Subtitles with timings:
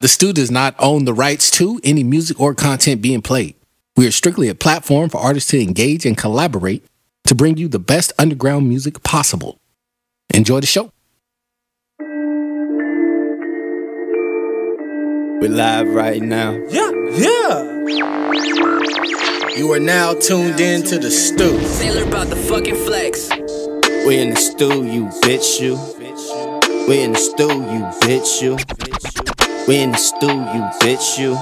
[0.00, 3.56] The Stew does not own the rights to any music or content being played.
[3.96, 6.84] We are strictly a platform for artists to engage and collaborate
[7.24, 9.58] to bring you the best underground music possible.
[10.32, 10.92] Enjoy the show.
[15.40, 16.52] We're live right now.
[16.70, 17.64] Yeah, yeah.
[19.56, 21.58] You are now tuned in to the Stew.
[21.64, 23.30] Sailor about the fucking flex.
[24.06, 25.74] We in the stew, you bitch, you.
[26.86, 29.17] We in the stew, you bitch, you.
[29.68, 31.36] We in the stew, you bitch, you.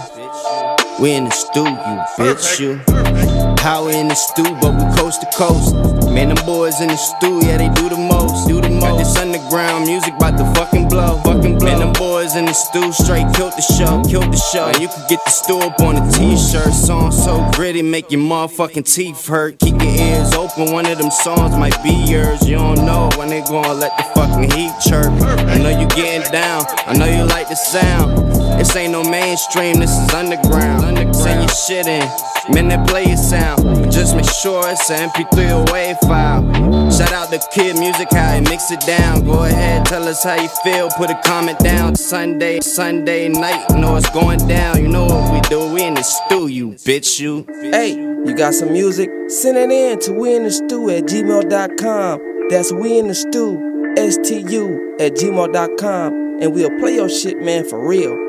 [1.00, 3.55] We in the stew, you bitch, you.
[3.66, 5.74] How we in the stew, but we coast to coast.
[6.14, 8.46] Man, them boys in the stew, yeah, they do the most.
[8.46, 8.80] Do the most.
[8.80, 11.18] Got this underground music about to fucking blow.
[11.24, 11.66] Fucking blow.
[11.66, 14.04] Man, them boys in the stew straight killed the show.
[14.08, 14.70] Killed the show.
[14.70, 16.72] Man, you can get the stew up on a t-shirt.
[16.72, 19.58] Song so gritty, make your motherfucking teeth hurt.
[19.58, 22.48] Keep your ears open, one of them songs might be yours.
[22.48, 25.10] You don't know when they gonna let the fucking heat chirp.
[25.50, 28.16] I know you getting down, I know you like the sound.
[28.60, 30.84] This ain't no mainstream, this is underground.
[30.84, 31.16] underground.
[31.16, 32.06] Send your shit in,
[32.54, 33.55] man, that play your sound.
[33.90, 36.90] Just make sure it's an MP3 or WAV file.
[36.90, 39.24] Shout out to Kid Music, how he mix it down.
[39.24, 41.96] Go ahead, tell us how you feel, put a comment down.
[41.96, 44.80] Sunday, Sunday night, you know it's going down.
[44.80, 47.46] You know what we do, we in the stew, you bitch, you.
[47.70, 49.10] Hey, you got some music?
[49.28, 52.48] Send it in to we in the stew at gmail.com.
[52.48, 56.12] That's we in the stew, S T U, at gmail.com.
[56.40, 58.25] And we'll play your shit, man, for real.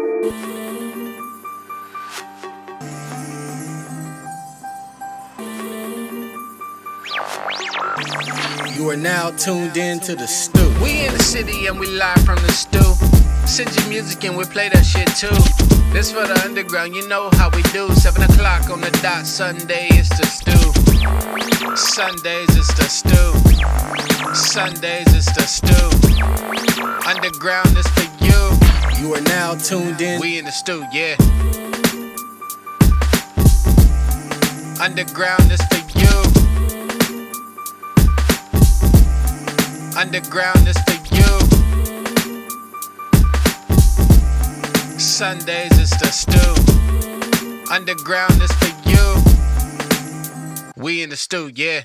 [8.78, 10.72] You are now tuned in to the Stew.
[10.84, 12.94] We in the city and we live from the stew.
[13.48, 15.34] Send your music and we play that shit too.
[15.92, 17.90] This for the underground, you know how we do.
[17.96, 20.68] Seven o'clock on the dot, Sunday is the stew.
[21.76, 23.34] Sundays is the stew.
[24.36, 25.90] Sundays is the stew.
[27.10, 29.02] Underground is for you.
[29.02, 30.22] You are now tuned in.
[30.22, 31.16] We in the stew, yeah.
[34.80, 35.87] Underground is for
[39.98, 41.40] Underground is for you.
[45.00, 46.54] Sundays is the stew.
[47.74, 49.16] Underground is for you.
[50.76, 51.82] We in the stew, yeah.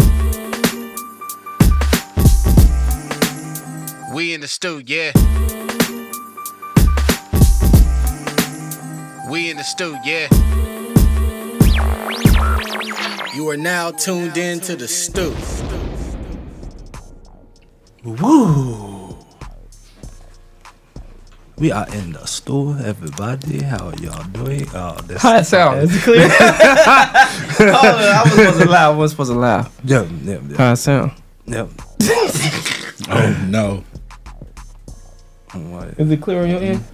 [4.14, 5.12] We in the stew, yeah.
[9.30, 10.28] We in the stew, yeah.
[13.34, 15.34] You are now tuned in to the Stew.
[18.04, 19.16] Woo!
[21.58, 23.62] We are in the store, everybody.
[23.62, 24.68] How are y'all doing?
[24.70, 25.82] Uh, oh, that's How it sound?
[25.82, 26.26] Is it clear?
[26.30, 26.32] oh,
[27.70, 28.82] I was supposed to laugh.
[28.94, 29.80] I was supposed to laugh.
[29.84, 30.58] Yep, yep, yep.
[30.58, 31.12] How it sound?
[31.46, 31.68] yep.
[33.08, 33.82] Oh no,
[35.52, 35.98] What?
[35.98, 36.84] Is it clear on your end?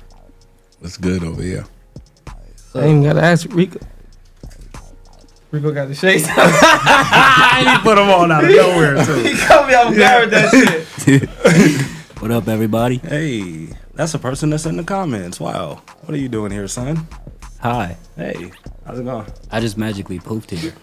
[0.82, 1.66] it's good over here.
[2.74, 3.78] I ain't even gotta ask Rico.
[5.50, 6.24] Rico got the shades.
[6.28, 9.14] I put them on out of nowhere, too.
[9.22, 11.94] he caught me off guard with that shit.
[12.18, 12.96] What up, everybody?
[12.96, 15.38] Hey, that's a person that's in the comments.
[15.38, 15.82] Wow.
[16.02, 17.06] What are you doing here, son?
[17.60, 17.96] Hi.
[18.16, 18.50] Hey,
[18.84, 19.24] how's it going?
[19.52, 20.74] I just magically poofed here.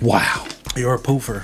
[0.00, 0.46] Wow.
[0.76, 1.42] You're a poofer.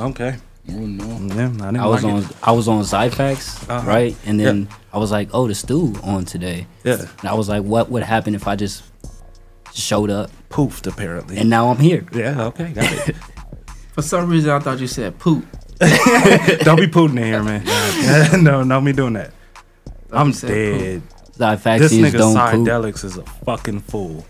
[0.00, 0.36] Okay.
[0.70, 1.34] Oh no.
[1.34, 2.30] Yeah, I I was like on it.
[2.42, 3.86] I was on Zyfax, Uh-huh.
[3.86, 4.16] right?
[4.24, 4.76] And then Yeah.
[4.94, 6.66] I was like, oh, the stew on today.
[6.84, 7.04] Yeah.
[7.20, 8.82] And I was like, what would happen if I just
[9.74, 11.36] showed up Poofed, apparently.
[11.36, 12.06] and now I'm here?
[12.12, 13.16] yeah, okay, got it.
[13.92, 15.44] For some reason, I thought you said poop.
[15.78, 17.64] don't be pooting in here, man.
[18.42, 19.32] no, not me doing that.
[20.10, 21.02] I'm you said dead.
[21.80, 22.66] This nigga don't poop.
[22.66, 24.24] Psydelics is a fucking fool.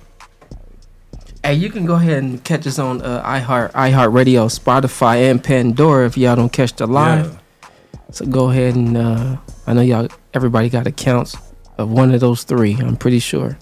[1.43, 6.07] Hey, you can go ahead and catch us on uh, iHeart, iHeartRadio, Spotify, and Pandora
[6.07, 7.33] if y'all don't catch the live.
[7.33, 7.69] Yeah.
[8.11, 11.37] So go ahead and uh, I know y'all, everybody got accounts
[11.77, 12.77] of one of those three.
[12.77, 13.59] I'm pretty sure.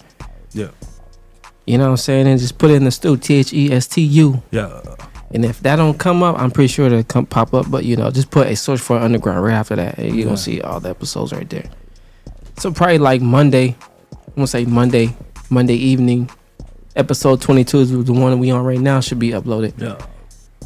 [1.65, 2.27] You know what I'm saying?
[2.27, 4.41] And just put it in the stew, T H E S T U.
[4.51, 4.81] Yeah.
[5.31, 7.71] And if that don't come up, I'm pretty sure it'll come pop up.
[7.71, 10.25] But you know, just put a search for underground right after that, and you're Yeah.
[10.25, 11.65] gonna see all the episodes right there.
[12.59, 13.75] So probably like Monday,
[14.11, 15.15] I'm gonna say Monday,
[15.49, 16.29] Monday evening,
[16.95, 19.73] episode 22 is the one we on right now should be uploaded.
[19.81, 19.95] Yeah.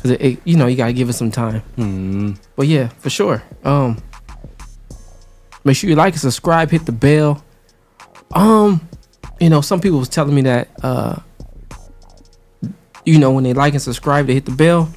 [0.01, 1.61] Cause it, it- you know, you gotta give it some time.
[1.75, 2.31] Hmm.
[2.55, 3.41] But yeah, for sure.
[3.63, 3.97] Um,
[5.63, 7.43] make sure you like and subscribe, hit the bell.
[8.33, 8.86] Um,
[9.39, 11.19] you know, some people was telling me that uh,
[13.05, 14.89] you know, when they like and subscribe, they hit the bell.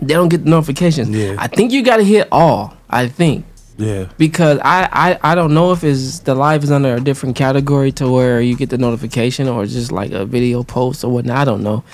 [0.00, 1.10] They don't get the notifications.
[1.10, 1.36] Yeah.
[1.38, 2.74] I think you gotta hit all.
[2.88, 3.44] I think
[3.76, 4.06] Yeah.
[4.16, 7.92] because I, I I don't know if is the live is under a different category
[7.92, 11.36] to where you get the notification or just like a video post or whatnot.
[11.36, 11.84] I don't know,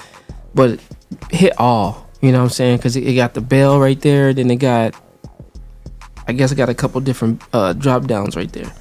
[0.55, 0.79] but
[1.31, 2.07] hit all.
[2.21, 2.77] You know what I'm saying?
[2.79, 4.33] Because it, it got the bell right there.
[4.33, 4.95] Then it got,
[6.27, 8.73] I guess it got a couple different uh, drop downs right there.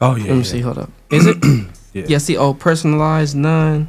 [0.00, 0.24] Oh yeah.
[0.24, 0.42] Let me yeah.
[0.44, 0.60] see.
[0.60, 0.90] Hold up.
[1.10, 1.36] Is it?
[1.92, 2.04] Yeah.
[2.08, 3.88] Yeah, see, oh, personalized none.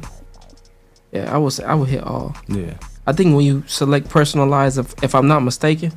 [1.12, 2.34] Yeah, I would say I would hit all.
[2.48, 2.74] Yeah.
[3.06, 5.92] I think when you select personalized, if, if I'm not mistaken,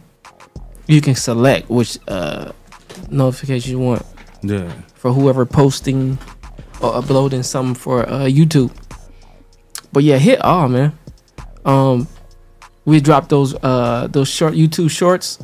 [0.87, 2.51] you can select which uh,
[3.09, 4.05] notification you want
[4.41, 4.71] Yeah.
[4.95, 6.17] for whoever posting
[6.81, 8.71] or uploading something for uh, YouTube.
[9.91, 10.97] But yeah, hit all man.
[11.65, 12.07] Um,
[12.85, 15.39] we dropped those uh those short YouTube shorts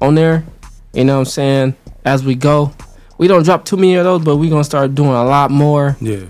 [0.00, 0.44] on there.
[0.92, 1.76] You know what I'm saying?
[2.04, 2.72] As we go,
[3.18, 5.96] we don't drop too many of those, but we're gonna start doing a lot more.
[6.00, 6.26] Yeah.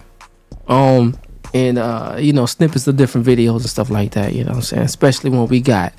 [0.69, 1.19] Um,
[1.55, 4.33] and uh, you know, snippets of different videos and stuff like that.
[4.35, 4.83] You know what I'm saying?
[4.85, 5.93] Especially when we got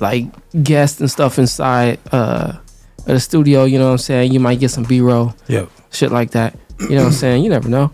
[0.00, 0.26] like
[0.62, 2.54] guests and stuff inside uh
[3.04, 3.64] the studio.
[3.64, 4.32] You know what I'm saying?
[4.32, 5.68] You might get some B-roll Yep.
[5.90, 6.56] shit like that.
[6.80, 7.44] You know what I'm saying?
[7.44, 7.90] You never know.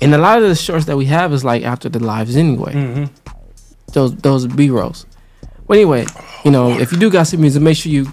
[0.00, 2.72] And a lot of the shorts that we have is like after the lives anyway.
[2.74, 3.04] Mm-hmm.
[3.92, 5.06] Those those B rolls.
[5.68, 6.06] But anyway,
[6.44, 8.12] you know, if you do got some music, make sure you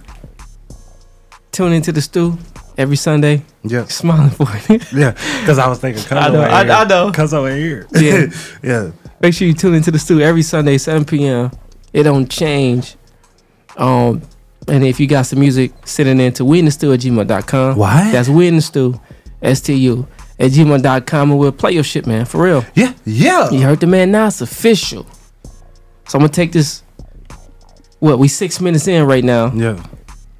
[1.51, 2.37] tune into the stew
[2.79, 3.43] every Sunday.
[3.63, 3.85] Yeah.
[3.85, 4.91] Smiling for it.
[4.93, 5.11] Yeah.
[5.41, 7.11] Because I was thinking, cuz I know, I- I know.
[7.11, 7.85] Cuz over here.
[7.93, 8.27] Yeah.
[8.63, 8.91] yeah.
[9.21, 11.51] Make sure you tune into the stew every Sunday, 7 p.m.
[11.91, 12.95] It don't change.
[13.77, 14.21] Um,
[14.67, 17.75] and if you got some music sitting into we in to stew at gmail.com.
[17.75, 18.11] What?
[18.11, 18.99] That's we in the stew,
[19.41, 20.07] S T U,
[20.39, 21.31] at gmail.com.
[21.31, 22.63] And we'll play your shit, man, for real.
[22.75, 22.93] Yeah.
[23.05, 23.49] Yeah.
[23.51, 25.05] You heard the man now, it's official.
[26.07, 26.83] So I'm gonna take this.
[27.99, 29.51] What we six minutes in right now.
[29.53, 29.83] Yeah.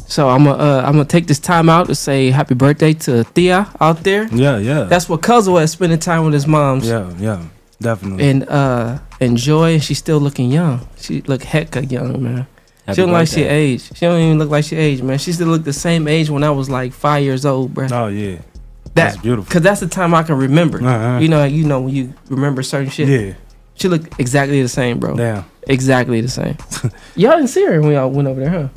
[0.10, 3.24] So I'm gonna uh, I'm gonna take this time out to say happy birthday to
[3.24, 4.28] Thea out there.
[4.34, 4.58] Yeah.
[4.58, 4.84] Yeah.
[4.86, 6.88] That's what Cuzzo was spending time with his moms.
[6.88, 7.14] yeah.
[7.20, 7.46] Yeah.
[7.80, 8.28] Definitely.
[8.28, 9.78] And uh enjoy.
[9.80, 10.88] She's still looking young.
[10.98, 12.48] She look hecka young, man.
[12.88, 13.50] Happy she don't like she birthday.
[13.56, 13.84] age.
[13.96, 15.20] She don't even look like she age, man.
[15.20, 17.88] She still look the same age when I was like five years old, bro.
[17.92, 18.38] oh yeah.
[18.38, 19.50] that That's beautiful.
[19.52, 20.84] Cause that's the time I can remember.
[20.84, 21.20] Uh-huh.
[21.20, 23.08] You know, you know when you remember certain shit.
[23.08, 23.34] Yeah.
[23.76, 25.16] She look exactly the same, bro.
[25.16, 25.46] Damn.
[25.68, 26.58] Exactly the same.
[27.16, 28.68] y'all didn't see her when y'all went over there, huh?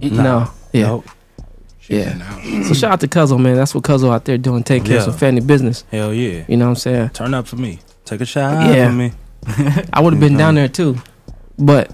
[0.00, 0.50] No.
[0.72, 0.86] Yeah.
[0.86, 1.06] Nope.
[1.88, 2.62] Yeah.
[2.64, 3.54] So shout out to Cuzzo, man.
[3.54, 5.84] That's what Cuzzo out there doing, taking care of some family business.
[5.92, 6.44] Hell yeah.
[6.48, 7.08] You know what I'm saying?
[7.10, 7.78] Turn up for me.
[8.04, 8.88] Take a shot Yeah.
[8.88, 9.12] for me.
[9.92, 10.96] I would have been down there too,
[11.58, 11.92] but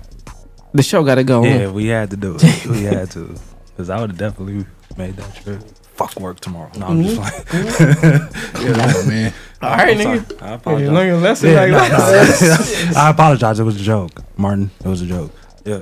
[0.73, 1.41] the show got to go.
[1.41, 1.45] On.
[1.45, 2.67] Yeah, we had to do it.
[2.67, 3.35] we had to.
[3.67, 4.65] Because I would have definitely
[4.97, 5.61] made that trip.
[5.95, 6.71] Fuck work tomorrow.
[6.79, 7.47] No, I'm just like.
[7.49, 9.35] Come on, man.
[9.61, 10.27] All right, I'm nigga.
[10.39, 10.41] sorry.
[10.41, 10.91] I Hey, apologize.
[10.91, 12.91] learn your lesson Yeah, like no, that.
[12.95, 13.01] no.
[13.01, 13.61] I apologize.
[13.61, 14.71] It was a joke, Martin.
[14.83, 15.33] It was a joke.
[15.67, 15.81] Yeah.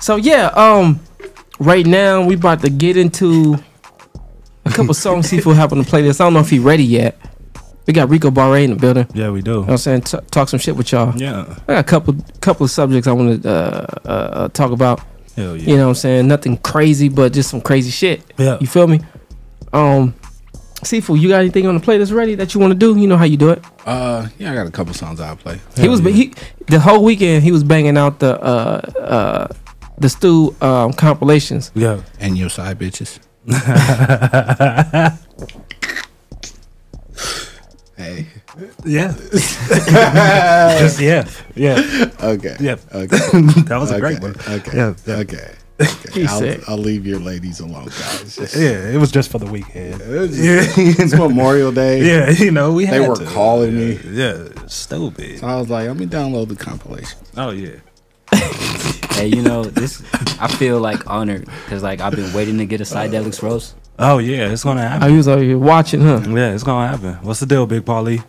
[0.00, 1.00] So yeah, um,
[1.58, 3.56] right now we about to get into
[4.64, 5.28] a couple songs.
[5.28, 6.20] See if we'll happen to play this.
[6.20, 7.18] I don't know if he ready yet.
[7.86, 9.06] We got Rico Barre in the building.
[9.14, 9.50] Yeah, we do.
[9.50, 10.00] You know what I'm saying?
[10.02, 11.16] T- talk some shit with y'all.
[11.16, 11.44] Yeah.
[11.68, 15.00] I got a couple couple of subjects I want to uh, uh, uh, talk about.
[15.36, 15.70] Hell yeah.
[15.70, 16.26] You know what I'm saying?
[16.26, 18.22] Nothing crazy, but just some crazy shit.
[18.38, 18.58] Yeah.
[18.60, 19.00] You feel me?
[19.72, 20.14] Um,
[20.82, 22.98] Seafood, you got anything on the playlist ready that you want to do?
[22.98, 23.64] You know how you do it.
[23.84, 25.60] Uh, yeah, I got a couple songs I'll play.
[25.76, 26.34] he was he
[26.66, 29.48] the whole weekend he was banging out the uh uh
[29.98, 31.70] the stew um compilations.
[31.74, 32.02] Yeah.
[32.20, 33.18] And your side bitches.
[37.96, 38.26] hey.
[38.84, 39.12] Yeah.
[40.78, 41.28] Just yeah.
[41.54, 42.10] Yeah.
[42.22, 42.56] Okay.
[42.60, 42.76] Yeah.
[42.94, 43.16] Okay.
[43.66, 44.34] that was a great one.
[44.48, 44.76] Okay.
[44.76, 44.94] Yeah.
[45.06, 45.14] yeah.
[45.16, 45.54] Okay.
[45.78, 46.26] Okay.
[46.26, 48.38] I'll, I'll leave your ladies alone, guys.
[48.56, 50.00] Yeah, it was just for the weekend.
[50.00, 51.12] It was Yeah, It's.
[51.14, 52.02] Memorial Day.
[52.02, 53.26] Yeah, you know, we They had were to.
[53.26, 54.00] calling me.
[54.10, 55.40] Yeah, stupid.
[55.40, 57.18] So I was like, let me download the compilation.
[57.36, 57.76] Oh yeah.
[59.16, 60.02] Hey, you know this.
[60.40, 63.74] I feel like honored because like I've been waiting to get a Psydelics roast.
[63.98, 65.02] Oh yeah, it's gonna happen.
[65.02, 65.16] I happen.
[65.16, 66.20] was over here watching, huh?
[66.28, 67.14] Yeah, it's gonna happen.
[67.22, 68.22] What's the deal, Big Paulie?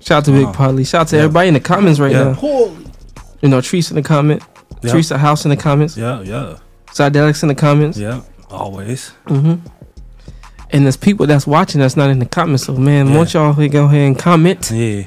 [0.00, 0.52] Shout out to Big Uh-huh.
[0.52, 0.84] Polly.
[0.84, 1.22] Shout out to Yeah.
[1.22, 2.36] everybody in the comments right Yeah.
[2.38, 2.70] now.
[3.40, 4.42] You know, Teresa in the comment,
[4.82, 4.90] Yeah.
[4.92, 6.56] Teresa House in the comments, Yeah, yeah,
[6.88, 7.96] Psydelics in the comments.
[7.96, 8.20] yeah.
[8.50, 9.12] Always.
[9.26, 9.54] hmm
[10.70, 12.64] And there's people that's watching that's not in the comments.
[12.64, 13.16] So man, Yeah.
[13.16, 15.04] want y'all to go ahead and comment Yeah,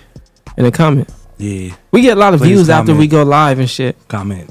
[0.58, 1.10] in the comment.
[1.38, 1.74] yeah.
[1.91, 3.96] We get a lot of Please views after we go live and shit.
[4.08, 4.50] Comment.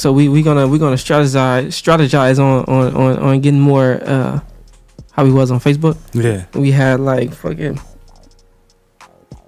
[0.00, 4.40] So we we gonna we gonna strategize strategize on on on, on getting more uh
[5.12, 5.98] how we was on Facebook.
[6.14, 7.78] Yeah, We had like fucking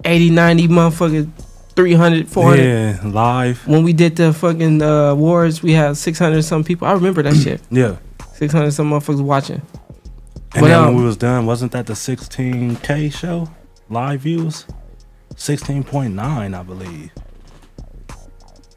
[0.05, 1.31] 80, 90 motherfucking
[1.75, 2.63] 300, 400.
[2.63, 2.99] yeah.
[3.03, 3.67] Live.
[3.67, 6.87] When we did the fucking uh, awards, we had 600 some people.
[6.87, 7.59] I remember that shit.
[7.71, 7.97] Yeah.
[8.33, 9.61] 600 some motherfuckers watching.
[10.53, 13.49] And But, then um, when we was done, wasn't that the 16k show?
[13.89, 14.67] Live views.
[15.35, 17.09] 16.9, I believe.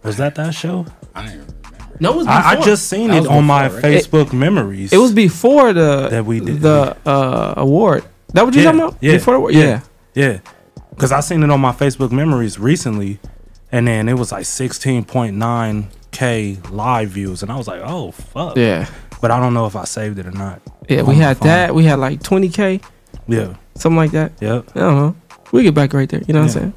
[0.04, 0.87] Was that that show?
[1.14, 1.55] I didn't remember.
[2.00, 2.40] No, it was before.
[2.40, 3.82] I, I just seen That it on my right?
[3.82, 4.92] Facebook memories.
[4.92, 8.04] It was before the That we did- the uh, award.
[8.34, 8.96] That what you Yeah, talking about?
[9.00, 9.54] yeah, Before the award?
[9.54, 9.80] yeah.
[10.14, 10.14] Yeah.
[10.14, 10.38] Yeah,
[10.90, 13.18] because I seen it on my Facebook memories recently,
[13.70, 18.56] and then it was like 16.9k live views, and I was like, oh fuck.
[18.56, 18.86] Yeah.
[19.20, 20.60] But I don't know if I saved it or not.
[20.88, 21.74] Yeah, we had that.
[21.74, 22.82] We had like 20K,
[23.28, 23.54] Yeah.
[23.74, 24.32] something like that.
[24.40, 24.70] Yep.
[24.74, 25.16] I don't know.
[25.52, 26.22] We get back right there.
[26.26, 26.74] You know what I'm saying?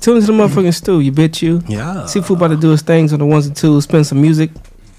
[0.00, 1.62] Tune into the motherfucking stew, you bitch you.
[1.68, 2.06] Yeah.
[2.06, 4.50] See Seafood about to do his things on the ones and twos, spend some music,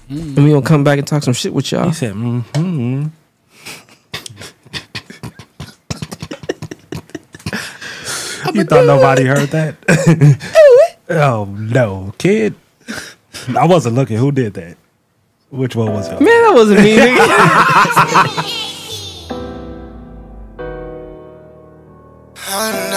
[0.08, 1.88] and we gonna come back and talk some shit with y'all.
[1.88, 3.06] He said, mm-hmm.
[8.54, 9.76] You thought nobody heard that?
[11.10, 12.54] oh no, kid.
[13.56, 14.18] I wasn't looking.
[14.18, 14.76] Who did that?
[15.50, 16.20] Which one was it?
[16.20, 16.96] Man, that wasn't me.
[16.96, 18.68] nigga.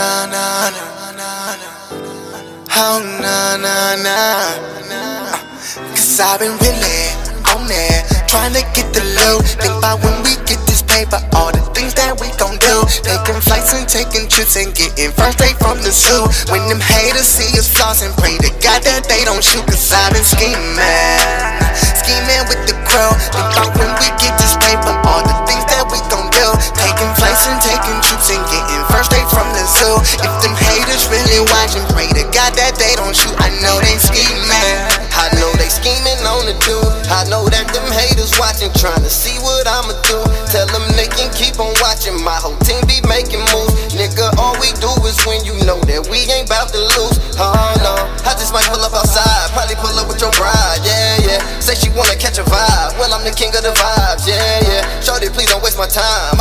[2.77, 4.19] Oh na na na.
[5.95, 7.07] Cause I've been really
[7.55, 9.47] on there, trying to get the loot.
[9.63, 12.75] Think about when we get this paper, all the things that we gon' do.
[12.99, 16.27] Taking flights and taking trips and getting first day from the zoo.
[16.51, 19.63] When them haters see us flossing, pray to God that they don't shoot.
[19.71, 20.59] Cause I've been scheming,
[21.79, 23.11] scheming with the crew.
[23.31, 25.34] Think about when we get this paper, all the
[26.75, 29.95] Taking flights and taking trips and getting first day from the zoo.
[30.23, 33.35] If them haters really watching, pray to God that they don't shoot.
[33.39, 34.79] I know they scheming.
[35.15, 36.91] I know they scheming on the dude.
[37.07, 40.19] I know that them haters watching, trying to see what I'ma do.
[40.51, 42.19] Tell them they can keep on watching.
[42.23, 43.95] My whole team be making moves.
[43.95, 45.47] Nigga, all we do is win.
[45.47, 47.15] You know that we ain't bout to lose.
[47.39, 47.95] Oh no,
[48.27, 49.51] I just might pull up outside.
[49.55, 50.83] Probably pull up with your bride.
[50.83, 51.39] Yeah, yeah.
[51.63, 52.99] Say she wanna catch a vibe.
[52.99, 54.27] Well, I'm the king of the vibes.
[54.27, 54.83] Yeah, yeah.
[54.99, 56.34] Shorty, please don't waste my time.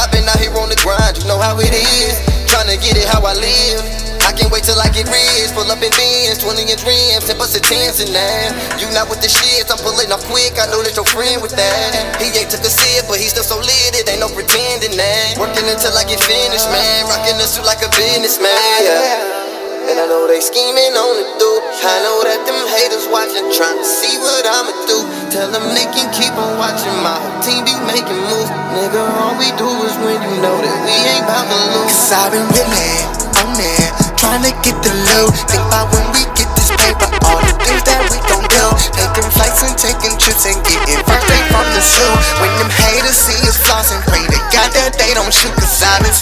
[1.44, 2.16] How it is.
[2.48, 3.84] Trying to get it how I live.
[4.24, 5.52] I can't wait till I get rich.
[5.52, 8.56] Pull up in bins, 20 inch rims, and bust a tens in that.
[8.80, 10.56] You not with the shit, I'm pulling off quick.
[10.56, 12.16] I know that your friend with that.
[12.16, 13.92] He ain't took a sip, but he still so lit.
[13.92, 15.36] It ain't no pretending that.
[15.36, 17.04] Working until I get finished, man.
[17.12, 18.80] Rocking the suit like a businessman.
[18.80, 19.53] Yeah.
[19.84, 21.50] And I know they scheming on the do.
[21.84, 25.04] I know that them haters watching, trying to see what I'ma do.
[25.28, 26.96] Tell them they can keep on watching.
[27.04, 28.48] My whole team be making moves.
[28.72, 30.16] Nigga, all we do is win.
[30.24, 31.92] You know that we ain't bout to lose.
[31.92, 32.96] Cause I've been really
[33.44, 35.36] on there, trying to get the loot.
[35.52, 38.64] Think about when we get this paper, all the things that we gon' do.
[38.96, 42.14] Taking flights and taking trips and getting first day from the zoo.
[42.40, 45.52] When them haters see us flossing, pray to God that they don't shoot.
[45.54, 46.14] Cause I've been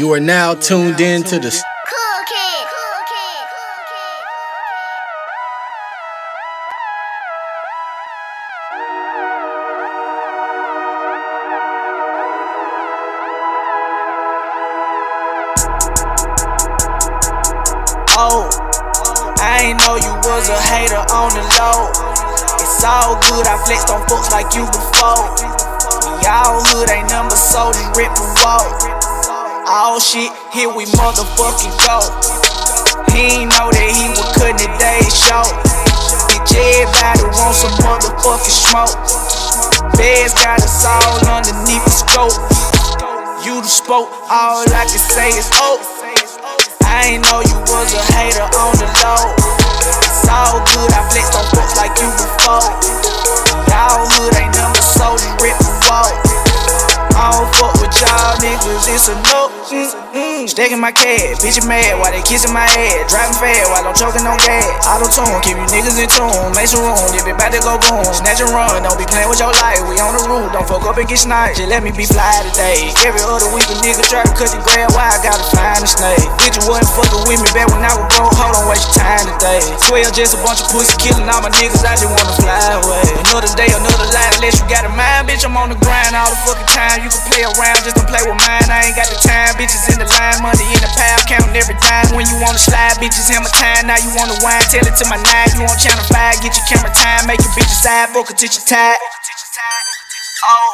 [0.00, 1.62] You are now tuned in to the
[18.14, 18.48] Oh,
[19.40, 21.92] I ain't know you was a hater on the low.
[22.56, 25.28] It's all good, I flexed on folks like you before.
[26.08, 28.64] When y'all hood ain't number sold and rip and walk.
[29.68, 32.00] All shit, here we motherfucking go.
[33.12, 35.52] He ain't know that he was cutting the day short.
[36.32, 38.96] Bitch, everybody want some motherfucking smoke.
[40.00, 42.40] Feds got us all underneath the scope.
[43.44, 46.01] You the spoke, all I can say is oh.
[46.92, 49.32] I ain't know you was a hater on the low.
[50.04, 52.68] It's all good, I flexed on folks like you before.
[53.72, 56.12] Y'all hood ain't number sold and rip and walk.
[57.12, 59.52] I don't fuck with y'all niggas, it's a no.
[59.72, 60.44] Mm-mm.
[60.44, 63.08] Stacking my cash, bitch mad while they kissing my ass.
[63.08, 64.68] Driving fast while I'm choking on gas.
[64.88, 66.52] Auto tune, keep you niggas in tune.
[66.56, 68.04] Make some room, if it bout to go boom.
[68.12, 69.80] Snatch and run, don't be playing with your life.
[69.88, 71.60] We on the roof, don't fuck up and get sniped.
[71.60, 72.90] Just let me be fly today.
[73.04, 75.88] Every other week a nigga try to cut the grass, why I gotta find a
[75.88, 76.24] snake.
[76.40, 78.34] Bitch you wasn't fucking with me back when I was broke.
[78.36, 79.60] Hold on, waste your time today.
[79.88, 81.84] 12 just a bunch of pussy killing all my niggas.
[81.84, 83.04] I just wanna fly away.
[83.30, 85.44] Another day, another life, unless you got a mind, bitch.
[85.44, 87.01] I'm on the grind all the fucking time.
[87.02, 88.62] You can play around, just don't play with mine.
[88.70, 89.58] I ain't got the time.
[89.58, 92.14] Bitches in the line, money in the pile, counting every dime.
[92.14, 93.90] When you wanna slide, bitches hammer time.
[93.90, 95.50] Now you wanna wine, tell it to my nine.
[95.58, 98.62] You on channel five, get your camera time, make your bitches side, fuck a teacher
[98.62, 99.02] tight.
[100.46, 100.70] Oh,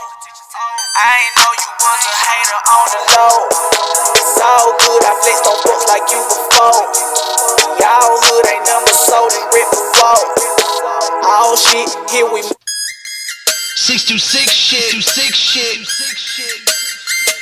[1.00, 3.36] I ain't know you was a hater on the low.
[4.20, 6.84] It's all good, I flexed on folks like you before.
[7.80, 10.28] Y'all hood ain't number sold and rip and walk.
[11.24, 12.44] All shit, here we
[13.88, 16.60] 626 shit, 626 shit.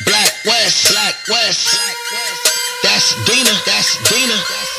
[0.07, 1.75] Black West, Black West.
[2.85, 4.76] That's Dena, that's Dena.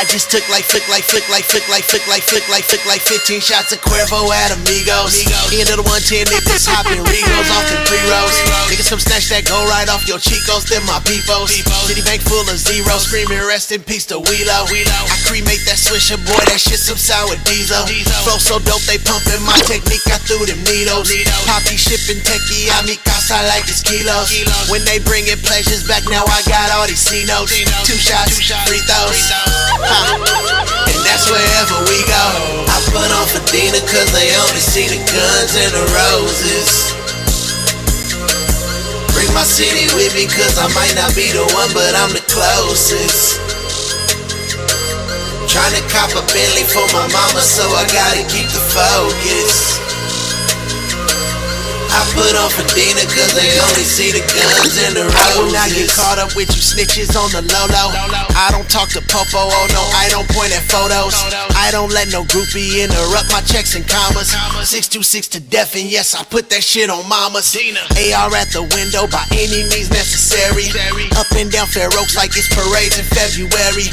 [0.00, 2.80] I just took like flick, like flick, like flick, like flick, like flick, like flick,
[2.88, 5.12] like 15 shots of Cuervo at Amigos.
[5.52, 8.32] End of the 110, niggas hopping Regos off the pre rolls.
[8.72, 11.52] Niggas come snatch that go right off your Chicos, them my peepos.
[11.84, 14.72] Citibank full of zero, screaming rest in peace to Wheelo.
[14.72, 17.84] I cremate that swisher, boy, that shit some sour diesel.
[18.24, 21.12] Flow so dope, they pumping my technique, I threw them needles.
[21.44, 22.96] Poppy shipping techie, I mi
[23.30, 24.34] casa like it's kilos.
[24.66, 27.54] When they bringing pleasures back, now I got all these C notes.
[27.86, 29.30] Two shots, free throws.
[29.78, 30.18] Huh.
[30.90, 32.24] And that's wherever we go.
[32.66, 36.90] I put on for Dena cause they only see the guns and the roses.
[39.14, 42.24] Bring my city with me cause I might not be the one, but I'm the
[42.26, 43.38] closest.
[45.46, 49.89] Trying to cop a Bentley for my mama, so I gotta keep the focus.
[51.90, 55.18] I put on for Dena cause they only see the guns and the roses.
[55.20, 57.88] I will not get caught up with you snitches on the low low.
[58.36, 61.16] I don't talk to Popo, oh no, I don't point at photos.
[61.56, 64.34] I don't let no groupie interrupt my checks and commas.
[64.66, 67.54] 626 to death, and yes, I put that shit on mamas.
[67.56, 70.68] AR at the window by any means necessary.
[71.16, 73.86] Up and down Fair Oaks like it's parades in February.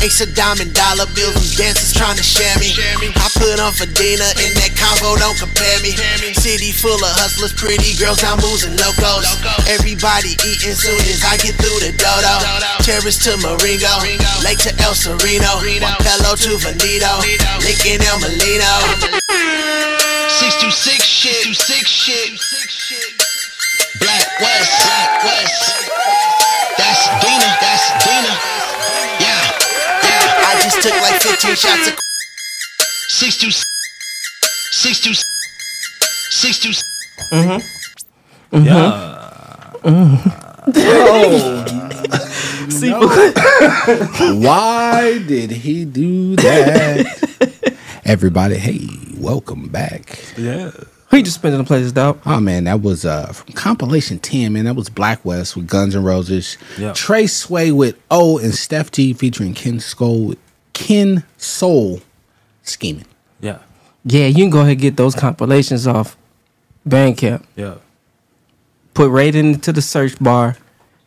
[0.00, 2.72] Ace of diamond dollar bills, these dancers trying to share me.
[3.18, 5.92] I put on for Dena in that combo, don't compare me.
[6.38, 9.28] City full of hustlers, pretty girls, I'm and locos.
[9.68, 12.40] Everybody eating soon as I get through the dodo.
[12.80, 13.92] Terrace to Marengo,
[14.40, 17.12] Lake to El Sereno, Wapello to Venito,
[17.60, 18.72] Lincoln El Molino.
[20.40, 22.32] 626 shit, 6 shit.
[24.00, 25.90] Black West, Black West.
[26.78, 28.32] That's Dena, that's Dina.
[29.20, 29.42] Yeah,
[30.06, 30.48] yeah.
[30.48, 31.98] I just took like 15 shots of
[33.08, 33.68] 626
[34.72, 35.34] 626
[36.30, 36.93] 626
[37.30, 38.64] Mm-hmm.
[38.64, 39.72] Yeah.
[39.82, 40.30] Mm-hmm.
[40.76, 41.80] Oh.
[42.70, 42.90] See,
[44.46, 47.76] why did he do that?
[48.04, 48.80] Everybody, hey,
[49.18, 50.18] welcome back.
[50.36, 50.70] Yeah.
[51.10, 52.20] Who you just spinning the places, dog?
[52.26, 54.64] Oh man, that was uh from compilation 10, man.
[54.64, 56.58] That was Black West with Guns N' Roses.
[56.78, 56.92] Yeah.
[56.92, 60.34] Trey Sway with O and Steph T featuring Ken Soul
[60.72, 62.00] Ken Soul
[62.62, 63.06] scheming.
[63.40, 63.58] Yeah.
[64.04, 66.16] Yeah, you can go ahead and get those compilations off
[66.88, 67.44] Bandcamp.
[67.56, 67.76] Yeah.
[68.94, 70.56] Put right into the search bar,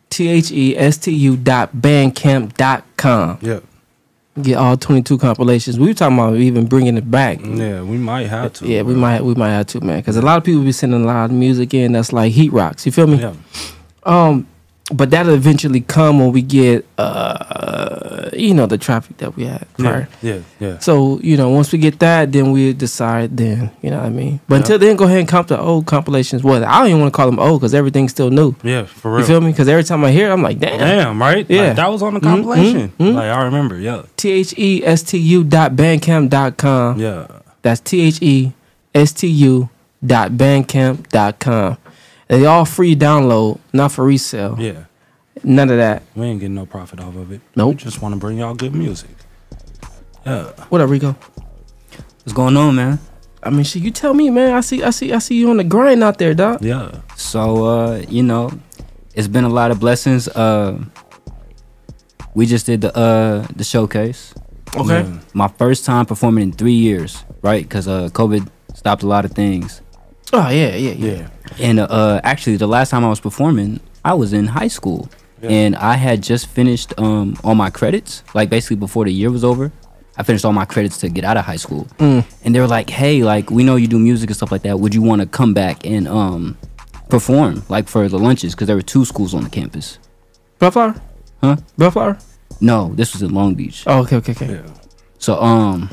[0.10, 3.38] T H E S T U dot bandcamp dot com.
[3.42, 3.60] Yeah.
[4.42, 5.80] Get all 22 compilations.
[5.80, 7.40] We were talking about even bringing it back.
[7.42, 8.68] Yeah, we might have to.
[8.68, 11.04] Yeah, we might we might have to, man, because a lot of people be sending
[11.04, 12.86] a lot of music in that's like heat rocks.
[12.86, 13.18] You feel me?
[13.18, 13.34] Yeah.
[14.04, 14.48] Um,
[14.92, 19.66] but that'll eventually come when we get uh, you know, the traffic that we had
[19.76, 20.08] prior.
[20.22, 20.78] Yeah, yeah, yeah.
[20.80, 23.36] So you know, once we get that, then we decide.
[23.38, 24.40] Then you know what I mean.
[24.48, 24.60] But Yeah.
[24.62, 26.44] until then, go ahead and comp the old compilations.
[26.44, 28.56] What I don't even want to call them old because everything's still new.
[28.64, 29.20] Yeah, for real.
[29.22, 29.52] You feel me?
[29.52, 31.46] Because every time I hear, it, I'm like, damn, Damn, right?
[31.50, 32.94] Yeah, Like, that was on the Mhm, compilation.
[33.00, 33.16] mhm, mhm.
[33.16, 34.04] Like I remember, yeah.
[34.16, 37.00] T H E S T U dot bandcamp dot com.
[37.00, 37.28] Yeah.
[37.62, 38.54] That's T H E
[38.96, 39.70] S T U
[40.06, 41.78] dot bandcamp dot com.
[42.30, 44.58] And they all free download, not for resale.
[44.60, 44.86] Yeah.
[45.44, 46.04] None of that.
[46.16, 47.42] We ain't getting no profit off of it.
[47.56, 47.70] Nope.
[47.70, 49.10] We just want to bring y'all good music.
[50.26, 50.52] Yeah.
[50.70, 51.16] What up, Rico?
[52.24, 53.00] What's going on, man?
[53.44, 54.54] I mean, shit, you tell me, man.
[54.54, 56.62] I see, I see, I see you on the grind out there, dog.
[56.62, 57.00] Yeah.
[57.16, 58.52] So uh, you know,
[59.14, 60.28] it's been a lot of blessings.
[60.28, 60.84] Uh,
[62.34, 64.34] we just did the uh the showcase.
[64.76, 65.02] Okay.
[65.02, 65.20] Yeah.
[65.34, 67.64] My first time performing in three years, right?
[67.64, 69.82] Because uh, COVID stopped a lot of things.
[70.34, 71.30] Oh yeah, yeah, yeah.
[71.60, 75.10] And uh, actually, the last time I was performing, I was in high school,
[75.42, 75.50] Yeah.
[75.50, 78.24] and I had just finished um all my credits.
[78.34, 79.72] Like basically before the year was over,
[80.18, 81.86] I finished all my credits to get out of high school.
[82.00, 82.24] Mm.
[82.44, 84.80] And they were like, "Hey, like we know you do music and stuff like that.
[84.80, 86.58] Would you want to come back and um
[87.10, 88.54] perform like for the lunches?
[88.56, 90.00] Because there were two schools on the campus.
[90.60, 90.96] Bellflower?
[91.42, 91.56] Huh?
[91.78, 92.18] Bellflower?
[92.60, 93.84] No, this was in Long Beach.
[93.86, 94.62] Oh, okay, okay, okay.
[95.20, 95.90] So um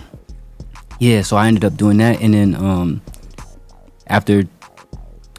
[1.01, 3.03] yeah, so I ended up doing that and then um
[4.07, 4.45] after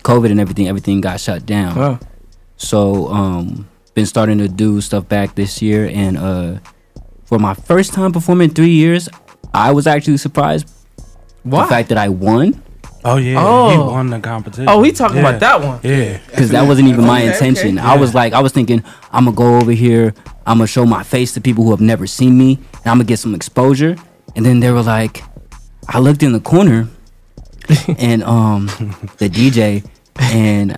[0.06, 1.78] COVID and everything, everything got shut down.
[1.78, 2.00] Oh.
[2.58, 6.60] So um been starting to do stuff back this year and uh
[7.26, 9.10] for my first time performing in three years,
[9.54, 10.70] I was actually surprised.
[11.44, 11.64] Why?
[11.64, 12.62] The fact that I won.
[13.04, 13.70] Oh yeah, oh.
[13.72, 14.68] he won the competition.
[14.70, 15.30] Oh, we talking Yeah.
[15.30, 15.80] about that one.
[15.84, 16.20] Yeah.
[16.28, 17.78] Because that wasn't even my Okay, intention.
[17.80, 17.88] okay.
[17.88, 20.14] I was like, I was thinking, I'm gonna go over here,
[20.46, 23.04] I'm gonna show my face to people who have never seen me, and I'm gonna
[23.06, 23.96] get some exposure.
[24.36, 25.24] And then they were like,
[25.88, 26.88] I looked in the corner,
[28.00, 28.68] and um,
[29.18, 29.86] the DJ,
[30.20, 30.76] and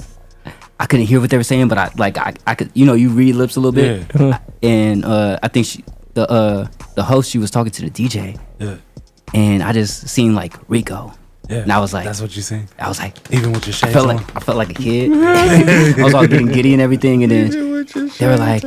[0.79, 2.93] I couldn't hear what they were saying, but I like I, I could, you know,
[2.93, 4.39] you read lips a little bit, Yeah.
[4.63, 8.39] and uh, I think she, the uh, the host, she was talking to the DJ,
[8.59, 8.77] Yeah.
[9.33, 11.13] and I just seen like Rico.
[11.49, 11.59] Yeah.
[11.59, 12.67] And I was like, That's what you seen.
[12.77, 14.17] I was like, Even with your I shades felt on.
[14.17, 15.11] like I felt like a kid.
[15.97, 17.85] I was all getting giddy and everything, and then
[18.19, 18.63] they were like,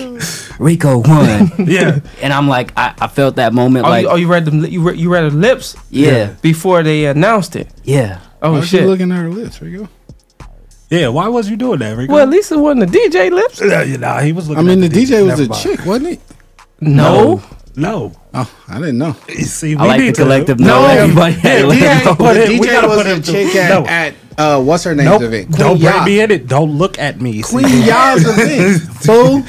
[0.58, 2.00] "Rico won." Yeah.
[2.22, 4.64] and I'm like, I, I felt that moment, Oh, like, you, oh, you read them?
[4.64, 5.76] You read, you read her lips?
[5.90, 6.34] Yeah.
[6.40, 7.68] Before they announced it.
[7.84, 8.20] yeah.
[8.42, 8.80] Oh Why shit.
[8.80, 9.86] You looking at her lips, Rico?
[10.90, 12.12] Yeah, why was you doing that, Rico?
[12.12, 13.60] well, at least it wasn't the DJ lips.
[13.60, 15.62] Yeah, yeah, nah, he was I looking mean, the at DJ was Never a mind.
[15.62, 16.20] chick, wasn't it?
[16.80, 17.40] No.
[17.76, 18.12] No.
[18.34, 19.14] Oh, I didn't know.
[19.28, 20.58] You see, I we like the need to- collective.
[20.60, 21.34] No, No, everybody.
[21.34, 23.10] Yeah, had we to had to put it- the we DJ gotta was put a
[23.14, 23.86] him to- chick at, no.
[23.86, 25.22] at uh, what's her name's Nope.
[25.22, 25.50] event?
[25.52, 26.04] Don't Queen bring Ya.
[26.04, 26.46] me in it.
[26.48, 27.42] Don't look at me.
[27.42, 27.86] Queen see?
[27.86, 29.42] Ya's event, fool.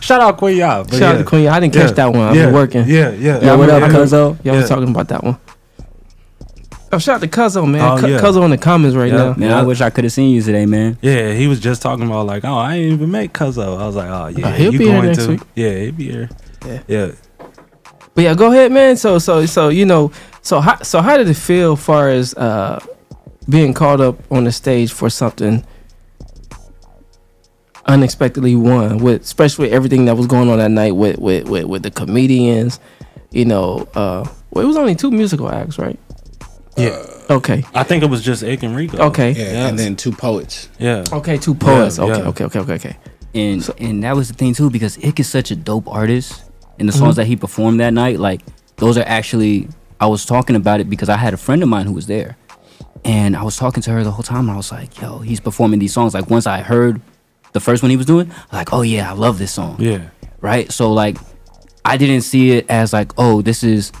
[0.00, 0.82] Shout out Queen Ya.
[0.84, 1.18] but Shout out yeah.
[1.18, 1.48] to Queen.
[1.48, 1.92] I didn't catch Yeah.
[1.92, 2.20] that one.
[2.28, 2.46] I yeah.
[2.46, 2.84] was working.
[2.86, 3.40] Yeah, yeah.
[3.44, 4.42] Yo, what up, Cuzzo?
[4.44, 4.66] Y'all was Yeah.
[4.68, 5.36] talking about that one.
[6.92, 7.80] Oh, shout out to Cuzzo, man.
[7.82, 8.18] Oh, Cu- yeah.
[8.20, 9.16] Cuzzo in the comments right Yeah.
[9.18, 9.34] now.
[9.34, 10.98] Man, I wish I could have seen you today, man.
[11.00, 13.78] Yeah, he was just talking about like, oh, I ain't even met Cuzzo.
[13.80, 15.28] I was like, oh yeah, Uh, he'll you be here next to?
[15.30, 15.40] week.
[15.54, 16.30] Yeah, he'll be here.
[16.66, 16.80] Yeah.
[16.88, 17.10] yeah.
[18.14, 18.96] But yeah, go ahead, man.
[18.96, 20.10] So so so you know,
[20.42, 22.84] so how so how did it feel, far as uh
[23.48, 25.64] being called up on the stage for something
[27.86, 31.82] unexpectedly won with especially everything that was going on that night with with with, with
[31.82, 32.78] the comedians
[33.32, 35.98] you know uh well, it was only two musical acts right
[36.76, 37.04] Yeah.
[37.28, 38.98] okay I think it was just Ick and Rico.
[39.08, 39.32] Okay.
[39.32, 40.68] Yeah, and then two poets.
[40.78, 41.04] Yeah.
[41.12, 42.28] okay two poets Yeah, okay, yeah.
[42.28, 42.96] okay okay okay okay
[43.34, 46.42] and and that was the thing too because Ick is such a dope artist
[46.78, 47.16] and the songs Mhm.
[47.16, 48.40] that he performed that night like
[48.76, 49.68] those are actually
[50.00, 52.36] I was talking about it because I had a friend of mine who was there
[53.04, 55.40] and I was talking to her the whole time and I was like yo he's
[55.40, 57.00] performing these songs like once I heard
[57.52, 59.76] the first one he was doing I was like oh yeah I love this song
[59.78, 60.08] Yeah.
[60.40, 61.18] right so like
[61.84, 63.92] I didn't see it as like oh this is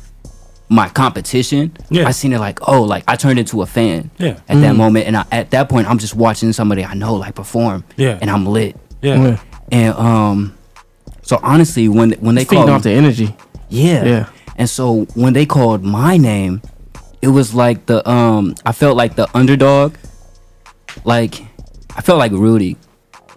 [0.70, 2.06] my competition Yeah.
[2.06, 4.38] I seen it like oh like I turned into a fan Yeah.
[4.48, 4.76] at that Mm.
[4.76, 8.18] moment and I, at that point I'm just watching somebody I know like perform Yeah.
[8.22, 9.20] and I'm lit Yeah.
[9.22, 9.36] Yeah.
[9.72, 10.54] and um
[11.22, 13.34] so honestly when when they feeding called off the energy
[13.68, 14.26] yeah Yeah.
[14.56, 16.62] and so when they called my name
[17.20, 19.96] it was like the um I felt like the underdog
[21.04, 21.42] like
[21.96, 22.76] I felt like Rudy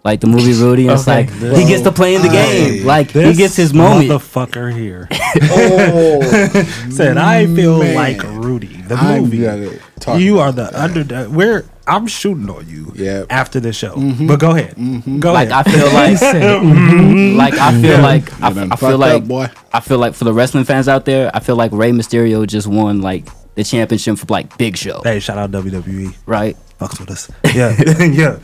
[0.04, 1.26] like the movie Rudy and it's Okay.
[1.28, 5.08] like he gets to play in the game like he gets his moment Motherfucker here.
[5.56, 6.22] Oh,
[6.92, 7.96] Said I feel man.
[7.96, 8.68] like Rudy.
[8.88, 9.40] The I movie.
[9.42, 11.28] gotta talk You about are the underdog.
[11.30, 12.92] We're I'm shooting on you.
[12.96, 13.26] Yeah.
[13.30, 14.28] After the show, Mhm.
[14.28, 14.76] but go ahead.
[15.20, 15.68] Go like ahead.
[15.68, 16.22] I feel like
[17.38, 18.02] like I feel Yeah.
[18.02, 19.48] like I, You done I feel fucked like boy.
[19.74, 22.68] I feel like for the wrestling fans out there I feel like Rey Mysterio just
[22.68, 26.14] won like the championship for like Big Show Hey, shout out WWE.
[26.26, 27.30] right Fucks with us.
[27.56, 28.38] Yeah, yeah.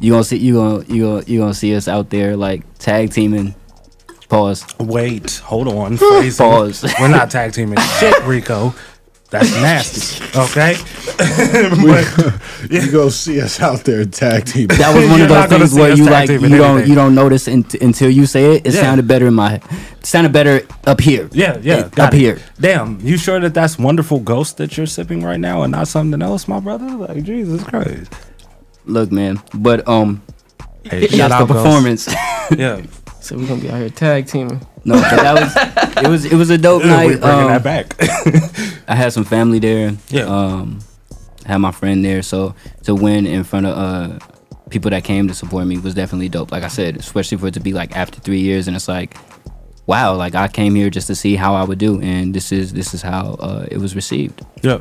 [0.00, 3.10] You gonna see you gonna you gonna you gonna see us out there like tag
[3.12, 3.54] teaming.
[4.28, 4.64] Pause.
[4.80, 5.96] Wait, hold on.
[5.98, 6.44] Phrasing.
[6.46, 6.94] Pause.
[6.98, 8.74] We're not tag teaming shit, Rico.
[9.30, 10.22] That's nasty.
[10.38, 10.76] Okay.
[11.18, 14.68] but, You go see us out there tag team.
[14.68, 16.90] That was one of those things see where you like teaming you don't anything.
[16.90, 18.66] you don't notice unt- until you say it.
[18.66, 18.82] It Yeah.
[18.82, 21.28] sounded better in my it sounded better up here.
[21.32, 21.86] yeah, yeah.
[21.86, 22.18] It- got up it.
[22.20, 22.38] here.
[22.60, 26.22] Damn, you sure that that's wonderful ghost that you're sipping right now and not something
[26.22, 26.88] else, my brother?
[26.90, 28.12] Like Jesus Christ.
[28.86, 29.42] Look, man.
[29.54, 30.22] But um,
[30.84, 31.64] Hey, yes, shout the out Ghost.
[31.64, 32.14] performance.
[32.58, 32.82] Yeah.
[33.20, 36.34] so we're gonna be out here tag teaming no, but that was it was it
[36.34, 37.20] was a dope We're night.
[37.20, 37.96] bringing um, that back.
[38.86, 39.92] I had some family there.
[40.08, 40.24] Yeah.
[40.24, 40.80] Um,
[41.46, 44.18] had my friend there, so to win in front of uh
[44.68, 46.52] people that came to support me was definitely dope.
[46.52, 49.16] Like I said, especially for it to be like after three years, and it's like,
[49.86, 52.74] wow, like I came here just to see how I would do, and this is
[52.74, 54.42] this is how uh, it was received.
[54.62, 54.80] Yeah.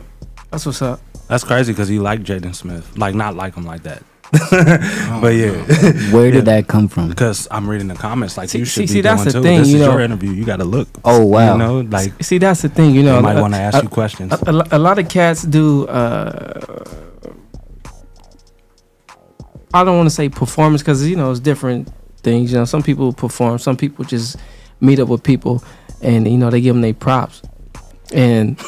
[0.52, 2.98] that's what's up That's crazy because he like Jaden Smith.
[2.98, 4.04] Like, not like him like that.
[5.22, 5.52] but yeah.
[6.12, 6.56] Where did Yeah.
[6.56, 7.08] that come from?
[7.10, 9.44] Because I'm reading the comments like See- you should see, be that's doing the too.
[9.44, 9.92] thing, this you is know.
[9.92, 10.32] your interview.
[10.32, 10.88] You got to look.
[11.06, 11.54] Oh wow.
[11.54, 13.82] You know, like see that's the thing you know they might want to ask uh,
[13.84, 14.34] you questions.
[14.34, 16.84] a, a, a lot of cats do uh
[19.74, 22.84] i don't want to say performance because you know it's different things you know some
[22.84, 24.38] people perform some people just
[24.82, 25.64] meet up with people
[26.02, 27.42] and you know they give them their props
[28.14, 28.60] and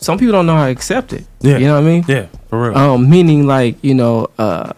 [0.00, 1.58] some people don't know how to accept it Yeah.
[1.58, 2.76] you know what i mean yeah, for real.
[2.78, 4.72] um meaning like you know uh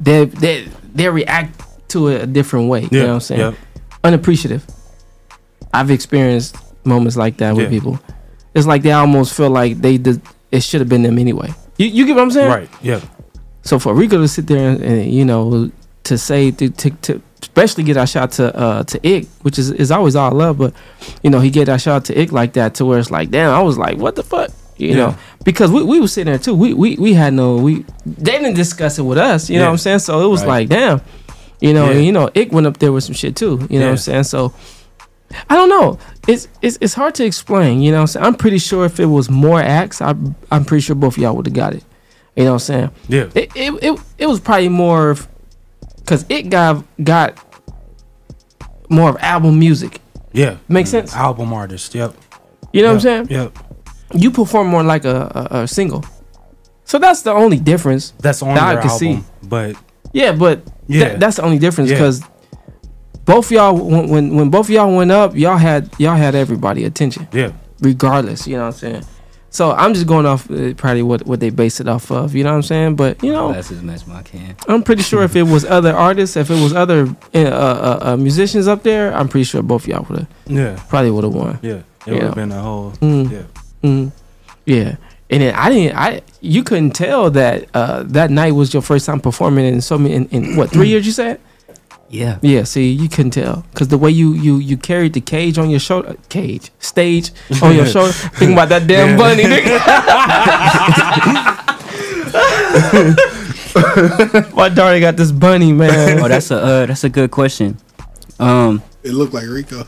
[0.00, 3.40] they they they react to it a different way you yeah, know what i'm saying
[3.40, 3.52] yeah.
[4.04, 4.64] unappreciative.
[5.74, 7.78] I've experienced moments like that with Yeah.
[7.78, 8.00] people.
[8.54, 11.52] It's like they almost feel like they did, it should have been them anyway.
[11.76, 12.48] You, you get what I'm saying?
[12.48, 12.70] Right.
[12.80, 13.00] Yeah.
[13.62, 15.70] So for Rico to sit there and, and, you know
[16.08, 19.70] to say to, to to especially get that shot to uh to Ick, which is
[19.70, 20.74] is always all love, but
[21.22, 23.54] you know he get that shot to Ick like that to where it's like damn,
[23.54, 24.96] I was like what the fuck, you Yeah.
[24.96, 26.54] know, because we we was sitting there too.
[26.54, 29.72] We we we had no we they didn't discuss it with us, you know what
[29.72, 30.00] I'm saying?
[30.00, 30.48] So it was Right.
[30.48, 31.00] like damn,
[31.60, 31.98] you know, Yeah.
[32.00, 34.24] you know Ick went up there with some shit too, you know what I'm saying?
[34.24, 34.52] So.
[35.50, 35.98] I don't know.
[36.26, 37.82] It's it's it's hard to explain.
[37.82, 40.14] You know, what I'm saying I'm pretty sure if it was more acts, I
[40.50, 41.84] I'm pretty sure both of y'all would have got it.
[42.34, 42.90] You know what I'm saying?
[43.08, 43.26] Yeah.
[43.34, 45.28] It it it, it was probably more of
[46.08, 47.38] because it got got
[48.88, 50.00] more of album music.
[50.32, 50.56] Yeah.
[50.68, 51.14] Makes sense.
[51.14, 51.94] Album artist.
[51.94, 52.14] Yep.
[52.72, 53.26] You know Yep, what I'm saying?
[53.30, 53.58] Yep.
[54.14, 56.02] You perform more like a, a, a single.
[56.84, 58.12] So that's the only difference.
[58.20, 58.98] That's on that I could album.
[58.98, 59.24] see.
[59.42, 59.76] But
[60.12, 61.00] Yeah, but Yeah.
[61.12, 61.96] yeah, that's the only difference Yeah.
[61.96, 62.22] because
[63.26, 67.28] both y'all when, when when both y'all went up, y'all had y'all had everybody attention
[67.32, 67.52] yeah.
[67.80, 68.46] regardless.
[68.46, 69.04] You know what I'm saying?
[69.50, 72.34] So I'm just going off uh, probably what what they base it off of.
[72.34, 72.96] You know what I'm saying?
[72.96, 74.54] But you know, Glasses match my can.
[74.68, 78.16] I'm pretty sure if it was other artists, if it was other uh, uh, uh,
[78.16, 80.78] musicians up there, I'm pretty sure both y'all would have Yeah.
[80.88, 81.58] probably would have won.
[81.62, 81.80] Yeah.
[82.06, 82.92] It would have been a whole.
[83.00, 83.30] Mm.
[83.30, 83.42] Yeah.
[83.82, 84.12] Mm.
[84.66, 84.96] Yeah.
[85.30, 85.96] And then I didn't.
[85.96, 89.98] I you couldn't tell that uh, that night was your first time performing in so
[89.98, 91.40] many in, in what three years you said?
[92.10, 92.38] Yeah.
[92.42, 92.64] Yeah.
[92.64, 95.80] See, you couldn't tell because the way you you you carried the cage on your
[95.80, 97.30] shoulder, cage stage
[97.62, 98.12] on your shoulder.
[98.12, 99.16] Think about that damn Yeah.
[99.16, 99.42] bunny.
[99.44, 99.78] nigga.
[104.54, 106.18] My daughter got this bunny, man.
[106.20, 107.76] Oh, that's a uh, that's a good question.
[108.38, 109.84] Um, It looked like Rico.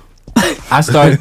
[0.70, 1.18] I start.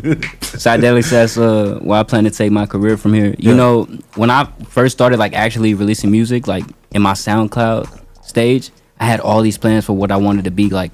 [0.00, 3.56] Psychedelic says, uh, "Well, I plan to take my career from here." You Yeah.
[3.56, 7.88] know, when I first started like actually releasing music, like in my SoundCloud
[8.22, 10.70] stage, I had all these plans for what I wanted to be.
[10.70, 10.92] Like,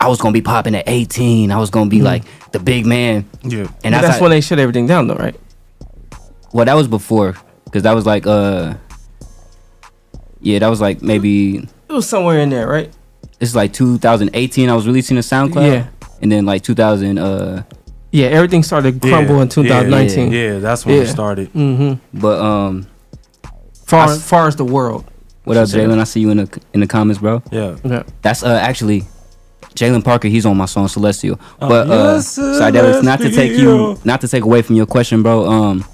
[0.00, 1.50] I was gonna be popping at 18.
[1.50, 2.04] I was gonna be Mhm.
[2.04, 3.24] like the big man.
[3.42, 5.34] Yeah, and that's when they shut everything down, though, right?
[6.52, 8.74] Well, that was before, because that was like, uh,
[10.40, 11.56] yeah, that was like maybe
[11.88, 12.90] It was somewhere in there, right?
[13.40, 14.68] it's like 2018.
[14.70, 15.70] I was releasing a SoundCloud.
[15.72, 15.86] Yeah.
[16.22, 17.18] and then like 2000.
[17.18, 17.62] Uh,
[18.12, 20.30] Yeah, everything started to crumble in 2019.
[20.32, 21.52] Yeah, that's when it started.
[21.52, 21.94] Mm-hmm.
[22.18, 22.86] But um,
[23.84, 25.04] Far, I far as the world.
[25.44, 25.98] What up, Jalen?
[25.98, 27.42] I see you in the in the comments, bro.
[27.52, 27.76] Yeah.
[27.84, 28.02] Yeah.
[28.22, 29.02] That's uh actually
[29.74, 30.28] Jalen Parker.
[30.28, 31.38] He's on my song Celestial.
[31.60, 34.86] Oh, but uh, yes, Psydelics, not to take you, not to take away from your
[34.86, 35.44] question, bro.
[35.44, 35.84] Um,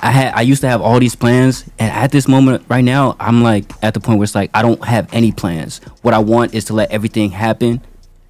[0.00, 3.16] I had I used to have all these plans, and at this moment right now,
[3.18, 5.80] I'm like at the point where it's like I don't have any plans.
[6.02, 7.80] What I want is to let everything happen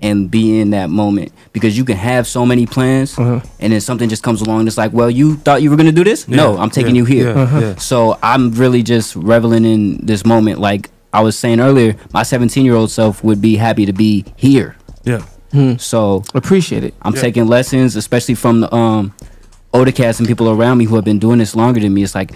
[0.00, 1.32] and be in that moment.
[1.52, 3.40] Because you can have so many plans Uh-huh.
[3.58, 6.04] and then something just comes along that's like well you thought you were gonna do
[6.04, 6.28] this?
[6.28, 7.28] No i'm taking yeah, you here.
[7.34, 7.58] Yeah, Uh-huh.
[7.60, 7.74] yeah.
[7.76, 10.60] so i'm really just reveling in this moment.
[10.60, 14.24] Like i was saying earlier my 17 year old self would be happy to be
[14.36, 14.76] here.
[15.04, 15.22] Yeah.
[15.78, 16.94] so appreciate it.
[17.02, 17.20] I'm Yeah.
[17.22, 19.12] taking lessons especially from the um
[19.74, 22.02] older cats and people around me who have been doing this longer than me.
[22.04, 22.32] It's like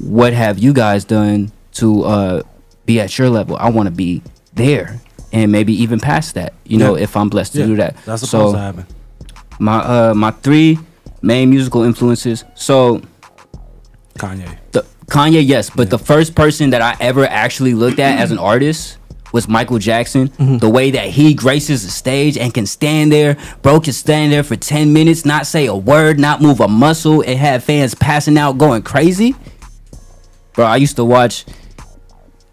[0.00, 2.42] what have you guys done to uh
[2.86, 3.56] be at your level?
[3.60, 4.22] I want to be
[4.54, 4.98] there
[5.38, 8.22] and maybe even past that you know if i'm blessed to Yeah, do that That's
[8.22, 8.86] so supposed to happen.
[9.58, 10.78] my uh my three
[11.22, 13.00] main musical influences so
[14.18, 14.58] Kanye.
[14.72, 18.38] the Kanye, yes, but the first person that I ever actually looked at as an
[18.52, 18.98] artist
[19.32, 20.30] was Michael Jackson.
[20.58, 24.42] The way that he graces the stage and can stand there, bro, can stand there
[24.42, 28.36] for 10 minutes, not say a word, not move a muscle, and have fans passing
[28.36, 29.34] out going crazy.
[30.52, 31.46] Bro, I used to watch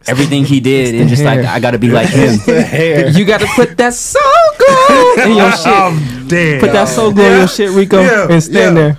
[0.08, 1.40] everything he did and just like.
[1.46, 2.34] I gotta be like him.
[3.16, 4.22] You got to put that Soul
[4.58, 5.68] Glo in your shit.
[5.68, 6.62] I'm dead.
[6.62, 8.82] Put that Soul Glo in your shit, Rico, Yeah, and stand yeah.
[8.82, 8.98] there.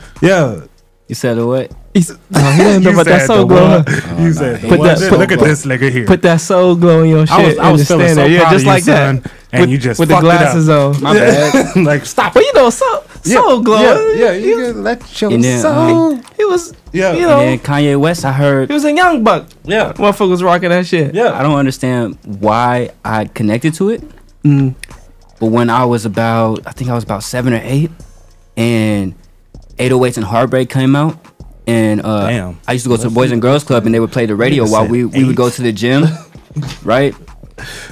[0.60, 0.66] Yeah.
[1.08, 1.72] You said a what?
[1.94, 3.78] He's, oh, he doesn't know You about that said soul the glow.
[3.78, 3.88] what?
[3.88, 4.16] huh?
[4.22, 4.98] You oh, said Put what?
[4.98, 6.04] that- Look at this nigga here.
[6.06, 7.36] Put that Soul Glo in your shit.
[7.38, 8.28] I was- I was feeling so there.
[8.28, 9.22] Yeah, proud just of you, like that.
[9.24, 10.38] son, and with, you just with the fucked it up.
[10.40, 11.00] glasses on.
[11.00, 11.76] My bad.
[11.84, 12.34] like stop.
[12.34, 12.68] But you know,
[13.26, 13.80] soul, Soul Glo.
[13.80, 16.12] Yeah, yeah, you can let your And then, soul.
[16.14, 17.12] um, He was, Yeah.
[17.14, 19.46] you know, And then Kanye West, I heard he was a young buck.
[19.64, 19.92] Yeah.
[19.94, 21.14] Motherfuckers rocking that shit.
[21.14, 21.32] Yeah.
[21.38, 24.02] I don't understand why I connected to it.
[24.44, 24.74] Mm.
[25.40, 27.90] But when I was about, I think I was about seven or eight,
[28.56, 29.14] and
[29.78, 31.18] 808s and Heartbreak came out,
[31.66, 32.58] and uh, Damn.
[32.66, 34.34] I used to go to the Boys and Girls Club, and they would play the
[34.34, 36.04] radio while we, we would go to the gym,
[36.82, 37.14] right?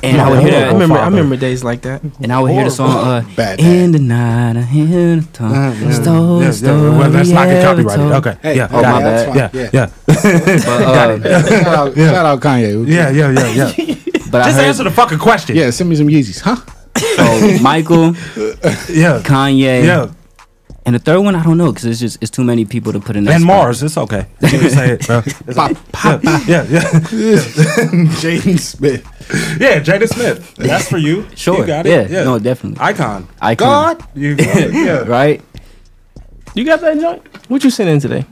[0.03, 2.03] And I would hear I that, remember, I remember days like that.
[2.21, 5.55] and I would hear the song, uh, Bad "In the night, I hear the tongue,
[5.57, 5.93] Uh-huh.
[5.93, 6.99] stole Yeah, the yeah.
[6.99, 8.13] Well, that's not get copyrighted.
[8.21, 8.37] Okay.
[8.43, 8.69] Hey, yeah.
[8.71, 9.03] oh, my it.
[9.05, 9.33] bad.
[9.33, 9.71] That's Yeah.
[9.73, 9.89] Yeah.
[10.07, 12.11] But, uh, shout, out, Yeah.
[12.13, 12.87] shout out Kanye.
[12.87, 13.09] Yeah.
[13.11, 13.31] Yeah.
[13.31, 13.49] Yeah.
[13.55, 13.95] Yeah.
[14.31, 15.57] but Just heard answer the fucking question.
[15.57, 16.57] Yeah, send me some Yeezys, huh?
[17.17, 18.13] so Michael,
[18.93, 19.21] Yeah.
[19.25, 20.07] Kanye, Yeah.
[20.87, 23.01] And the third one I don't know because it's just it's too many people to
[23.01, 23.45] put in that And.
[23.45, 23.83] Mars.
[23.83, 24.27] It's okay.
[24.43, 25.19] You can say it, bro.
[25.25, 26.65] It's Pop, pop, Yeah.
[26.69, 26.81] Yeah.
[28.21, 29.03] Jaden Smith.
[29.61, 29.81] Yeah.
[29.81, 30.55] Jada Smith.
[30.57, 31.27] That's for you.
[31.35, 31.59] Sure.
[31.61, 32.11] You got it.
[32.11, 32.25] Yeah.
[32.25, 32.81] No, definitely.
[32.81, 33.27] Icon.
[33.41, 33.97] Icon.
[33.99, 34.09] God.
[34.15, 34.73] You got it.
[34.75, 34.99] Yeah.
[35.01, 35.41] Right?
[36.55, 37.23] You got that joint?
[37.49, 38.25] What you sent in today?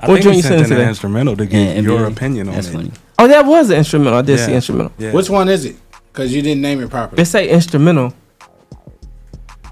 [0.00, 0.88] I What joint you sent sent in an today?
[0.88, 2.12] instrumental to Yeah, get your NBA.
[2.12, 2.72] opinion on That's it.
[2.72, 2.92] funny.
[3.18, 4.18] Oh, that was an instrumental.
[4.18, 4.92] I did see instrumental.
[4.98, 5.12] Yeah.
[5.12, 5.76] Which one is it?
[6.12, 7.16] Because you didn't name it properly.
[7.16, 8.12] They say instrumental.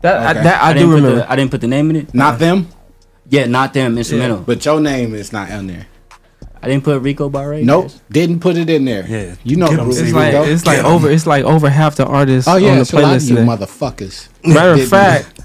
[0.02, 1.16] That I, that I, do remember.
[1.16, 2.14] The, I didn't put the name in it.
[2.14, 2.68] Not them,
[3.28, 3.96] Yeah, not them.
[3.96, 4.38] Instrumental.
[4.38, 5.86] but your name is not on there.
[6.64, 7.62] I didn't put Rico Barre.
[7.64, 9.04] Nope, didn't put it in there.
[9.06, 9.34] Yeah.
[9.42, 9.98] you know Get rules.
[10.00, 12.74] it's like we it's like over it's like over half the artists oh yeah, on
[12.76, 13.46] the it's a lot of playlist you today.
[13.48, 14.28] motherfuckers.
[14.46, 15.40] Matter of fact,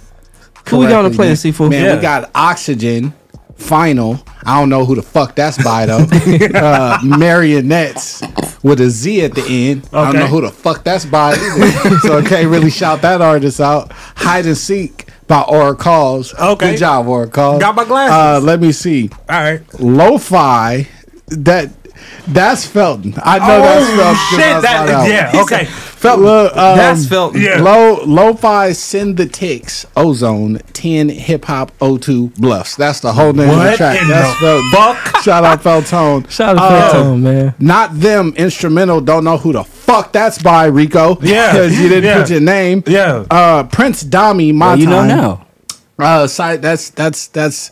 [0.67, 1.35] who we got on the correctly, playlist, man.
[1.37, 1.69] Seafood?
[1.71, 1.95] Man, Yeah.
[1.95, 3.13] we got Oxygen,
[3.55, 4.19] Final.
[4.45, 6.05] I don't know who the fuck that's by though.
[6.55, 8.21] uh, marionettes
[8.67, 9.89] with a Z at the end.
[9.93, 11.99] I don't know who the fuck that's by either.
[12.01, 13.91] so I can't really shout that artist out.
[13.91, 16.33] Hide and Seek by Aura Calls.
[16.33, 16.71] Okay.
[16.71, 17.61] Good job, Aura Calls.
[17.61, 18.13] Got my glasses.
[18.13, 19.09] Uh, let me see.
[19.29, 19.61] All right.
[19.79, 20.87] Lo-fi.
[21.27, 21.71] That
[22.27, 23.13] that's Felton.
[23.23, 24.05] I know that's Felton.
[24.05, 24.61] Oh, shit.
[24.61, 25.41] That, yeah.
[25.41, 25.67] Okay.
[25.97, 26.25] Felton.
[26.25, 27.41] Look, um, That's Felton.
[27.41, 27.59] Yeah.
[27.61, 32.75] Low lo-fi send the ticks ozone 10 hip hop O2 bluffs.
[32.75, 33.99] That's the whole name of the track.
[34.07, 35.23] That's the fuck?
[35.23, 36.25] Shout out Feltone.
[36.29, 37.55] Shout out to Uh, Feltone, man.
[37.59, 39.01] Not them instrumental.
[39.01, 41.17] Don't know who the fuck that's by Rico.
[41.21, 41.51] Yeah.
[41.53, 42.21] because you didn't Yeah.
[42.21, 42.83] put your name.
[42.85, 43.25] Yeah.
[43.29, 44.53] Uh, Prince Dami.
[44.53, 45.07] My Well, you know time.
[45.07, 45.47] now.
[45.99, 46.61] Uh, side.
[46.61, 47.71] That's that's that's.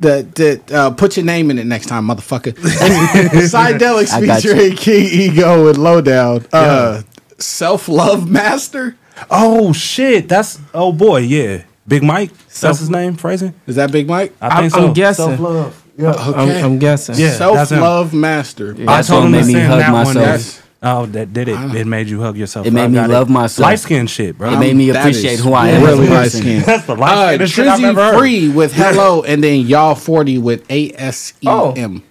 [0.00, 0.26] The,
[0.66, 2.54] the, uh, put your name in it next time, motherfucker.
[3.30, 4.52] Psydelics I got you.
[4.52, 6.44] featuring King Ego and Lowdown.
[6.52, 7.02] Uh,
[7.42, 8.96] Self Love Master.
[9.30, 10.28] Oh shit.
[10.28, 11.18] That's oh boy.
[11.20, 11.64] Yeah.
[11.86, 12.30] Big Mike.
[12.60, 13.14] That's his name.
[13.16, 13.54] Phrasing.
[13.66, 14.32] Is that Big Mike?
[14.40, 14.92] I think I'm so.
[14.94, 15.26] guessing.
[15.26, 15.78] Self-love.
[15.98, 16.58] Yeah, Okay.
[16.60, 17.16] I'm, I'm guessing.
[17.18, 17.32] Yeah.
[17.32, 18.70] Self love Master.
[18.70, 20.04] I That told song him made to me send hug that one.
[20.06, 20.24] myself.
[20.26, 21.76] That's Oh, that did it.
[21.76, 22.66] It made you hug yourself.
[22.66, 23.62] It made me got love myself.
[23.64, 24.52] Light skin shit, bro.
[24.52, 25.84] It made me appreciate who I am.
[25.84, 26.40] Really light person.
[26.40, 26.62] skin.
[26.66, 28.18] That's the light Uh, skin shit I've ever Trizzy heard.
[28.18, 32.02] free with hello, and then y'all forty with A S E M.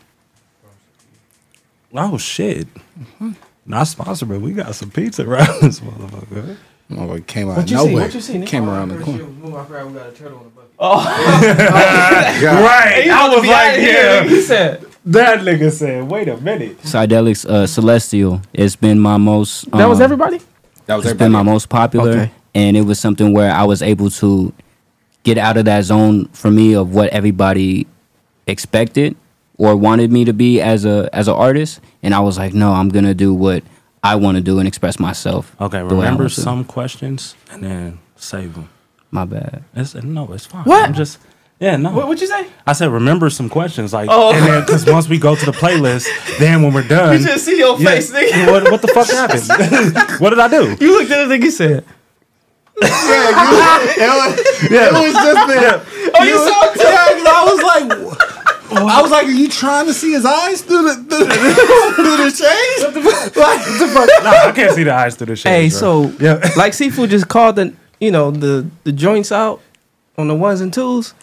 [1.93, 2.67] Oh shit.
[3.65, 6.57] Not sponsored, but we got some pizza around this motherfucker.
[6.97, 8.03] Oh, it came out of nowhere.
[8.05, 8.41] What you see?
[8.45, 9.19] Came around the Oh, corner.
[9.19, 9.29] shit.
[9.37, 10.71] Move, I forgot we got a turtle in the bucket.
[12.43, 13.07] Right.
[13.09, 14.23] I was like, yeah.
[14.23, 16.81] He said That nigga said, wait a minute.
[16.81, 18.41] Psydelics uh, Celestial.
[18.53, 19.69] It's been my most.
[19.71, 20.39] that was um, everybody.
[20.87, 22.31] That was It's been my most popular, Okay.
[22.55, 24.51] and it was something where I was able to
[25.23, 27.87] get out of that zone for me of what everybody
[28.47, 29.15] expected
[29.61, 32.71] or wanted me to be as a as an artist, and I was like, no,
[32.73, 33.61] I'm gonna do what
[34.03, 35.55] I want to do and express myself.
[35.61, 36.41] Okay, the way I remember want to.
[36.41, 38.69] some questions and then save them.
[39.11, 39.63] My bad.
[39.75, 40.63] It's, no, it's fine.
[40.63, 40.83] What?
[40.89, 41.19] I'm just,
[41.59, 41.91] yeah, no.
[41.91, 42.47] What would you say?
[42.65, 44.33] I said remember some questions, like, Oh.
[44.33, 46.07] and then because once we go to the playlist,
[46.39, 48.47] then when we're done, You just see your yeah, face, nigga.
[48.51, 49.45] What, what the fuck happened?
[50.21, 50.75] what did I do?
[50.83, 51.41] You looked at the thing.
[51.43, 51.85] He said,
[52.81, 52.89] Yeah,
[54.01, 54.33] you.
[54.73, 56.11] It was just the.
[56.15, 57.87] "Oh, you saw it too." Yeah, 'cause I was like,
[58.89, 61.33] I was like, are you trying to see his eyes through the through the,
[61.95, 62.83] through the shades?
[62.83, 63.35] What the fuck?
[63.35, 64.23] Like, what the fuck?
[64.23, 65.49] Nah, I can't see the eyes through the shade.
[65.49, 69.61] Hey, so yeah, like Sifu just called the you know the the joints out
[70.17, 71.13] on the ones and twos.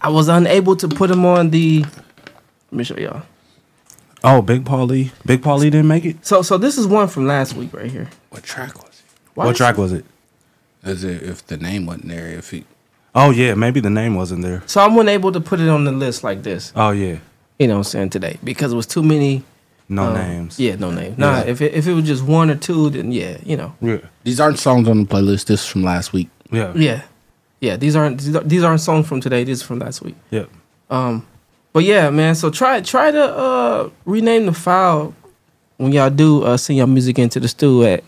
[0.00, 1.80] I was unable to put them on the.
[2.70, 3.22] Let me show y'all.
[4.22, 6.24] oh, Big Paulie, Big Paulie didn't make it.
[6.26, 8.10] So so this is one from last week right here.
[8.30, 9.04] What track was it?
[9.34, 10.04] Why what is- track was it?
[10.84, 11.08] Is it?
[11.08, 12.64] As if, if the name wasn't there, if he.
[13.14, 14.62] Oh yeah, maybe the name wasn't there.
[14.66, 16.72] So I'm unable to put it on the list like this.
[16.74, 17.18] Oh yeah,
[17.58, 19.44] You know what I'm saying today because it was too many.
[19.88, 20.58] no um, names.
[20.58, 21.14] Yeah, no name.
[21.16, 21.44] Nah, Yeah.
[21.46, 23.74] if it, if it was just one or two, then yeah, you know.
[23.80, 25.46] yeah, These aren't songs on the playlist.
[25.46, 26.28] This is from last week.
[26.50, 27.02] yeah, Yeah,
[27.60, 27.76] yeah.
[27.76, 29.44] These aren't these aren't- these aren't songs from today.
[29.44, 30.16] These are from last week.
[30.30, 30.46] yeah.
[30.90, 31.24] Um,
[31.72, 32.34] but yeah, man.
[32.34, 35.14] So try try to uh rename the file
[35.76, 38.02] when y'all do uh send your music into the stew at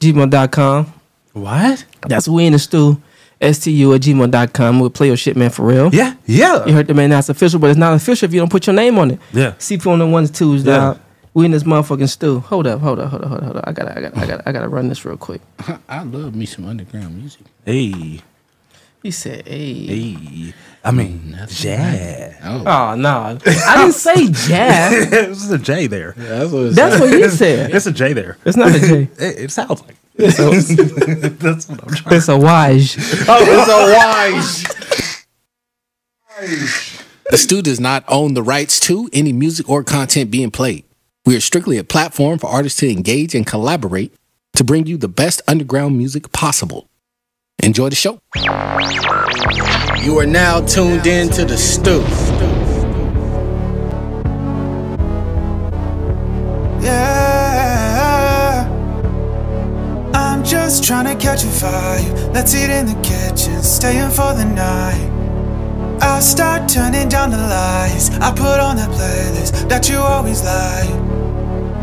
[0.00, 0.92] gmail.com.
[1.32, 1.84] What?
[2.02, 3.00] That's we in the stew.
[3.40, 4.80] STU at gmail.com.
[4.80, 5.94] We'll play your shit, man, for real.
[5.94, 8.50] Yeah, yeah, You heard the man that's official, but it's not official if you don't
[8.50, 9.20] put your name on it.
[9.32, 9.54] yeah.
[9.58, 10.76] See on the ones, twos, Yeah.
[10.76, 11.00] dog.
[11.34, 12.40] We in this motherfucking stew.
[12.40, 13.64] Hold up, hold up, hold up, hold up, hold up.
[13.68, 15.42] I gotta, I gotta, I gotta, I gotta run this real quick.
[15.88, 17.42] I love me some underground music.
[17.66, 18.22] Hey,
[19.02, 20.54] He said, "Hey, hey.
[20.82, 22.38] I mean, yeah.
[22.42, 25.10] Oh, oh no, I didn't say jazz.
[25.10, 26.14] There's a J there.
[26.16, 26.66] that's what.
[26.66, 27.00] It That's said.
[27.02, 27.70] what you said.
[27.74, 28.38] It's a J there.
[28.46, 29.02] It's not a J.
[29.18, 29.96] It, it sounds like.
[30.18, 32.16] That's what I'm trying.
[32.16, 32.96] It's a wise.
[33.28, 34.64] Oh, it's a wise.
[37.30, 40.84] The Stu does not own the rights to any music or content being played.
[41.24, 44.14] We are strictly a platform for artists to engage and collaborate
[44.54, 46.88] to bring you the best underground music possible.
[47.62, 48.20] Enjoy the show.
[50.02, 52.00] You are now tuned in to the Stu.
[56.82, 57.25] Yeah.
[60.46, 62.32] Just trying to catch a vibe.
[62.32, 65.10] Let's eat in the kitchen, staying for the night.
[66.00, 68.10] I'll start turning down the lights.
[68.20, 70.88] I put on that playlist that you always like.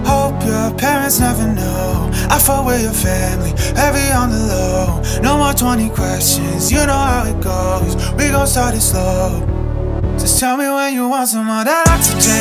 [0.08, 2.10] Hope your parents never know.
[2.30, 5.02] I fought with your family, heavy on the low.
[5.22, 7.96] No more 20 questions, you know how it goes.
[8.14, 9.44] We gon' start it slow.
[10.18, 12.40] Just tell me when you want some more that oxygen.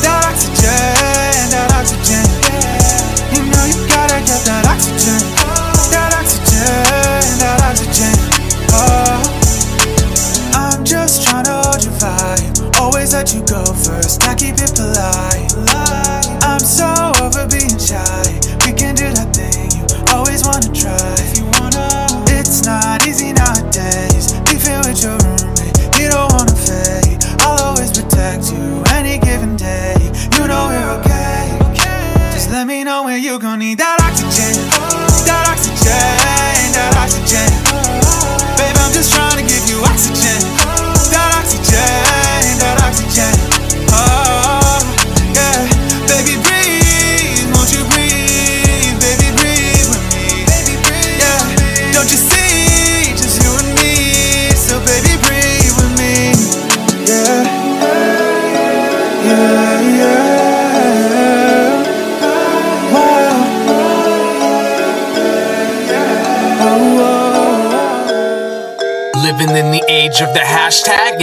[0.00, 2.24] That oxygen, that oxygen.
[3.36, 4.41] You know you gotta get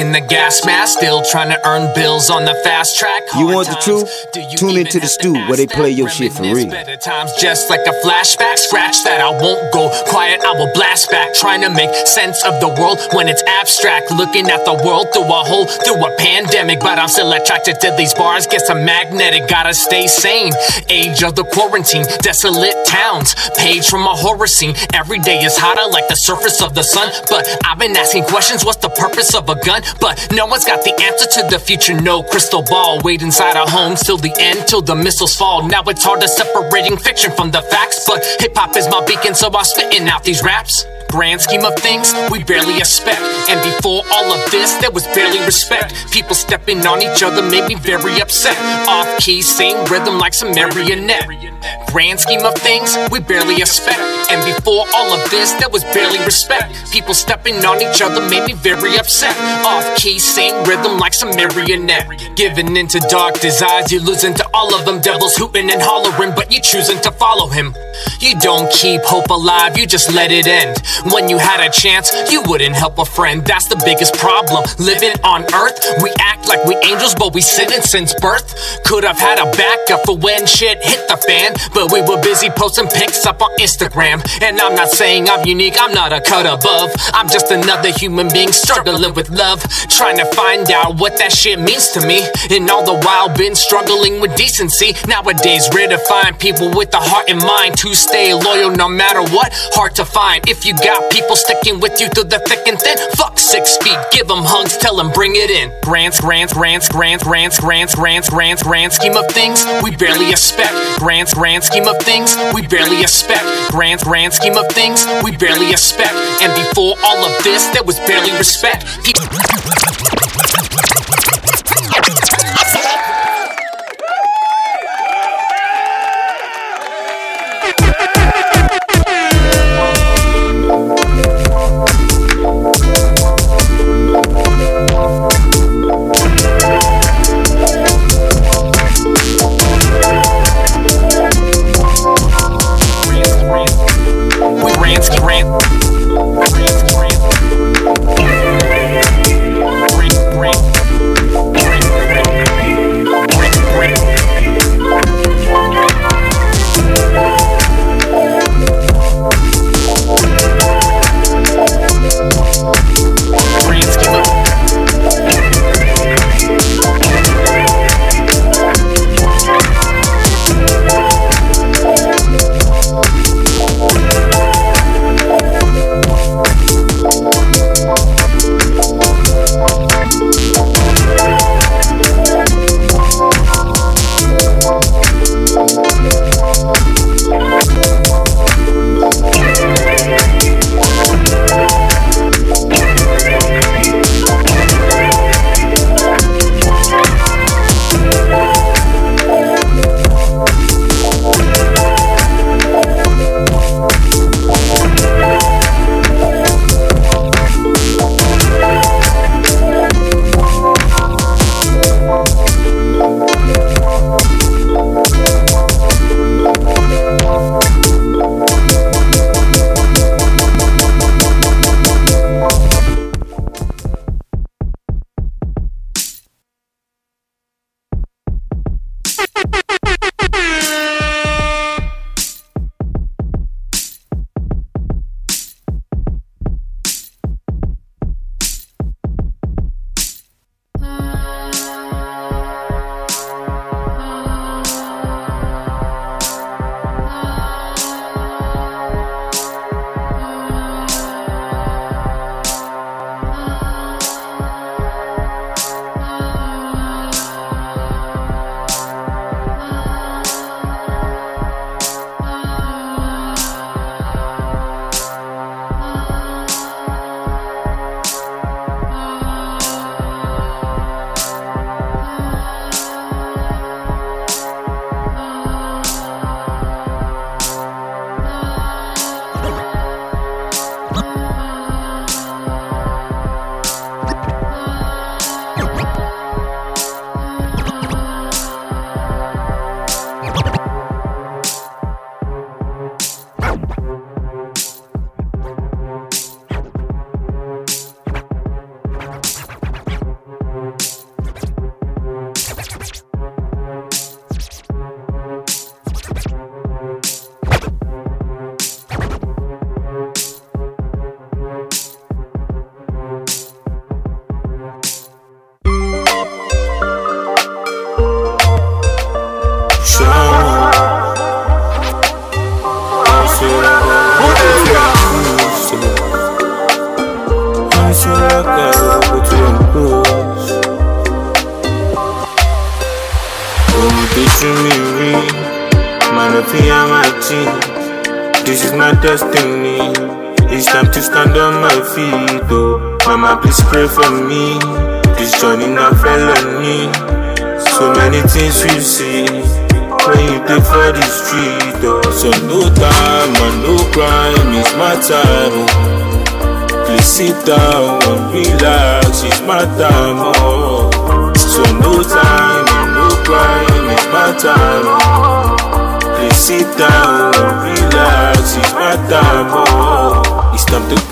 [0.09, 3.21] and the gas mask, still trying to earn bills on the fast track.
[3.37, 4.09] You want the truth?
[4.57, 6.69] Tune into the stew where they play your shit for real.
[6.69, 8.57] Better times just like a flashback.
[8.57, 11.35] Scratch that, I won't go quiet, I will blast back.
[11.35, 14.09] Trying to make sense of the world when it's abstract.
[14.09, 16.79] Looking at the world through a hole, through a pandemic.
[16.79, 19.47] But I'm still attracted to these bars, guess I'm magnetic.
[19.47, 20.53] Gotta stay sane.
[20.89, 23.35] Age of the quarantine, desolate towns.
[23.57, 24.73] Page from a horror scene.
[24.93, 27.11] Every day is hotter like the surface of the sun.
[27.29, 29.83] But I've been asking questions what's the purpose of a gun?
[29.99, 32.99] But no one's got the answer to the future, no crystal ball.
[33.03, 35.67] Wait inside our homes till the end, till the missiles fall.
[35.67, 38.05] Now it's hard to separating fiction from the facts.
[38.07, 40.85] But hip hop is my beacon, so I'm spitting out these raps.
[41.09, 43.21] Grand scheme of things, we barely expect.
[43.49, 45.93] And before all of this, there was barely respect.
[46.11, 48.57] People stepping on each other made me very upset.
[48.87, 51.48] Off key, same rhythm like some marionette.
[51.91, 53.99] Grand scheme of things, we barely expect.
[54.31, 56.91] And before all of this, there was barely respect.
[56.91, 59.35] People stepping on each other made me very upset.
[59.65, 62.07] Off key, same rhythm like some marionette.
[62.35, 65.01] Giving into dark desires, you losing to all of them.
[65.01, 67.73] Devils hooting and hollering, but you choosing to follow him.
[68.19, 70.77] You don't keep hope alive, you just let it end.
[71.11, 73.43] When you had a chance, you wouldn't help a friend.
[73.45, 74.63] That's the biggest problem.
[74.77, 78.55] Living on earth, we act like we angels, but we sinning since birth.
[78.85, 82.49] Could have had a backup for when shit hit the fan, but we were busy
[82.49, 84.21] posting pics up on Instagram.
[84.41, 86.91] And I'm not saying I'm unique, I'm not a cut above.
[87.13, 91.59] I'm just another human being struggling with love, trying to find out what that shit
[91.59, 92.23] means to me.
[92.49, 94.95] And all the while, been struggling with decency.
[95.07, 99.21] Nowadays, rare to find people with a heart and mind to stay loyal no matter
[99.33, 99.51] what.
[99.73, 102.97] Hard to find if you got people sticking with you through the thick and thin.
[103.15, 105.71] Fuck six feet, give them hugs, tell them bring it in.
[105.83, 110.73] Grants, grants, grants, grants, grants, grants, grants, grants, grand scheme of things, we barely expect.
[110.99, 113.71] Grants, grand scheme of things, we barely expect.
[113.71, 116.13] Grand, grand scheme of things, we barely expect.
[116.43, 118.85] And before all of this, there was barely respect.
[119.05, 119.23] People-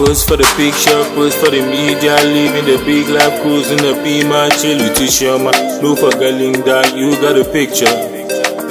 [0.08, 4.48] post for the picture, post for the media, living the big life, cruising the beamer,
[4.56, 5.52] chill with your shama.
[5.84, 7.92] No forgetting that you got a picture.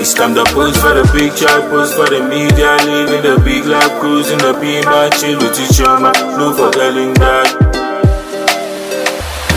[0.01, 4.01] It's time to post for the picture, post for the media, living the big life,
[4.01, 6.17] cruising the beamer, chill with your shama.
[6.41, 7.53] No forgetting that.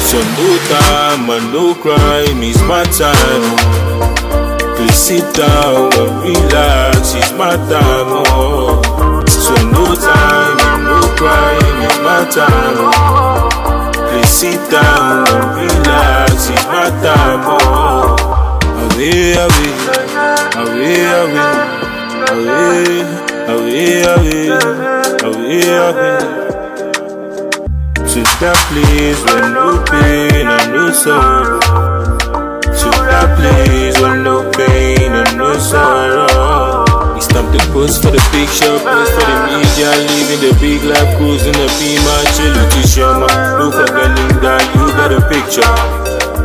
[0.04, 3.56] So no time and no crime, it's my time.
[4.76, 8.20] Please sit down and relax, it's my time.
[8.36, 9.24] Oh.
[9.32, 10.59] So no time
[11.20, 12.78] crime, it's my time.
[14.08, 17.42] Please sit down and relax, it's my time.
[17.44, 18.16] Oh.
[18.84, 19.72] Away, away,
[20.64, 21.44] away, away,
[22.32, 23.04] away,
[23.52, 24.48] away, away,
[25.28, 26.40] away.
[28.12, 31.60] To that place where no pain and no sorrow.
[32.80, 36.69] To that place where no pain and no sorrow.
[37.30, 41.54] Time to post for the picture, post for the media, living the big life, cruising
[41.54, 43.30] the beamer, chill with your shama.
[43.56, 45.70] No forgetting that you got a picture.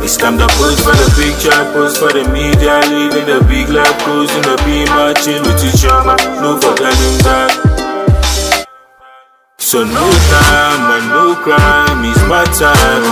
[0.05, 3.97] It's time to post for the picture, post for the media, living the big life,
[4.05, 6.15] cruising the beamer, chill with your shama.
[6.39, 7.49] No forgetting that.
[9.57, 13.03] So no time and no crime is my time.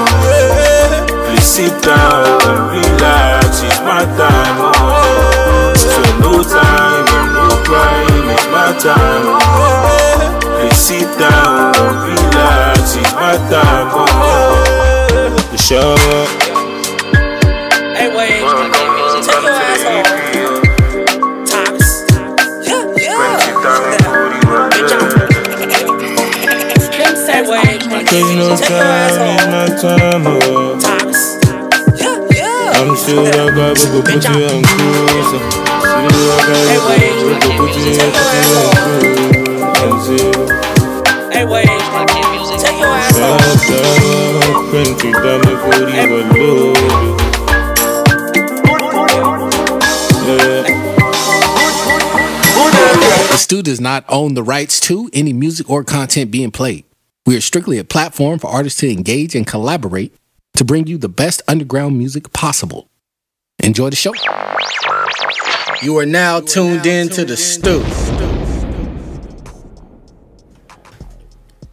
[1.25, 4.61] Please sit down and relax, it's my time.
[5.75, 7.12] So no time
[7.75, 9.25] and no crime is my time.
[10.41, 11.73] Please sit down
[12.07, 13.87] relax, it's my time.
[13.91, 14.03] Oh.
[15.51, 15.95] The show.
[17.95, 18.41] Hey, wait,
[19.23, 20.07] take your ass home.
[21.45, 21.89] Thomas.
[22.67, 23.23] Yeah, yeah.
[27.25, 30.23] Hey, wait, Cause no time is my time.
[30.27, 30.72] Oh.
[32.83, 35.31] I'm that guy who go put you on cruise.
[35.79, 38.11] Still that guy who go put you on
[40.03, 40.27] cruise.
[41.31, 41.71] Hey, wait,
[42.59, 43.39] take your ass home.
[44.69, 46.75] Country dame for you alone.
[53.29, 56.83] The Stu does not own the rights to any music or content being played.
[57.25, 60.13] We are strictly a platform for artists to engage and collaborate
[60.55, 62.89] to bring you the best underground music possible.
[63.59, 64.13] Enjoy the show.
[65.81, 67.83] You are now tuned in to the stoop.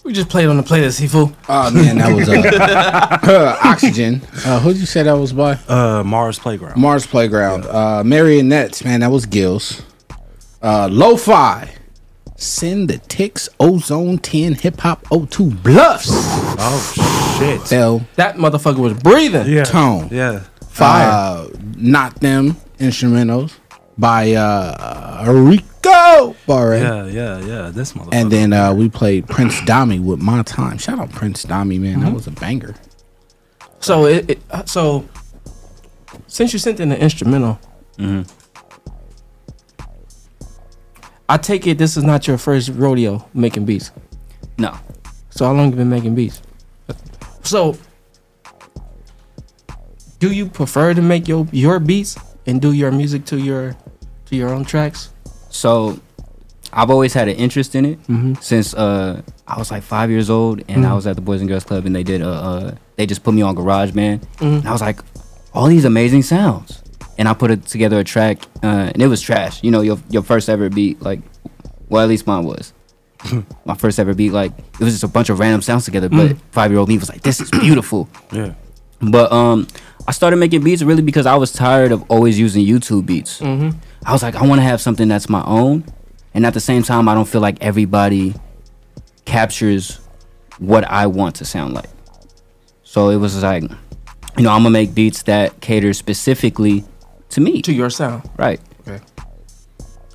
[0.03, 1.33] We just played on the playlist, Sifu.
[1.49, 4.23] Oh man, that was uh, Oxygen.
[4.45, 5.53] Uh, who'd you say that was by?
[5.69, 6.81] Uh, Mars Playground.
[6.81, 7.67] Mars Playground.
[7.67, 9.83] Uh, Marionettes, man, that was Gills.
[10.63, 11.75] Uh, Lo-Fi.
[12.37, 16.09] Send the ticks, ozone 10, hip hop 02 bluffs.
[16.11, 17.61] Oh shit.
[17.63, 19.49] Fell That motherfucker was breathing.
[19.49, 19.65] Yeah.
[19.65, 20.09] tone.
[20.11, 20.41] Yeah.
[20.69, 21.09] Fire.
[21.09, 23.53] Uh, not them instrumentals
[23.99, 26.81] by uh, Rico Barre.
[26.81, 27.71] Yeah, yeah, yeah.
[27.71, 28.15] This motherfucker.
[28.15, 30.79] And then uh, we played Prince Dami with My Time.
[30.79, 32.01] Shout out Prince Dami, man.
[32.01, 32.75] That was a banger.
[33.81, 35.09] So it, it uh, so
[36.27, 37.59] since you sent in the instrumental,
[41.29, 43.91] I take it this is not your first rodeo making beats.
[44.59, 44.77] No.
[45.31, 46.43] So how long you been making beats?
[47.43, 47.77] So
[50.19, 52.17] do you prefer to make your your beats
[52.47, 53.75] and do your music to your
[54.27, 55.11] to your own tracks?
[55.51, 55.99] So
[56.73, 58.41] I've always had an interest in it Mhm.
[58.43, 60.95] since uh, I was like five years old, and I Mhm.
[60.95, 63.35] was at the Boys and Girls Club, and they did uh, uh they just put
[63.35, 64.59] me on GarageBand, Mhm.
[64.61, 65.01] and I was like,
[65.55, 66.83] all these amazing sounds,
[67.19, 69.59] and I put it together a track, uh, and it was trash.
[69.65, 71.21] You know, your your first ever beat, like,
[71.89, 72.73] well, at least mine was.
[73.65, 76.31] My first ever beat, like it was just a bunch of random sounds together, but
[76.31, 76.39] Mm.
[76.53, 78.55] five year old me was like, "This is beautiful." Yeah.
[79.03, 79.67] But um,
[80.07, 83.41] I started making beats really because I was tired of always using YouTube beats.
[83.41, 83.75] Mhm.
[84.05, 85.85] I was like, I want to have something that's my own,
[86.35, 88.35] and at the same time, I don't feel like everybody
[89.25, 90.01] captures
[90.59, 91.89] what I want to sound like.
[92.85, 96.85] So it was like, you know, I'm gonna make beats that cater specifically
[97.31, 98.29] to me, To your sound.
[98.37, 98.61] right?
[98.87, 99.01] Okay.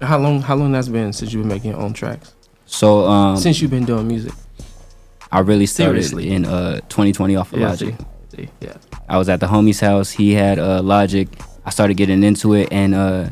[0.01, 2.33] How long how long that's been since you've been making your own tracks?
[2.75, 4.33] So um, Since you've been doing music.
[5.31, 6.31] I really started Seriously.
[6.31, 7.95] in uh 2020 off of Yeah, Logic.
[8.31, 8.77] see, see, yeah.
[9.09, 10.11] I was at the homie's house.
[10.11, 11.27] He had uh Logic.
[11.65, 13.29] I started getting into it, and uh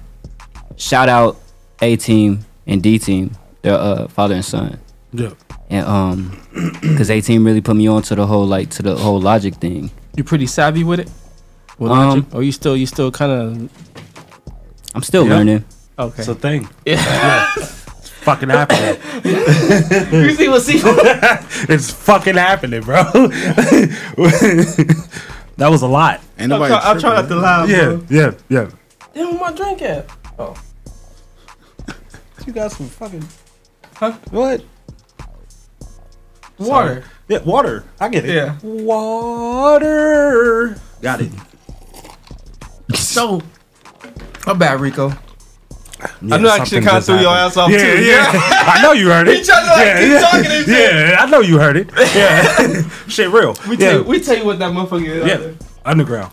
[0.77, 1.37] shout out
[1.81, 3.31] A Team and D Team.
[3.61, 4.79] They're uh father and son.
[5.13, 5.31] Yeah.
[5.69, 6.37] And um,
[6.97, 9.53] cause A Team really put me on to the whole like to the whole Logic
[9.55, 9.91] thing.
[10.15, 11.09] You're pretty savvy with it?
[11.79, 12.25] With Um, Logic?
[12.35, 13.69] Or you still you still kind of
[14.95, 15.35] I'm still Yeah.
[15.37, 15.63] learning.
[15.99, 16.19] Okay.
[16.19, 16.67] It's a thing.
[16.85, 17.51] Yeah.
[17.57, 17.82] It's
[18.24, 18.97] fucking happening.
[20.11, 20.82] You see what see
[21.74, 23.03] it's fucking happening, bro.
[25.57, 26.21] that was a lot.
[26.39, 28.03] Ain't I'm try- I'm trying not to laugh, Yeah, bro.
[28.09, 28.69] yeah, yeah.
[29.13, 30.09] Damn, where my drink at?
[30.39, 30.55] Oh.
[32.45, 33.24] You got some fucking
[33.95, 34.11] Huh?
[34.32, 34.63] what?
[36.57, 37.03] Water.
[37.28, 37.84] Yeah, water.
[37.99, 38.34] I get it.
[38.36, 38.57] Yeah.
[39.43, 39.95] Water.
[41.01, 41.32] Got it.
[42.95, 43.41] So,
[44.45, 45.11] my bad, Rico.
[46.22, 48.04] Yeah, I know I should something kind of just threw your ass off yeah, too.
[48.04, 49.38] Yeah, I know you heard it.
[49.39, 50.20] He tried to like yeah, keep yeah.
[50.20, 50.93] talking and shit.
[50.93, 51.89] Yeah, I know you heard it.
[52.16, 53.56] Yeah, shit, real.
[53.68, 53.89] We yeah.
[53.89, 55.26] tell you, we tell you what that motherfucker is.
[55.28, 56.32] yeah, underground.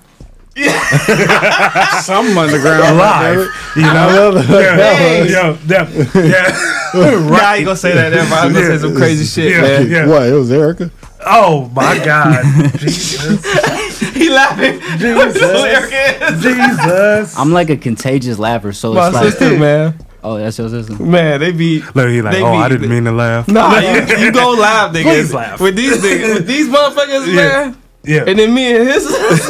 [0.57, 2.01] Yeah.
[2.01, 4.33] Some underground Live, you know.
[4.35, 5.31] yeah, Hey.
[5.31, 6.81] yeah, yeah, yeah.
[6.93, 9.91] Nah, I ain't gonna say that there, I'm gonna say some crazy shit, Yeah, man.
[9.91, 10.07] yeah.
[10.07, 10.27] What?
[10.27, 10.91] It was Erica.
[11.27, 12.43] Oh my God,
[12.79, 14.81] Jesus, he laughing.
[14.99, 15.35] Jesus,
[16.43, 17.37] Jesus.
[17.39, 19.95] I'm like a contagious laugher, so My it's like, sister, man.
[20.25, 20.95] oh, that's your sister.
[21.03, 21.83] Man, they be.
[21.95, 23.49] Look, he like, They oh, be- I didn't mean to laugh.
[23.49, 25.03] Nah, you, you go laugh, nigga.
[25.03, 25.61] Please laugh.
[25.61, 27.35] With these niggas, with these motherfuckers, Yeah.
[27.35, 27.77] man.
[28.03, 29.49] Yeah, And then me and his, it's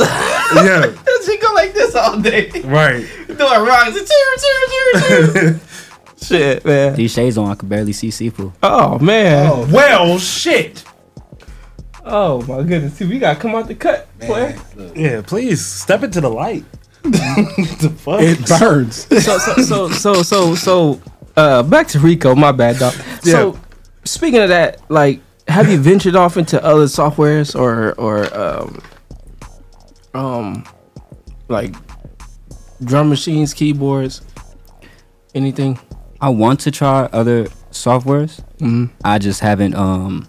[0.00, 0.90] yeah,
[1.24, 3.06] she go like this all day, right.
[3.28, 4.92] doing rocks, cheer, cheer, cheer,
[5.32, 5.60] cheer.
[6.22, 6.94] Shit, man.
[6.94, 8.52] These shades on, I could barely see Sifu.
[8.62, 9.50] Oh man.
[9.50, 10.84] Oh, Well, shit.
[12.04, 12.94] Oh my goodness.
[12.94, 14.58] See, we gotta come out the cut, player.
[14.94, 16.64] Yeah, please step into the light.
[17.02, 18.20] the fuck?
[18.20, 19.06] It burns.
[19.22, 21.00] So so so so so so
[21.36, 22.92] uh back to Rico, my bad dog.
[23.22, 23.58] So
[24.04, 28.82] speaking of that, like have you ventured off into other softwares or or um
[30.14, 30.64] um
[31.48, 31.74] like
[32.84, 34.22] drum machines, keyboards,
[35.34, 35.78] anything?
[36.20, 38.40] I want to try other softwares.
[38.58, 38.90] Mhm.
[39.04, 40.26] I just haven't um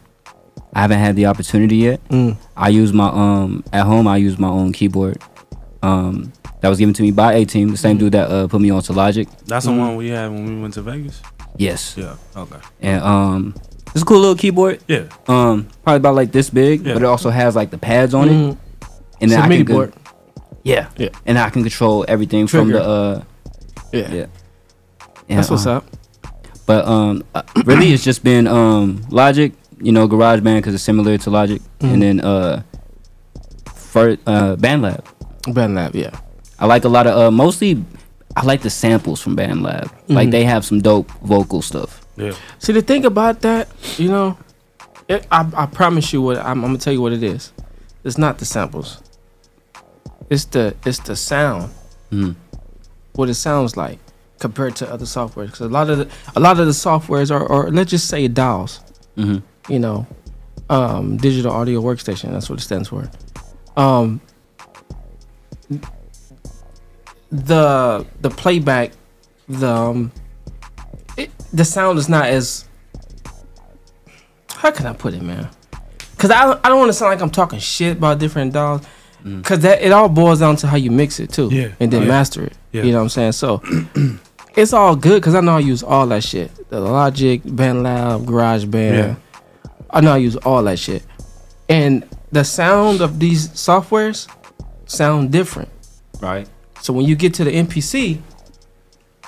[0.73, 2.07] I haven't had the opportunity yet.
[2.09, 2.37] Mm.
[2.55, 5.17] I use my um at home I use my own keyboard.
[5.83, 6.31] Um
[6.61, 8.69] that was given to me by A Team, the same dude that uh, put me
[8.69, 9.27] on to Logic.
[9.47, 11.21] That's the one we had when we went to Vegas.
[11.57, 11.95] Yes.
[11.97, 12.15] Yeah.
[12.37, 12.57] Okay.
[12.81, 13.55] And um
[13.93, 14.79] it's a cool little keyboard.
[14.87, 15.05] Yeah.
[15.27, 16.93] Um probably about like this big, Yeah.
[16.93, 18.31] but it also has like the pads on it.
[18.33, 18.57] And
[19.19, 19.91] It's then a I MIDI can board.
[19.93, 20.87] Go, yeah.
[20.97, 21.09] Yeah.
[21.25, 23.23] And I can control everything from the uh
[23.91, 24.13] Yeah.
[24.13, 24.25] yeah.
[25.31, 25.85] And, That's what's um, up.
[26.65, 27.23] But um,
[27.65, 31.93] really, it's just been um Logic, you know, GarageBand because it's similar to Logic, Mhm.
[31.93, 32.63] and then uh,
[33.73, 35.05] for uh BandLab.
[35.47, 36.11] BandLab, yeah.
[36.59, 37.83] I like a lot of uh mostly.
[38.35, 39.89] I like the samples from BandLab.
[40.07, 40.31] Like Mhm.
[40.31, 42.01] they have some dope vocal stuff.
[42.17, 42.33] Yeah.
[42.59, 43.67] See the thing about that,
[43.97, 44.37] you know,
[45.07, 47.51] it, I I promise you what I'm, I'm gonna tell you what it is.
[48.03, 48.99] It's not the samples.
[50.29, 51.71] It's the it's the sound.
[52.11, 52.35] Mhm.
[53.15, 53.99] What it sounds like
[54.41, 55.45] compared to other softwares.
[55.51, 58.27] Because a lot of the a lot of the softwares are, or let's just say
[58.27, 58.81] DAWs.
[59.15, 59.37] hmm
[59.69, 60.05] You know,
[60.69, 62.31] um, digital audio workstation.
[62.33, 63.09] That's what it stands for.
[63.77, 64.19] Um,
[67.31, 68.91] the the playback,
[69.47, 70.11] the um,
[71.17, 72.65] it, the sound is not as
[74.49, 75.47] how can I put it, man?
[76.11, 78.81] Because I don't- I don't want to sound like I'm talking shit about different DAWs.
[79.23, 81.67] Because that it all boils down to how you mix it too, Yeah.
[81.79, 82.07] and then Yeah.
[82.07, 82.53] master it.
[82.71, 82.81] Yeah.
[82.83, 83.31] You know what I'm saying?
[83.33, 83.61] So
[84.55, 86.69] it's all good because I know I use all that shit.
[86.69, 88.93] The Logic, BandLab, GarageBand.
[88.97, 89.15] Yeah.
[89.89, 91.03] I know I use all that shit.
[91.69, 94.29] And the sound of these softwares
[94.85, 95.69] sound different.
[96.21, 96.47] Right.
[96.81, 98.21] So when you get to the MPC,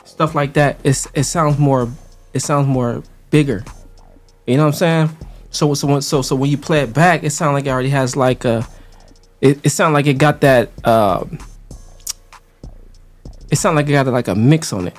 [0.06, 1.90] stuff like that, it's it sounds more
[2.34, 3.64] it sounds more bigger.
[4.48, 5.18] You know what I'm saying?
[5.52, 7.90] So so when, so so when you play it back, it sounds like it already
[7.90, 8.68] has like a
[9.42, 11.38] it, it sounds like it got that um
[13.52, 14.98] it sounds like it got like a mix on it.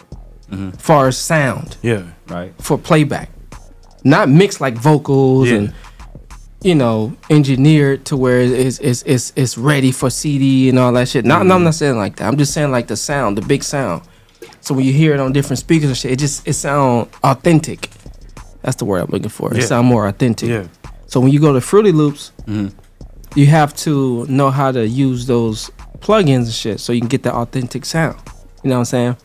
[0.51, 0.76] Mhm.
[0.80, 2.03] Far as sound Yeah.
[2.28, 2.53] Right.
[2.61, 3.30] for playback.
[4.05, 5.57] Not mixed like vocals Yeah.
[5.57, 5.72] and
[6.62, 11.09] you know, engineered to where it's it's it's, it's ready for CD and all that
[11.09, 11.24] shit.
[11.26, 12.26] No, no, I'm not saying like that.
[12.26, 14.01] I'm just saying like the sound, the big sound.
[14.62, 17.90] So when you hear it on different speakers and shit, it just it sound authentic.
[18.62, 19.53] That's the word I'm looking for.
[19.53, 19.66] It Yeah.
[19.66, 20.49] sound more authentic.
[20.49, 20.64] Yeah.
[21.07, 22.72] So when you go to Fruity Loops, Mhm.
[23.34, 25.70] you have to know how to use those
[26.01, 28.16] plugins and shit so you can get the authentic sound.
[28.62, 29.16] You know what I'm saying?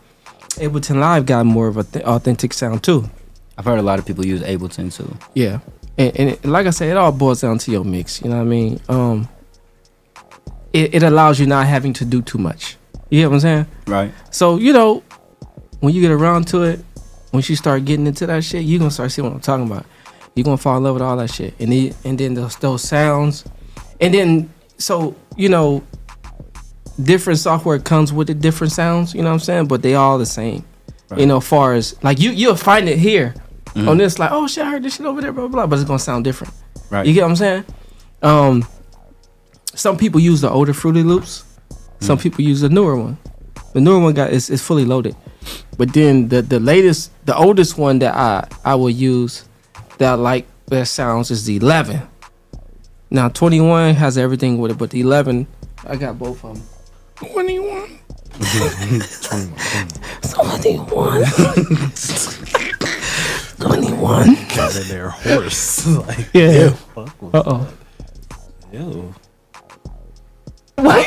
[0.60, 3.08] Ableton Live got more of a th- authentic sound too.
[3.58, 5.16] I've heard a lot of people use Ableton too.
[5.34, 5.60] Yeah,
[5.98, 8.22] and, and it, like I said, it all boils down to your mix.
[8.22, 8.80] You know what I mean?
[8.88, 9.28] Um,
[10.72, 12.76] it, it allows you not having to do too much.
[13.10, 13.66] You get what I'm saying?
[13.86, 14.12] Right.
[14.30, 15.02] So you know,
[15.80, 16.84] when you get around to it,
[17.32, 19.86] once you start getting into that shit, you're gonna start seeing what I'm talking about.
[20.34, 22.82] You're gonna fall in love with all that shit, and then and then those those
[22.82, 23.44] sounds,
[24.00, 25.82] and then so you know,
[27.02, 29.14] different software comes with the different sounds.
[29.14, 29.66] You know what I'm saying?
[29.66, 30.64] But they all the same.
[31.16, 33.34] You know, far as like you you'll find it here
[33.74, 33.88] Mhm.
[33.88, 35.78] on this like oh shit I heard this shit over there blah blah blah, but
[35.80, 36.52] it's gonna sound different.
[36.88, 37.04] Right.
[37.06, 37.64] You get what I'm saying?
[38.22, 38.64] Um,
[39.74, 41.44] some people use the older Fruity Loops.
[42.00, 43.18] Some people use the newer one.
[43.72, 45.14] The newer one got is, is fully loaded.
[45.76, 49.44] But then the the latest, the oldest one that I I will use
[49.98, 52.02] that I like that sounds is the 11.
[53.10, 55.46] Now 21 has everything with it, but the 11
[55.88, 56.62] I got both of them.
[57.32, 57.98] 21.
[59.22, 59.52] 21.
[63.58, 64.34] 21.
[64.56, 65.86] Got in their horse.
[66.06, 66.50] like, Yeah.
[66.52, 67.68] ew, Uh-oh.
[68.72, 69.14] Ew.
[70.76, 71.06] What?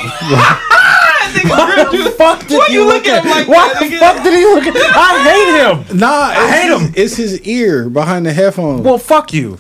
[1.45, 4.23] Why the fuck did Why you you look looking at at like Why the fuck
[4.23, 5.97] did he look at I hate him.
[5.97, 6.93] Nah, I hate it's him.
[6.95, 8.81] It's his ear behind the headphones.
[8.81, 9.57] Well, fuck you.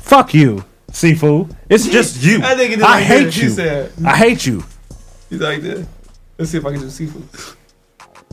[0.00, 1.48] Fuck you, Sifu.
[1.68, 2.40] It's just you.
[2.42, 3.34] I think it is I hate this.
[3.36, 3.50] He you.
[3.50, 4.64] said- I hate you.
[5.30, 5.86] He's like that.
[6.38, 7.28] Let's see if I can do seafood.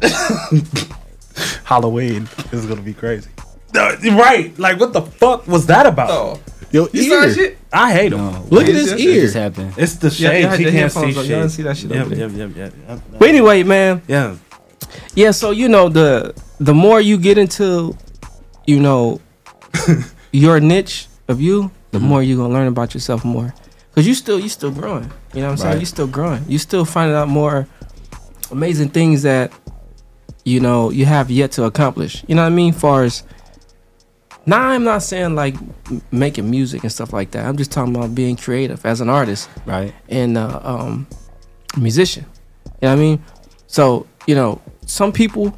[1.63, 3.29] Halloween is gonna be crazy.
[3.73, 4.57] No, right?
[4.59, 6.09] Like, what the fuck was that about?
[6.11, 6.39] Oh.
[6.71, 7.57] Yo, You saw shit?
[7.71, 8.49] I hate him.
[8.49, 9.21] Look at his ear.
[9.21, 9.73] just happened.
[9.77, 10.45] It's the Yeah, shades.
[10.45, 11.15] yeah, he can't see shit.
[11.15, 12.29] y'all didn't see that shit Yep, over there.
[12.29, 12.99] yep, yep, yep, yep.
[13.19, 14.01] But anyway, man.
[14.07, 14.35] Yeah.
[15.15, 17.95] Yeah, so you know the the more you get into,
[18.65, 19.21] you know,
[20.31, 22.07] your niche of you, the Mm-hmm.
[22.07, 23.53] more you're gonna learn about yourself more.
[23.95, 25.11] Cause you still you still growing.
[25.33, 25.73] You know what I'm saying?
[25.73, 25.79] Right.
[25.79, 26.43] You still growing.
[26.47, 27.67] You still finding out more
[28.51, 29.51] amazing things that
[30.45, 32.23] you know you have yet to accomplish.
[32.27, 32.73] You know what I mean?
[32.73, 33.23] Far as
[34.45, 35.55] now, I'm not saying like
[35.89, 37.45] m- making music and stuff like that.
[37.45, 39.93] I'm just talking about being creative as an artist Right.
[40.09, 41.07] and uh, um,
[41.77, 42.25] musician.
[42.65, 43.23] You know what I mean?
[43.67, 45.55] So you know, some people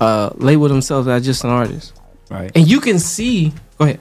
[0.00, 2.00] uh, label themselves as just an artist,
[2.30, 2.50] Right.
[2.54, 3.52] and you can see.
[3.78, 4.00] Go ahead.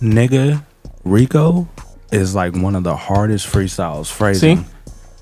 [0.00, 0.62] Nigga,
[1.04, 1.66] Rico
[2.14, 4.58] is like one of the hardest freestyles phrasing.
[4.58, 4.64] See?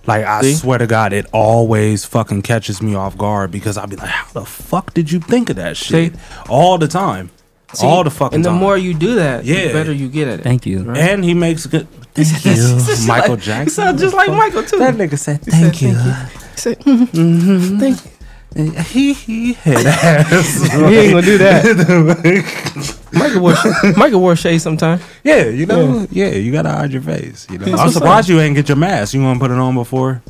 [0.07, 0.55] Like I See?
[0.55, 4.32] swear to God, it always fucking catches me off guard because I'll be like, "How
[4.32, 6.14] the fuck did you think of that shit?"
[6.49, 7.30] All the time,
[7.72, 7.86] See?
[7.86, 8.59] all the fucking And the time.
[8.59, 9.68] more you do that, Yeah.
[9.68, 10.43] the better you get at it.
[10.43, 10.82] Thank you.
[10.82, 10.99] Right?
[10.99, 11.86] and he makes good.
[12.14, 13.64] Thank you, Michael Like- Jackson.
[13.64, 14.78] He sounds just like Michael too.
[14.78, 17.78] That nigga said, "Thank said, you." He said, mm-hmm.
[17.80, 18.11] "Thank you."
[18.55, 20.70] He he head ass.
[20.72, 22.98] He ain't gonna do that.
[23.12, 23.55] Michael wore
[23.96, 25.00] Michael wore shades sometime.
[25.24, 26.28] Yeah, you know, yeah.
[26.30, 27.46] you gotta hide your face.
[27.50, 29.14] You know, That's I'm what's surprised you ain't get your mask.
[29.14, 30.22] You want to put it on before?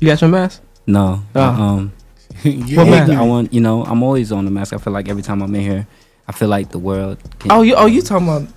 [0.00, 0.60] You got your mask?
[0.86, 1.22] No.
[1.34, 1.40] Oh.
[1.42, 1.92] Um.
[2.44, 3.12] What mask?
[3.12, 4.72] I want you know I'm always on the mask.
[4.72, 5.86] I feel like every time I'm in here,
[6.28, 7.18] I feel like the world.
[7.38, 8.48] Can, Oh, you oh you talking about?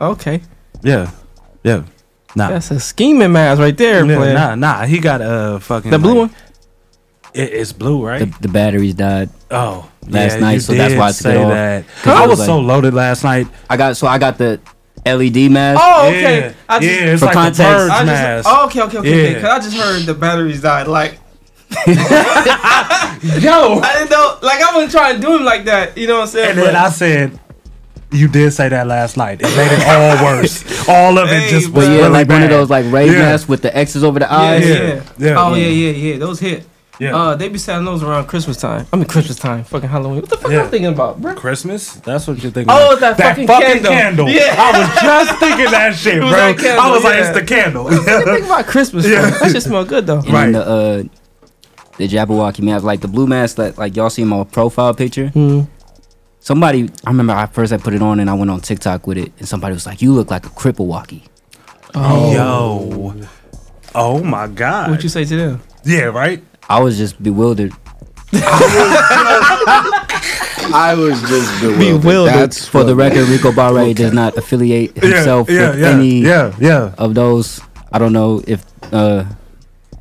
[0.00, 0.40] Okay,
[0.82, 1.10] Yeah,
[1.64, 1.82] yeah.
[2.36, 4.34] Nah, that's a scheming mask right there, Yeah, player.
[4.34, 4.84] nah, nah.
[4.86, 6.38] He got a uh, fucking The blue like- one.
[7.34, 8.20] It, it's blue, right?
[8.20, 9.28] the, the batteries died.
[9.50, 11.50] oh, last yeah, night, so that's why I took it say off.
[11.50, 11.84] that.
[12.02, 13.46] 'Cause I it was was so like- loaded last night.
[13.68, 14.60] I got so I got the
[15.06, 15.80] LED mask.
[15.82, 16.40] Oh, okay.
[16.40, 17.60] Yeah, I just, yeah, it's For like context.
[17.60, 18.48] a bird's I just, mask.
[18.50, 19.32] oh, okay, okay, okay, okay.
[19.34, 19.40] Yeah.
[19.40, 20.88] Cause I just heard the batteries died.
[20.88, 21.18] Like,
[21.78, 21.84] Yo,
[23.82, 24.38] I didn't know.
[24.42, 25.96] Like, I wasn't trying to do him like that.
[25.98, 26.50] You know what I'm saying?
[26.50, 27.38] and then I said,
[28.10, 29.40] "You did say that last night.
[29.42, 30.88] It made it all worse.
[30.88, 32.90] all of it Hey, just but But was yeah, really like one of those like
[32.90, 33.20] raised Yeah.
[33.20, 34.66] masks with the X's over the eyes.
[34.66, 35.34] yeah, Yeah, yeah.
[35.38, 36.18] Oh yeah, yeah, yeah.
[36.18, 36.64] Those hit.
[37.00, 37.14] Yeah.
[37.16, 38.86] Uh, they be selling those around Christmas time.
[38.92, 40.20] I mean Christmas time, fucking Halloween.
[40.20, 40.62] What the fuck Yeah.
[40.64, 41.34] I'm thinking about, bro?
[41.36, 41.92] Christmas.
[41.94, 42.74] That's what you're thinking.
[42.74, 43.00] Oh, of.
[43.00, 44.28] that fucking candle.
[44.28, 44.54] Yeah.
[44.58, 46.30] I was just thinking that shit, It bro.
[46.30, 47.86] that candle, I was like, it's the candle.
[47.88, 49.06] I think about Christmas.
[49.06, 49.12] Yeah.
[49.22, 49.30] Yeah.
[49.38, 50.18] That shit smell good though.
[50.18, 50.52] And Right.
[50.52, 51.02] the uh
[51.98, 55.30] the Jabberwocky mask, like the blue mask that like y'all see in my profile picture.
[55.34, 55.68] Mm.
[56.40, 59.18] Somebody, I remember I first I put it on and I went on TikTok with
[59.18, 61.24] it, and somebody was like, "You look like a cripple walkie."
[61.94, 62.32] Oh.
[62.32, 63.14] Yo.
[63.94, 64.90] Oh my god.
[64.90, 65.62] What'd you say to them?
[65.84, 66.42] yeah, right?
[66.68, 67.72] I was just bewildered.
[70.70, 72.02] I was just bewildered.
[72.02, 72.34] Bewildered.
[72.34, 76.54] That's For the record, Rico Barre does not affiliate himself yeah, with yeah, any yeah,
[76.60, 76.94] yeah.
[76.98, 77.60] of those.
[77.90, 78.62] I don't know if,
[78.92, 79.24] uh,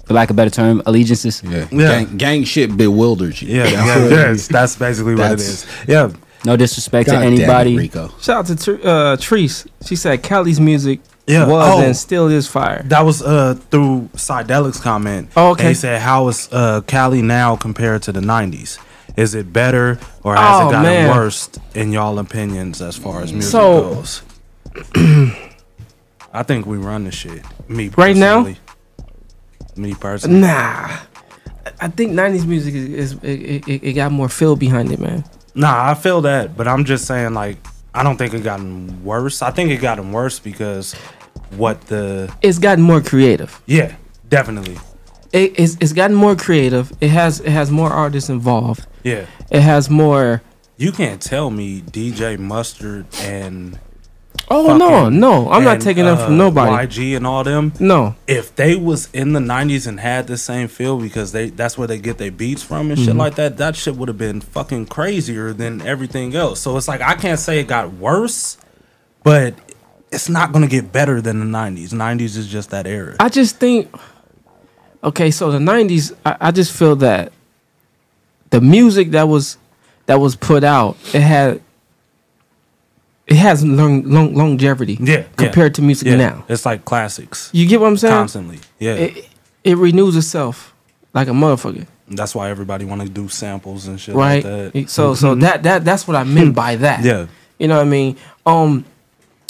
[0.05, 1.41] for lack of a better term, allegiances.
[1.43, 2.03] Yeah, Yeah.
[2.03, 3.55] Gang, gang shit bewilders you.
[3.55, 5.65] Yeah, That's yeah, yes, that's basically what it is.
[5.87, 6.11] Yeah,
[6.43, 7.77] No disrespect God to damn it, anybody.
[7.77, 8.11] Rico.
[8.19, 9.67] Shout out to Tr- uh, Treese.
[9.85, 11.45] She said Cali's music yeah.
[11.47, 12.81] was oh, and still is fire.
[12.85, 15.29] that was uh through Psydelic's comment.
[15.35, 15.69] Oh, okay.
[15.69, 18.79] He said, "How is uh Cali now compared to the '90s?
[19.17, 21.09] Is it better or has Oh, it gotten man.
[21.15, 24.21] worse in y'all opinions as far as music So- goes?"
[26.33, 27.43] I think we run the shit.
[27.67, 28.53] Me Right now?
[29.75, 30.41] Me personally.
[30.41, 30.99] Nah, I-
[31.81, 35.23] I think '90s music is, is it, it, it got more feel behind it, man.
[35.55, 37.57] Nah, I feel that, but I'm just saying like
[37.93, 39.41] I don't think it gotten worse.
[39.41, 40.95] I think it gotten worse because
[41.51, 43.61] what the It's gotten more creative.
[43.65, 43.95] yeah,
[44.27, 44.77] definitely.
[45.33, 46.91] It, it's, it's gotten more creative.
[47.01, 48.87] It has it has more artists involved.
[49.03, 49.25] Yeah.
[49.51, 50.41] It has more.
[50.77, 53.77] You can't tell me DJ Mustard and
[54.49, 56.87] Oh no, no, I'm not and, taking them from uh, nobody.
[56.87, 57.73] YG and all them.
[57.81, 58.15] No.
[58.27, 61.87] If they was in the '90s and had the same feel because they that's where
[61.87, 63.17] they get their beats from and shit Mhm.
[63.17, 66.61] like that, that shit would have been fucking crazier than everything else.
[66.61, 68.57] So it's like I can't say it got worse,
[69.23, 69.55] but
[70.11, 71.89] it's not gonna get better than the '90s.
[71.89, 73.15] '90s is just that era.
[73.19, 73.93] I just think,
[75.03, 77.31] okay, so the '90s, I, I just feel that
[78.49, 79.57] the music that was
[80.05, 81.61] that was put out, it had
[83.27, 84.97] it has long, long longevity.
[85.01, 86.15] Yeah, compared to music Yeah.
[86.15, 86.45] now.
[86.47, 87.49] it's like classics.
[87.53, 88.13] You get what I'm saying?
[88.13, 88.93] Constantly, yeah.
[88.93, 89.29] It,
[89.63, 90.73] it renews itself
[91.13, 94.43] like a motherfucker, That's why everybody want to do samples and shit right?
[94.43, 94.89] like that.
[94.89, 97.03] So, so that that that's what I meant by that.
[97.03, 97.27] Yeah.
[97.59, 98.15] you know what I mean.
[98.45, 98.85] Um,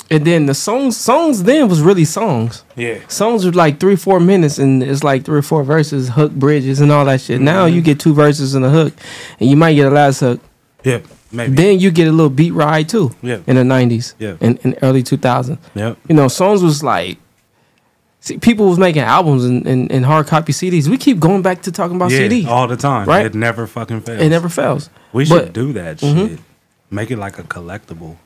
[0.09, 2.63] and then the songs, songs then was really songs.
[2.75, 2.99] Yeah.
[3.07, 6.79] songs were like three, four minutes, and it's like three or four verses, hook bridges,
[6.79, 7.41] and all that shit.
[7.41, 8.93] Now you get two verses and a hook,
[9.39, 10.39] and you might get a last hook.
[10.83, 10.99] Yeah,
[11.31, 11.55] maybe.
[11.55, 13.13] Then you get a little beat ride too.
[13.21, 13.39] Yeah.
[13.47, 14.15] in the nineties.
[14.19, 14.37] Yeah.
[14.39, 15.57] in, in early two thousand.
[15.75, 15.97] Yep.
[16.07, 17.17] You know, songs was like.
[18.19, 20.87] See, people was making albums and, and, and hard copy CDs.
[20.89, 23.07] We keep going back to talking about yeah, CDs all the time.
[23.07, 23.25] right?
[23.25, 24.21] It never fucking fails.
[24.21, 24.89] It never fails.
[25.13, 26.29] We should do that Mhm.
[26.29, 26.39] shit.
[26.89, 28.17] Make it like a collectible.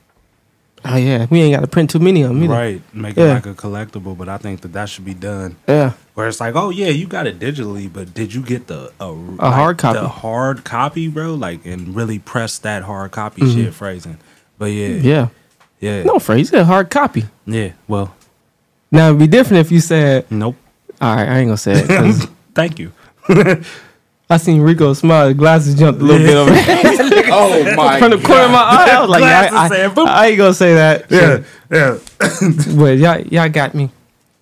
[0.84, 2.54] Oh yeah, we ain't got to print too many of them either.
[2.54, 2.82] Right.
[2.94, 5.56] Make it like a collectible, but I think that that should be done.
[5.68, 5.94] Yeah.
[6.16, 9.14] Where it's like, oh yeah, you got it digitally, but did you get the a,
[9.52, 10.00] hard copy.
[10.00, 13.54] The hard copy, bro, like and really press that hard copy Mhm.
[13.54, 14.18] shit phrasing.
[14.58, 15.28] But yeah, Yeah.
[15.80, 17.26] yeah, No phrase, a hard copy.
[17.46, 17.70] yeah.
[17.88, 18.14] Well,
[18.92, 20.56] Now it'd be different if you said, nope.
[21.00, 22.30] All right, I ain't gonna say it.
[22.56, 22.92] Thank you.
[24.32, 25.28] I seen Rico smile.
[25.28, 26.52] The glasses jumped a little bit over.
[26.52, 27.22] there.
[27.34, 29.98] Oh, my From the corner of my eye, I was like, I, Glasses.
[29.98, 31.06] I, I ain't gonna say that.
[31.10, 31.98] Yeah, yeah.
[32.78, 33.90] but y'all, y'all got me.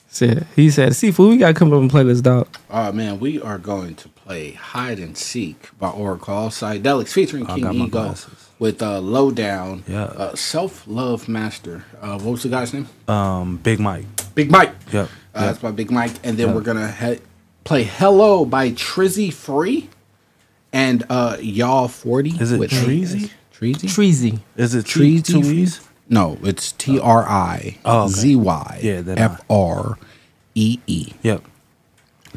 [0.07, 3.19] Said he said, "See, "Sifu, we gotta come up and play this dog." Oh man,
[3.19, 7.85] we are going to play Hide and Seek by Oracle Psychedelics featuring King got my
[7.85, 8.49] Ego glasses.
[8.57, 10.05] with uh, Lowdown, Yeah.
[10.05, 11.85] uh, Self Love Master.
[12.01, 12.87] Uh, what was the guy's name?
[13.07, 14.05] Um, Big Mike.
[14.33, 14.73] Big Mike.
[14.91, 14.95] Yep.
[14.95, 15.09] Uh, yep.
[15.33, 16.55] That's by Big Mike, and then Yeah.
[16.55, 17.19] we're gonna he-
[17.69, 19.87] play Hello by Trizzy Free
[20.73, 22.31] and uh, Y'all Forty.
[22.31, 23.29] Is it with Treasy?
[23.53, 23.87] Treasy.
[23.87, 24.39] Treasy.
[24.57, 25.21] Is it Treasy?
[25.39, 25.87] Treasy?
[26.09, 28.11] No, it's T R I Oh, okay.
[28.13, 29.99] Z Y Yeah, then I- F R
[30.55, 31.13] E E.
[31.21, 31.43] Yep.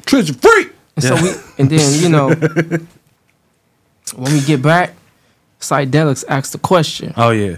[0.03, 0.67] Trizzy Free.
[0.97, 2.29] And so we, and then you know,
[4.15, 4.93] when we get back,
[5.61, 7.57] Psydelics asked the question: Oh yeah.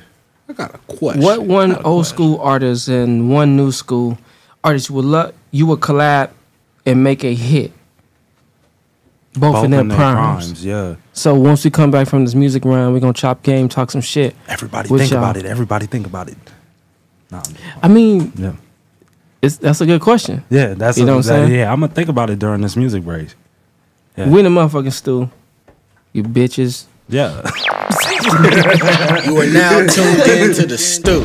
[0.48, 1.24] I got a question.
[1.24, 2.14] What one I got a old question.
[2.16, 4.16] school artist and one new school
[4.62, 6.30] artist you would love you would collab
[6.86, 7.72] and make a hit?
[9.36, 10.64] Both, in their primes.
[10.64, 10.94] Yeah.
[11.12, 14.00] So once we come back from this music round, we're gonna chop game, talk some
[14.00, 14.36] shit.
[14.48, 15.18] Everybody think y'all.
[15.18, 15.44] about it.
[15.44, 16.36] Everybody think about it.
[17.32, 17.42] No.
[17.82, 18.52] I mean, Yeah.
[19.42, 20.44] it's that's a good question.
[20.50, 21.58] Yeah, that's You know a- what I'm that- saying?
[21.58, 23.34] Yeah, I'm gonna think about it during this music break.
[24.16, 24.28] Yeah.
[24.28, 25.28] We in the motherfucking stew.
[26.12, 26.84] You bitches.
[27.08, 27.42] Yeah.
[29.26, 31.24] You are now tuned in to the stew.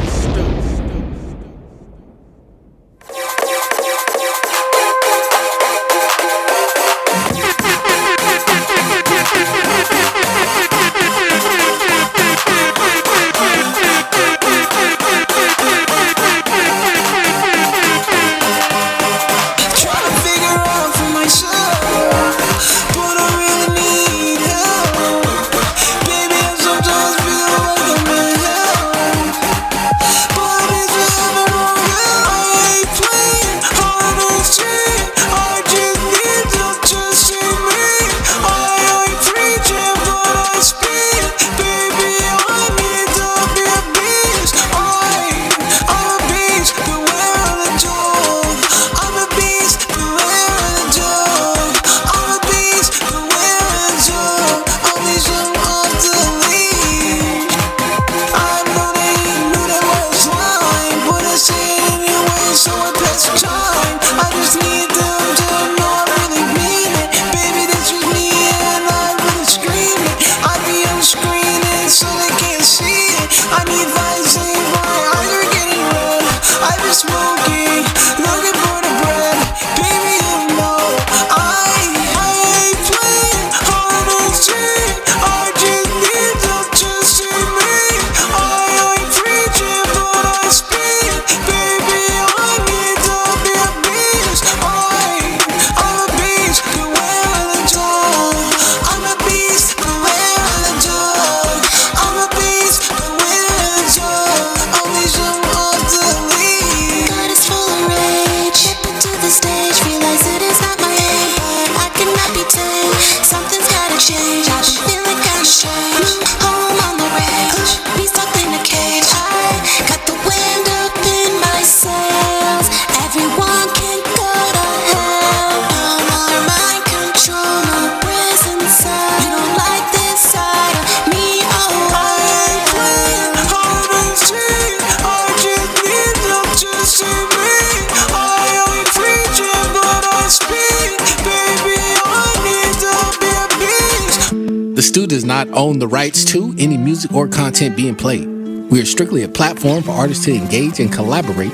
[147.60, 148.26] Content being played.
[148.72, 151.52] We are strictly a platform for artists to engage and collaborate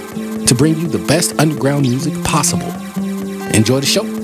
[0.48, 2.68] to bring you the best underground music possible.
[3.56, 4.15] Enjoy the show.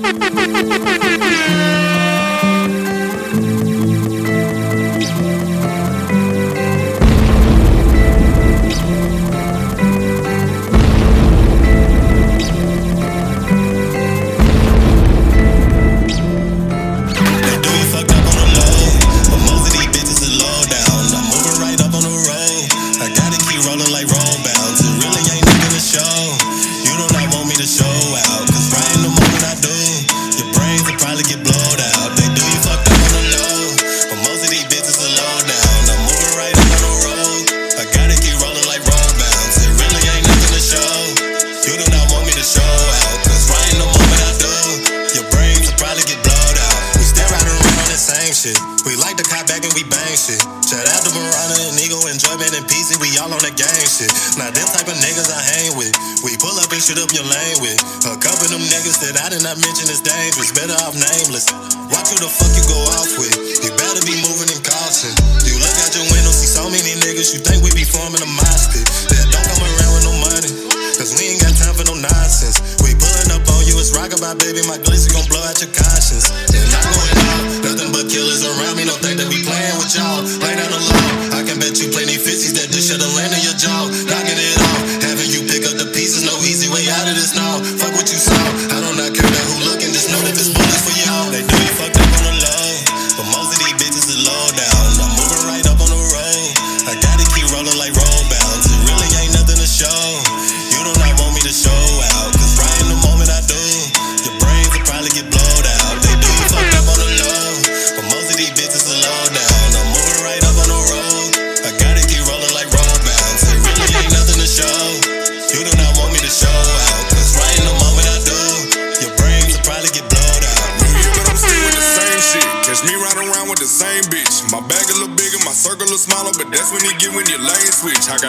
[54.02, 54.38] Shit.
[54.38, 55.94] Now them type of niggas I hang with.
[56.26, 57.78] We pull up and shoot up your lane with.
[58.10, 60.50] A couple of them niggas that I did not mention is dangerous.
[60.50, 61.46] Better off nameless.
[61.94, 63.34] Watch who the fuck you go off with.
[63.62, 65.12] You better be moving in caution.
[65.46, 67.30] You look out your window, see so many niggas.
[67.36, 68.86] You think we be forming a mosh pit.
[69.12, 70.50] That don't come around with no money.
[70.98, 72.62] Cause we ain't got time for no nonsense.
[72.84, 74.62] We pulling up on you, it's rockabye, baby.
[74.70, 76.30] My glitzy gon' blow out your conscience.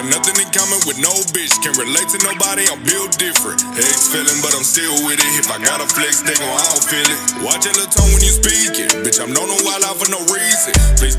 [0.04, 1.56] Got nothing in common with no bitch.
[1.64, 3.64] Can't relate to nobody, I'm built different.
[3.80, 5.32] Ex feeling, but I'm still with it.
[5.40, 7.20] If I gotta flex, they gon' all feel it.
[7.44, 8.92] Watch your tone when you speaking.
[9.04, 10.74] Bitch, I'm known no wild out for no reason.
[11.00, 11.16] Please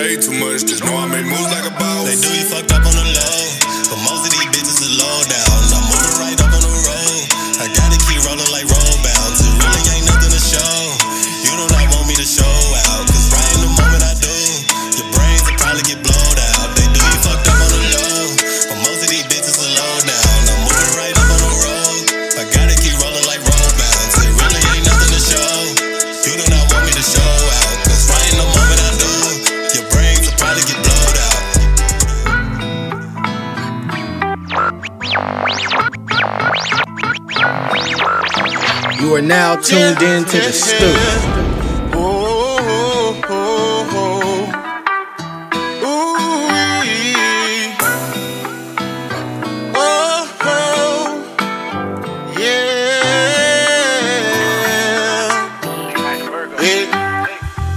[0.00, 0.64] say too much.
[0.64, 2.04] Just know I make moves like a boss.
[2.08, 3.29] They do you fucked up on the low,
[39.30, 40.90] now tuned in to the Stu.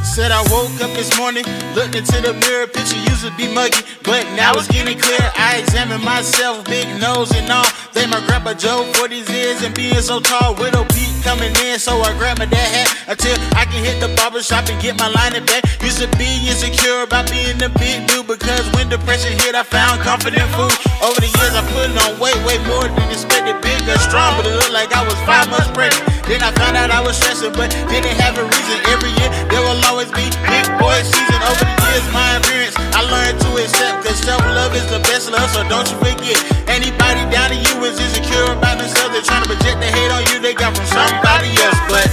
[0.04, 1.44] Said I woke up this morning,
[1.76, 5.32] looked into the mirror, picture used to be muggy, but now it's getting clear.
[5.36, 7.66] I examine myself, big nose and all.
[7.94, 10.56] Thank my grandpa Joe for these years and being so tall.
[10.56, 14.12] Widow Pete coming in, so I grab my dad hat until I can hit the
[14.20, 15.64] barber shop and get my line back.
[15.80, 20.04] Used to be insecure about being a big dude because when depression hit, I found
[20.04, 20.76] confident food.
[21.00, 24.54] Over the years, I put on weight, way more than expected, bigger, strong, but it
[24.54, 26.04] looked like I was five months pregnant.
[26.28, 28.78] Then I found out I was stressing, but didn't have a reason.
[28.92, 31.40] Every year, there will always be big boy season.
[31.48, 35.32] Over the years, my appearance, I learned to accept, cause self love is the best
[35.32, 36.40] love, so don't you forget.
[36.68, 40.24] Anybody down to you is insecure about themselves, they're trying to project the hate on
[40.32, 42.10] you they got from somebody else, but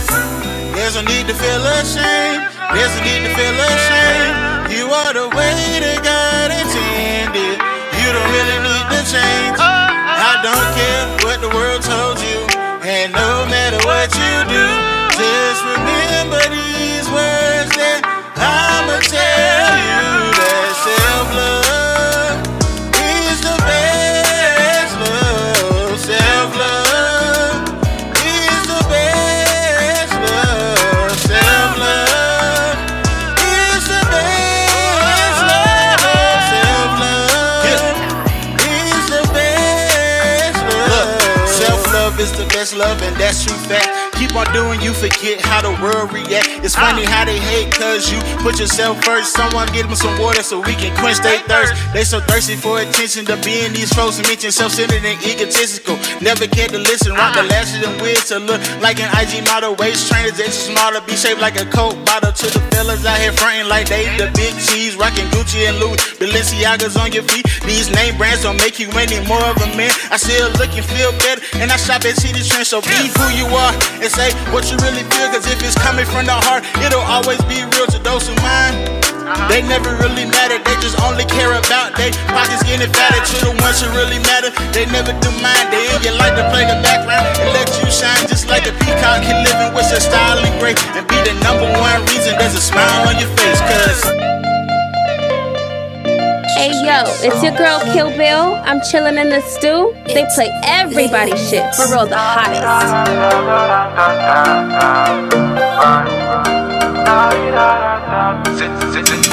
[0.76, 2.44] there's no need to feel ashamed.
[2.74, 4.36] There's no need to feel ashamed.
[4.76, 7.56] You are the way that God intended.
[7.96, 9.56] You don't really need to change.
[9.56, 12.40] I don't care what the world told you,
[12.84, 14.66] and no matter what you do,
[15.16, 18.04] just remember these words that
[18.36, 20.04] I'ma tell you
[20.36, 21.59] that self love.
[42.80, 43.99] Love, and that's true fact.
[44.30, 46.62] Keep on doing, you forget how the world react.
[46.62, 46.86] It's ah.
[46.86, 49.34] funny how they hate, cause you put yourself first.
[49.34, 51.74] Someone get them some water so we can quench their thirst.
[51.90, 55.98] They so thirsty for attention to be in these folks and mention self-centered and egotistical.
[56.22, 57.50] Never care to listen, rock the ah.
[57.50, 59.74] lashes and wigs to look like an IG model.
[59.74, 62.30] Waist trainers extra small to be shaped like a coke bottle.
[62.30, 65.98] To the fellas out here fronting like they the big cheese, rocking Gucci and Louis.
[66.22, 67.50] Balenciaga's on your feet.
[67.66, 69.90] These name brands don't make you any more of a man.
[70.06, 72.70] I still look and feel better, and I shop at Citi Trend.
[72.70, 75.28] So be who you are and say what you really feel.
[75.32, 78.76] Cause if it's coming from the heart, it'll always be real to those who mind.
[79.24, 79.46] Uh-huh.
[79.48, 83.20] They never really matter, they just only care about they pockets getting fatter.
[83.22, 85.70] To the ones who really matter, they never do mind.
[85.72, 88.74] They in your life to play the background and let you shine just like a
[88.84, 89.22] peacock.
[89.22, 92.58] Can live in with your style and grace and be the number one reason there's
[92.58, 93.60] a smile on your face.
[93.70, 94.49] Cause
[96.60, 98.52] Hey yo, it's your girl Kill Bill.
[98.68, 99.96] I'm chilling in the Stu.
[100.04, 101.64] They play everybody's shit.
[101.74, 102.20] For real, the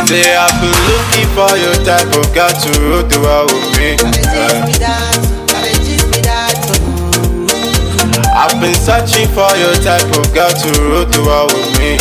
[0.08, 4.00] Say I've been looking for your type of girl to roll the world with me.
[8.32, 12.00] I've been searching for your type of girl to roll the world with me.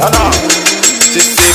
[0.00, 0.55] No, no.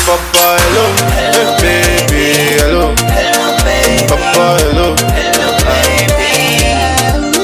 [0.01, 2.25] She say, Papa, hello, hey, baby,
[2.57, 4.07] hello, hello baby.
[4.09, 6.73] Papa, hello, hello baby.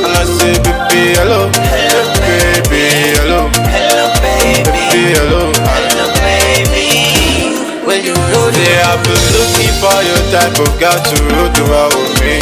[0.01, 5.43] and I say, baby, hello, hey, baby, hello, hello baby, Baby, hello.
[5.53, 6.85] hello baby.
[7.85, 11.63] When you roll Say I've been looking for your type of girl to roll the
[11.69, 12.41] world with me.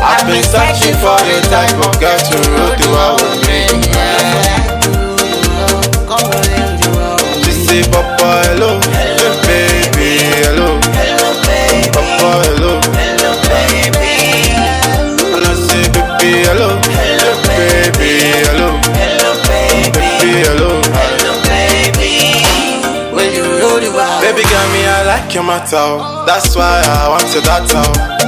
[0.00, 3.43] I've been searching for your type of girl to roll the world with me.
[7.74, 8.78] Say, Papa, hello,
[9.46, 11.90] baby, hello, hello baby.
[11.90, 12.72] Papa, hello,
[15.34, 16.70] and I say, baby, hello,
[17.58, 18.12] hey, baby,
[18.46, 18.68] hello,
[19.50, 20.70] baby, hello.
[20.94, 22.12] Hello baby.
[23.14, 23.90] When you roll the.
[24.22, 25.98] Baby girl, me I like your matter.
[26.26, 27.82] That's why I want your data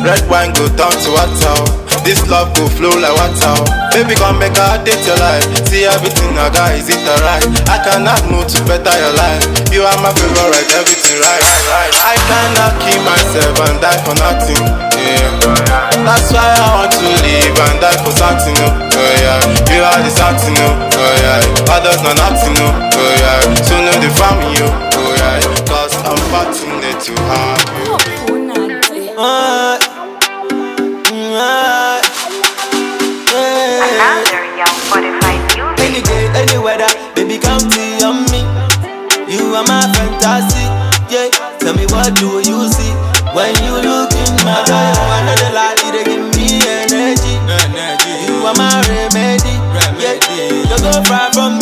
[0.04, 3.58] Red wine go down to water This love go flow like water
[3.90, 7.42] Baby come make a date your life See everything I got, is it alright?
[7.66, 9.42] I cannot move to better your life
[9.74, 11.42] You are my favorite, everything right.
[12.06, 15.34] I cannot kill myself and die for nothing yeah.
[16.06, 19.42] That's why I want to live and die for something oh, yeah.
[19.70, 21.74] You are the something oh, yeah.
[21.74, 22.70] Others not nothing oh,
[23.18, 23.42] yeah.
[23.66, 25.42] So know the family oh, oh yeah.
[25.66, 27.85] Cause I'm fortunate to have you
[42.14, 42.92] do you see
[43.34, 44.98] when you look in my eyes?
[45.18, 47.34] Another light, they give me energy.
[48.26, 49.54] You are my remedy,
[49.98, 50.14] yeah.
[50.70, 51.58] Don't go far from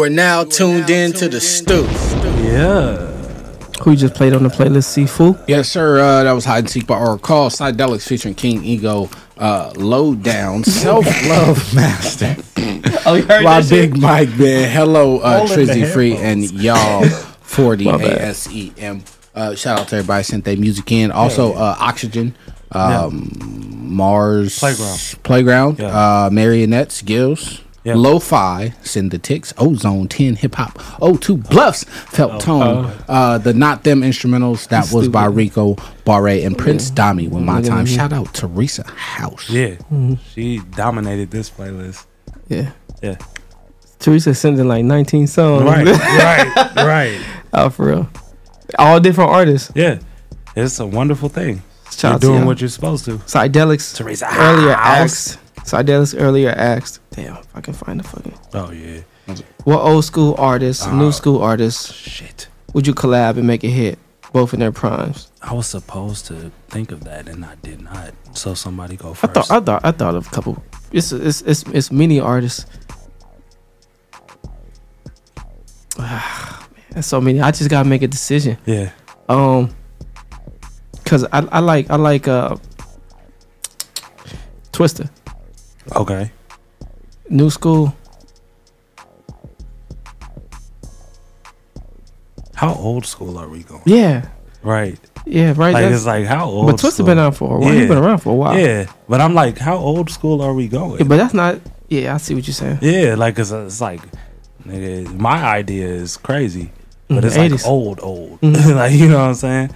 [0.00, 1.82] You are now tuned in to the Stu.
[2.42, 2.96] Yeah.
[3.82, 5.38] Who you just played on the playlist, Sifu?
[5.46, 5.98] Yes, sir.
[6.00, 7.50] Uh, that was Hide and Seek by Or Call.
[7.50, 9.10] Psydelics featuring King Ego.
[9.36, 10.64] Uh, low down.
[10.64, 12.34] Self love master.
[13.04, 13.92] Oh, you heard My that shit?
[13.92, 14.70] big Mike, man.
[14.70, 17.04] Hello, uh, All in the Trizzy Free and y'all
[17.42, 18.34] 40 My bad.
[18.34, 19.02] ASEM.
[19.34, 21.10] Uh, shout out to everybody sent their music in.
[21.10, 22.34] Also, uh, Oxygen,
[22.72, 23.30] um,
[23.94, 24.98] Mars Playground.
[25.24, 25.88] Playground, Yeah.
[25.88, 27.94] uh, Marionettes, Gills, Yeah.
[27.96, 33.54] Lo-Fi, Send the Ticks, Ozone 10, Hip Hop, O2 Bluffs, Felt Oh, Tone, uh, the
[33.54, 34.68] Not Them instrumentals.
[34.68, 37.84] That was by Rico Barre and Prince Dami with My Time.
[37.84, 37.90] me.
[37.90, 39.48] Shout out Teresa House.
[39.48, 39.76] Yeah,
[40.34, 42.04] she dominated this playlist.
[42.48, 42.72] Yeah.
[43.02, 43.16] Yeah.
[43.98, 45.64] Teresa sending like 19 songs.
[45.64, 47.20] Right, right, right.
[47.54, 48.08] Oh, for real.
[48.78, 49.72] All different artists.
[49.74, 50.00] Yeah,
[50.54, 51.62] it's a wonderful thing.
[51.90, 53.12] Shout You're doing what you're supposed to.
[53.18, 55.36] Psydelics Teresa earlier House.
[55.36, 55.38] asked.
[55.70, 56.99] Psydelics earlier asked.
[57.12, 58.34] Damn, if I can find the fucking.
[58.54, 59.00] Oh yeah.
[59.64, 63.68] What old school artists, Ah, new school artists, shit, would you collab and make a
[63.68, 63.98] hit,
[64.32, 65.28] both in their primes?
[65.42, 68.12] I was supposed to think of that and I did not.
[68.34, 69.36] So somebody go first.
[69.36, 70.62] I thought, I thought, I thought of a couple.
[70.92, 72.64] It's it's it's, it's many artists.
[76.90, 77.40] There's so many.
[77.40, 78.56] I just gotta make a decision.
[78.66, 78.90] Yeah.
[79.28, 79.70] Um,
[81.04, 82.56] cause I I like I like uh
[84.72, 85.08] Twista,
[85.94, 86.30] Okay.
[87.30, 87.94] New School.
[92.54, 93.82] How old school are we going?
[93.86, 94.26] Yeah,
[94.62, 94.98] Right.
[95.24, 95.72] yeah, right.
[95.72, 96.66] Like it's like how old?
[96.66, 97.06] But school?
[97.06, 97.72] been out for a while.
[97.72, 98.58] He been around for a while.
[98.58, 100.98] Yeah, but I'm like, how old school are we going?
[100.98, 101.58] Yeah, but that's not.
[101.88, 102.78] Yeah, I see what you're saying.
[102.82, 104.02] Yeah, like cause it's like,
[104.66, 106.70] nigga, my idea is crazy,
[107.08, 107.66] but Mhm, it's like 80s.
[107.66, 108.40] old, old.
[108.42, 108.74] Mhm.
[108.76, 109.70] like you know what I'm saying?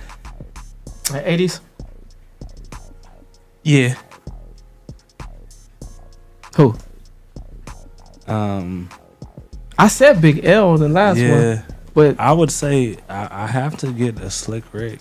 [1.11, 1.61] Like 80s.
[3.63, 3.95] Yeah.
[6.57, 6.75] Who?
[8.27, 8.89] Um.
[9.77, 11.57] I said Big L the last yeah.
[11.57, 11.65] one,
[11.95, 15.01] but I would say I, I have to get a Slick Rick.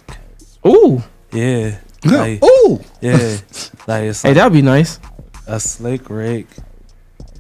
[0.66, 1.78] ooh, Yeah.
[2.04, 2.18] Yeah.
[2.18, 2.82] Like, Ooh.
[3.02, 3.38] Yeah.
[3.86, 4.98] Like it's hey, like that'd be nice
[5.46, 6.48] a Slick Rick.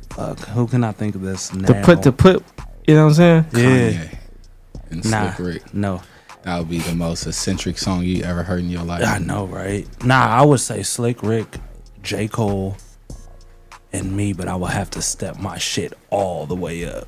[0.09, 1.67] Fuck, who can I think of this now?
[1.67, 2.43] to put to put.
[2.85, 3.45] You know what I'm saying?
[3.53, 3.91] Yeah.
[4.03, 4.17] Kanye
[4.91, 5.73] and Nah, Slick Rick.
[5.73, 6.01] No.
[6.43, 9.03] That would be the most eccentric song you ever heard in your life.
[9.07, 9.87] I know, right?
[10.03, 11.59] Nah, I would say Slick Rick,
[12.01, 12.27] J.
[12.27, 12.75] Cole,
[13.93, 17.07] and me, but I will have to step my shit all the way up.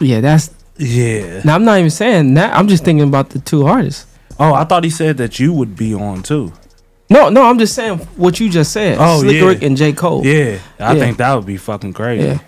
[0.00, 0.50] Yeah, that's.
[0.76, 1.40] Yeah.
[1.44, 2.54] Now I'm not even saying that.
[2.54, 4.06] I'm just thinking about the two artists.
[4.40, 6.52] Oh, I thought he said that you would be on too.
[7.08, 8.96] No, no, I'm just saying what you just said.
[8.98, 9.46] Oh, Slick yeah.
[9.46, 10.26] Rick and J Cole.
[10.26, 10.98] Yeah, I Yeah.
[10.98, 12.26] think that would be fucking crazy.
[12.26, 12.38] Yeah.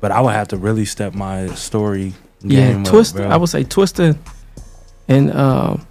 [0.00, 3.24] But I would have to really step my story Yeah, Twista.
[3.26, 3.32] up.
[3.32, 4.16] I would say Twista,
[5.08, 5.86] and um,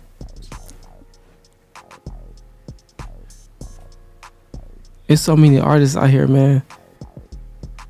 [5.08, 6.64] it's so many artists out here, man.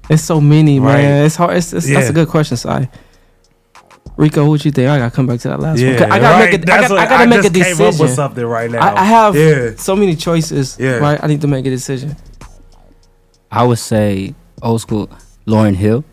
[0.09, 1.01] It's so many, Right.
[1.01, 1.25] man.
[1.25, 1.57] It's hard.
[1.57, 2.69] It's, it's that's a good question, Si.
[4.17, 4.89] Rico, what you think?
[4.89, 6.11] I gotta come back to that last Yeah, one.
[6.11, 6.51] I gotta right.
[6.51, 7.85] make a, I That's gotta, I gotta I make a just came decision.
[7.95, 8.79] up with something right now.
[8.79, 9.71] I, I have Yeah.
[9.77, 10.77] so many choices.
[10.79, 10.97] Yeah.
[10.97, 11.21] Right.
[11.21, 12.15] I need to make a decision.
[13.51, 15.09] I would say old school
[15.45, 16.05] Lauryn Hill.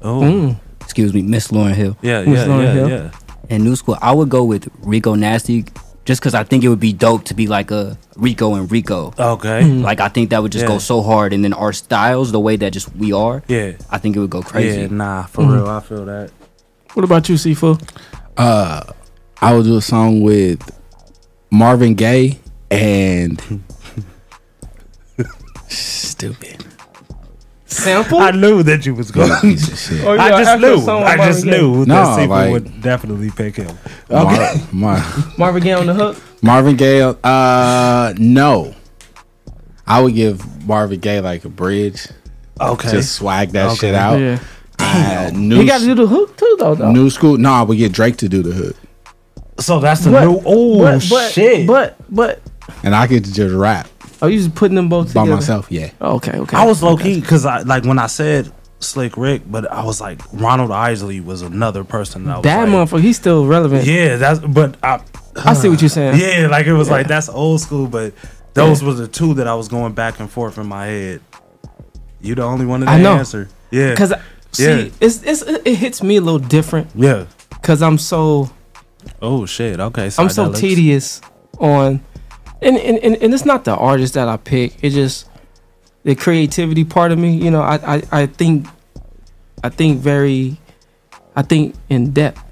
[0.00, 0.20] Oh.
[0.20, 0.60] Mm.
[0.80, 1.96] Excuse me, Miss Lauryn Hill.
[2.00, 2.88] Yeah, Miss yeah, Lauryn yeah, Hill.
[2.88, 3.10] yeah.
[3.50, 5.64] And new school, I would go with Rico Nasty
[6.10, 9.14] just because I think it would be dope to be like a Rico and Rico.
[9.16, 9.62] Okay.
[9.62, 9.82] Mm.
[9.82, 10.74] Like I think that would just Yeah.
[10.74, 13.44] go so hard, and then our styles, the way that just we are.
[13.46, 13.72] Yeah.
[13.90, 14.80] I think it would go crazy.
[14.82, 15.52] Yeah, nah, for Mhm.
[15.54, 16.30] real, I feel that.
[16.94, 17.80] What about you, Sifu?
[18.36, 18.82] Uh,
[19.40, 20.60] I would do a song with
[21.52, 22.40] Marvin Gaye
[22.72, 23.40] and
[25.68, 26.64] stupid.
[27.70, 28.18] Sample?
[28.18, 29.30] I knew that you was going.
[29.40, 30.04] Piece of shit.
[30.06, 30.88] Oh, I just knew.
[30.90, 33.76] I just knew No, that people like- would definitely pick him.
[34.10, 35.04] Mar- Mar-
[35.38, 36.16] Marvin Gaye on the hook.
[36.42, 37.00] Marvin Gaye.
[37.02, 38.74] Uh, no.
[39.86, 42.06] I would give Marvin Gaye like a bridge.
[42.60, 42.90] Okay.
[42.90, 43.76] Just swag that Okay.
[43.76, 44.18] shit out.
[44.18, 44.38] Yeah.
[44.78, 46.74] Uh, new, He got to do the hook too, though.
[46.74, 46.90] though.
[46.90, 47.36] new school.
[47.38, 48.76] No, I would get Drake to do the hook,
[49.60, 50.40] So that's the But- new.
[50.44, 51.66] Oh but, but, shit!
[51.66, 52.40] But but
[52.82, 53.88] and I get to just rap
[54.22, 55.36] are you just putting them both by together?
[55.36, 55.66] myself.
[55.70, 55.90] Yeah.
[56.00, 56.56] Oh, okay, okay.
[56.56, 60.00] I was low key because I like when I said Slick Rick, but I was
[60.00, 63.84] like Ronald Isley was another person that I was that like, motherfucker, he's still relevant.
[63.86, 65.00] Yeah, that's but I.
[65.36, 66.18] I see what you're saying.
[66.20, 68.12] Yeah, like it was like that's old school, but
[68.54, 71.20] those were the two that I was going back and forth in my head.
[72.20, 73.14] You the only one that I know.
[73.16, 73.48] answer.
[73.70, 74.12] Yeah, Cause
[74.52, 74.88] see, Yeah.
[75.00, 76.88] it's, it's it hits me a little different.
[76.94, 77.26] yeah.
[77.62, 78.50] Cause I'm so
[79.22, 79.78] Oh shit.
[79.80, 80.56] Okay, I'm so psychedelics.
[80.58, 81.20] tedious
[81.58, 82.00] on,
[82.62, 84.82] and, and and and it's not the artist that I pick.
[84.82, 85.28] It's just
[86.04, 87.36] the creativity part of me.
[87.36, 88.66] You know, I I, I think
[89.62, 90.58] I think very,
[91.36, 92.42] I think in depth.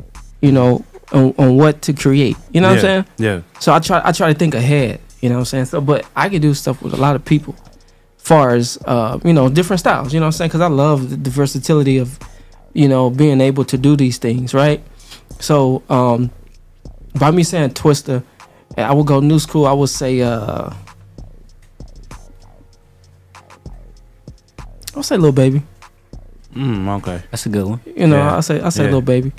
[0.40, 2.36] You know, on, on what to create.
[2.52, 3.04] You know what I'm saying?
[3.18, 3.40] Yeah.
[3.58, 5.00] So I try I try to think ahead.
[5.20, 5.64] You know what I'm saying?
[5.66, 7.56] So, but I can do stuff with a lot of people,
[8.18, 10.14] far as uh, you know, different styles.
[10.14, 10.48] You know what I'm saying?
[10.50, 12.20] Because I love the, the versatility of,
[12.72, 14.80] you know, being able to do these things, right?
[15.40, 16.30] So, um,
[17.18, 18.22] by me saying Twista,
[18.82, 19.66] I would go new school.
[19.66, 20.70] I would say, uh,
[24.96, 25.62] I'll say Lil Baby.
[26.54, 27.22] Mm, okay.
[27.30, 27.80] That's a good one.
[27.96, 28.36] You know, Yeah.
[28.36, 28.90] I say I say Yeah.
[28.92, 29.32] Lil Baby.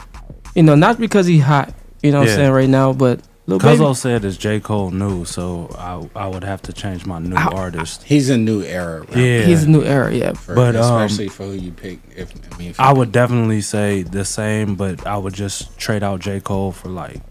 [0.55, 1.73] You know, not because he hot.
[2.01, 2.33] You know what Yeah.
[2.33, 3.77] I'm saying right now, but Lil Baby.
[3.83, 7.35] Cuzzo said it's J Cole new, so I I would have to change my new
[7.35, 8.03] artist.
[8.03, 9.01] He's a new era.
[9.01, 9.19] rapper.
[9.19, 10.33] Yeah, He's a new era, yeah.
[10.33, 11.99] For, But, um, especially for who you pick.
[12.15, 16.03] If I mean, if I would definitely say the same, but I would just trade
[16.03, 17.21] out J Cole for like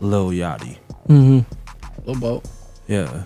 [0.00, 0.76] Lil Yachty.
[1.08, 1.40] Mm-hmm.
[2.06, 2.42] Lil Bo.
[2.86, 3.24] Yeah,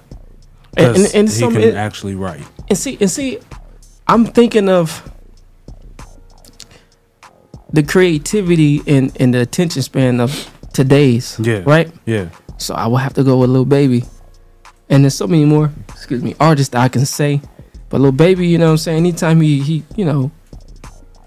[0.76, 2.42] And- and- 'Cause and he some- can it- actually write.
[2.68, 3.38] And see, and see,
[4.08, 5.08] I'm thinking of
[7.72, 11.38] the creativity and, and the attention span of today's.
[11.42, 11.62] Yeah.
[11.64, 11.90] Right.
[12.06, 12.28] Yeah.
[12.58, 14.04] So I will have to go with Lil Baby,
[14.88, 15.70] and there's so many more.
[15.90, 17.40] Excuse me, artists that I can say,
[17.88, 18.98] but Lil Baby, you know what I'm saying.
[18.98, 20.30] Anytime he he you know,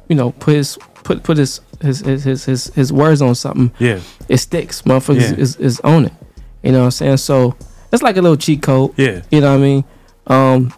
[0.07, 3.71] you know put his put put his his his his his, his words on something.
[3.79, 3.99] Yeah.
[4.29, 4.81] It sticks.
[4.83, 5.37] Motherfuckers Yeah.
[5.37, 6.13] is is on it.
[6.63, 7.17] You know what I'm saying.
[7.17, 7.55] So
[7.91, 8.93] it's like a little cheat code.
[8.97, 9.21] Yeah.
[9.31, 9.83] You know what I mean?
[10.27, 10.73] Um,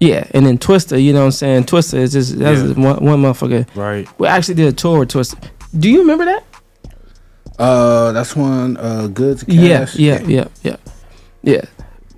[0.00, 1.64] yeah, and then Twista, you know what I'm saying?
[1.64, 2.72] Twista is just that's Yeah.
[2.74, 3.66] one, one motherfucker.
[3.74, 4.06] Right.
[4.18, 5.38] We actually did a tour with Twista.
[5.78, 6.44] Do you remember that?
[7.58, 8.76] Uh, that's one.
[8.76, 9.44] Uh, goods.
[9.48, 10.76] Yeah, yeah, yeah, yeah,
[11.42, 11.62] yeah.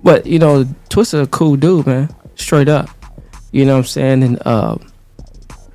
[0.03, 2.09] But you know, Twista a cool dude, man.
[2.35, 2.89] Straight up.
[3.51, 4.23] You know what I'm saying?
[4.23, 4.85] And um,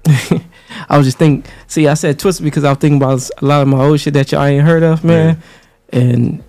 [0.89, 1.51] I was just thinking.
[1.67, 4.15] See, I said Twista because I was thinking about a lot of my old shit
[4.15, 5.43] that y'all ain't heard of, man.
[5.91, 6.43] And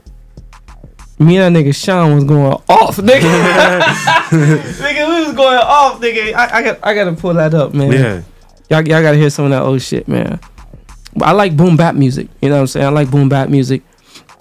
[1.20, 3.22] me and that nigga Sean was going off, nigga.
[3.82, 6.34] nigga, we was going off, nigga.
[6.34, 7.92] I, I got, I gotta pull that up, man.
[7.92, 8.22] Yeah.
[8.70, 10.40] Y'all, y'all gotta hear some of that old shit, man.
[11.16, 12.28] But I like boom bap music.
[12.42, 12.86] You know what I'm saying?
[12.86, 13.84] I like boom bap music,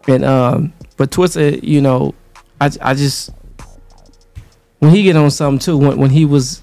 [0.08, 2.14] and um, but Twista, you know,
[2.60, 3.30] I, I just
[4.78, 6.62] when he get on something too, when when he was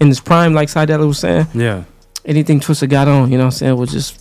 [0.00, 1.84] in his prime, like Sidella was saying, Yeah.
[2.24, 4.20] Anything Twista got on, you know what I'm saying, was just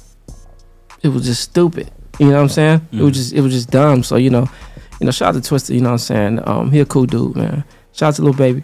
[1.03, 1.91] it was just stupid.
[2.19, 2.87] You know what I'm saying?
[2.91, 3.13] It was Mhm.
[3.13, 4.03] just it was just dumb.
[4.03, 4.47] So you know,
[4.99, 5.73] you know, shout out to Twista.
[5.73, 6.39] You know what I'm saying?
[6.45, 7.63] Um, he a cool dude, man.
[7.93, 8.63] Shout out to Lil Baby.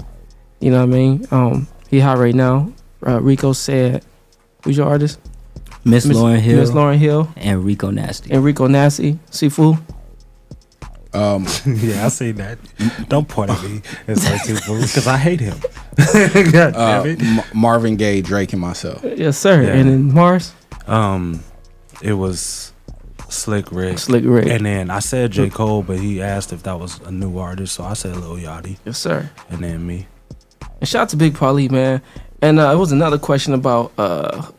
[0.59, 1.27] You know what I mean?
[1.31, 2.71] Um, he hot right now.
[3.05, 4.03] Uh, Rico said,
[4.63, 5.19] "Who's your artist?"
[5.83, 6.59] Miss Lauryn Hill.
[6.59, 7.27] Miss Lauryn Hill.
[7.37, 8.31] And Rico Nasty.
[8.31, 9.19] And Rico Nasty.
[9.31, 9.77] Sifu.
[11.15, 12.59] Um, yeah, I see that.
[13.07, 15.57] Don't point at me and say people because I hate him.
[16.51, 17.21] God uh, damn it.
[17.21, 19.03] M- Marvin Gaye, Drake, and myself.
[19.03, 19.63] Yes, sir.
[19.63, 19.73] Yeah.
[19.73, 20.53] And then Mars.
[20.87, 21.43] Um,
[22.01, 22.73] it was
[23.29, 23.99] Slick Rick.
[23.99, 24.47] Slick Rick.
[24.47, 27.75] And then I said J Cole, but he asked if that was a new artist,
[27.75, 28.77] so I said Lil Yachty.
[28.85, 29.29] Yes, sir.
[29.49, 30.07] And then me.
[30.79, 32.01] And shout out to Big Paulie, man.
[32.41, 34.51] And uh, it was another question about uh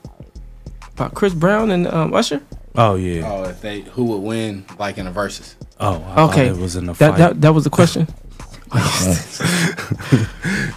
[0.95, 2.41] about Chris Brown and um, Usher.
[2.77, 3.31] Oh yeah.
[3.31, 5.57] Oh, if they who would win like in a versus?
[5.79, 7.19] Oh, I okay, it was in the that, fight.
[7.19, 8.07] That, that was the question.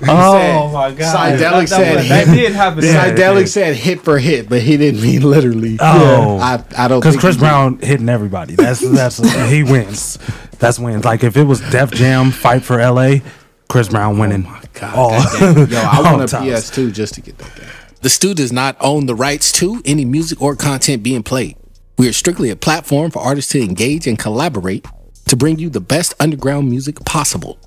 [0.08, 1.38] Oh my god!
[1.38, 2.84] Psydelic said that hit- did happen.
[2.84, 5.78] Psydelic said hit for hit, but he didn't mean literally.
[5.80, 7.46] Oh, I, I don't because Chris he did.
[7.46, 8.56] Brown hitting everybody.
[8.56, 9.18] That's that's
[9.50, 10.18] he wins.
[10.60, 11.04] That's wins.
[11.04, 13.22] Like if it was Def Jam fight for L.A.,
[13.68, 14.46] Chris Brown winning.
[14.48, 15.70] Oh, God, all, goddamn.
[15.70, 16.38] Yo, I all want a.
[16.38, 17.68] PS2 just to get that game.
[18.02, 21.58] The Stu does not own the rights to any music or content being played.
[22.00, 24.88] We are strictly a platform for artists to engage and collaborate
[25.26, 27.60] to bring you the best underground music possible.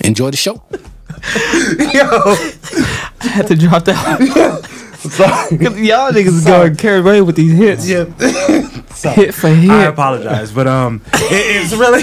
[0.00, 0.62] Enjoy the show.
[0.72, 2.08] Yo,
[3.20, 4.64] I had to drop that.
[5.02, 7.86] Cause y'all niggas is going carried away with these hits.
[7.86, 8.06] Yeah.
[9.12, 9.70] hit for hit.
[9.70, 12.00] I apologize, but um, it, it's really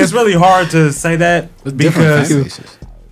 [0.00, 2.60] it's really hard to say that different because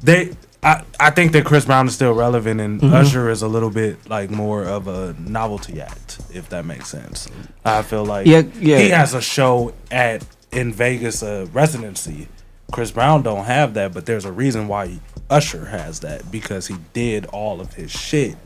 [0.04, 0.36] they.
[0.62, 2.92] I, I think that Chris Brown is still relevant and Mhm.
[2.92, 7.28] Usher is a little bit like more of a novelty act, if that makes sense.
[7.64, 8.78] I feel like Yeah, yeah.
[8.78, 12.28] he has a show at in Vegas, a residency.
[12.72, 14.98] Chris Brown don't have that, but there's a reason why
[15.30, 18.36] Usher has that because he did all of his shit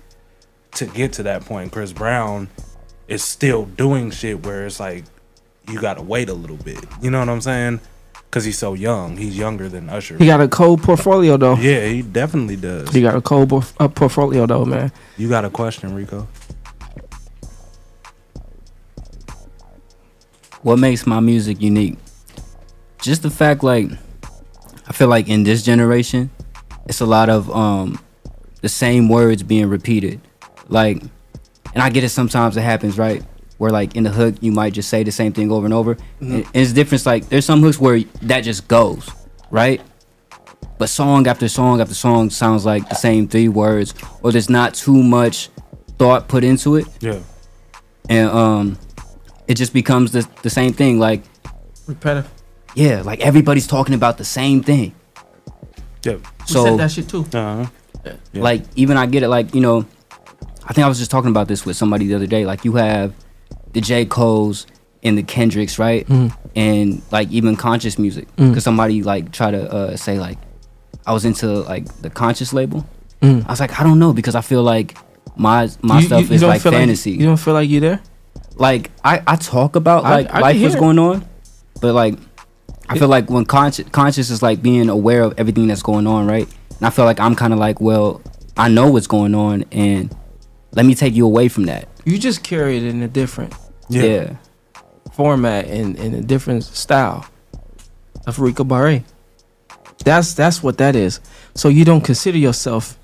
[0.74, 1.72] to get to that point.
[1.72, 2.48] Chris Brown
[3.08, 5.04] is still doing shit where it's like
[5.68, 6.84] you gotta wait a little bit.
[7.00, 7.80] You know what I'm saying?
[8.32, 9.18] Because he's so young.
[9.18, 10.16] He's younger than Usher.
[10.16, 11.56] He got a cold portfolio though.
[11.56, 12.88] yeah, he definitely does.
[12.88, 14.90] He got a cold por- uh, portfolio though, man.
[15.18, 16.26] You got a question, Rico?
[20.62, 21.98] what makes my music unique
[23.00, 23.90] just the fact like
[24.86, 26.30] i feel like in this generation
[26.86, 27.98] it's a lot of um
[28.60, 30.20] the same words being repeated
[30.68, 31.02] like
[31.74, 33.24] and i get it sometimes it happens right
[33.62, 35.92] where like in the hook you might just say the same thing over and over
[36.18, 39.08] and, and it's different like there's some hooks where that just goes
[39.52, 39.80] right
[40.78, 44.74] but song after song after song sounds like the same three words or there's not
[44.74, 45.48] too much
[45.96, 47.20] thought put into it Yeah.
[48.08, 48.78] and um
[49.46, 51.22] it just becomes the, the same thing like
[51.86, 52.28] Repetitive.
[52.74, 54.92] yeah like everybody's talking about the same thing
[56.04, 56.16] Yeah.
[56.46, 57.24] so said that shit too.
[57.32, 57.66] Uh-huh.
[58.04, 58.42] Yeah.
[58.42, 59.86] like even i get it like you know
[60.68, 62.72] i think i was just talking about this with somebody the other day like you
[62.74, 63.14] have
[63.72, 64.66] the j coles
[65.02, 66.32] and the kendricks right Mhm.
[66.54, 68.62] and like even conscious music because Mm.
[68.62, 70.38] somebody like try to uh, say like
[71.06, 72.86] i was into like the conscious label
[73.22, 73.44] Mm.
[73.46, 74.96] i was like i don't know because i feel like
[75.36, 78.00] my my You- stuff you- you is like fantasy you don't feel like you there?
[78.56, 81.24] like I, I talk about like I can life what's going on,
[81.80, 82.18] but like
[82.88, 86.26] I feel like when conscious conscious is like being aware of everything that's going on,
[86.26, 86.46] right?
[86.78, 88.20] And I feel like I'm kind of like, well,
[88.58, 90.14] I know what's going on, and
[90.72, 91.88] let me take you away from that.
[92.04, 93.54] You just carry it in a different
[93.88, 94.36] Yeah.
[95.12, 97.26] format and in a different style
[98.26, 99.04] of Rico Barre.
[100.04, 101.20] That's that's what that is.
[101.54, 102.98] So you don't consider yourself.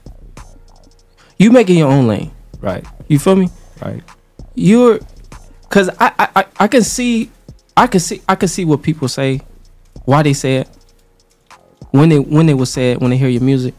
[1.38, 2.84] You making your own lane, right?
[3.08, 3.48] You feel me?
[3.80, 4.02] Right.
[4.54, 4.98] You're,
[5.68, 7.30] cause I I I, I can see,
[7.76, 9.40] I can see I can see what people say,
[10.04, 10.68] why they say it,
[11.92, 13.74] when they when they would say it when they hear your music,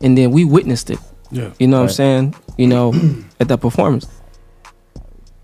[0.00, 1.00] and then we witnessed it.
[1.32, 1.50] Yeah.
[1.58, 2.34] You know what I'm saying?
[2.56, 2.92] You know,
[3.40, 4.06] at that performance.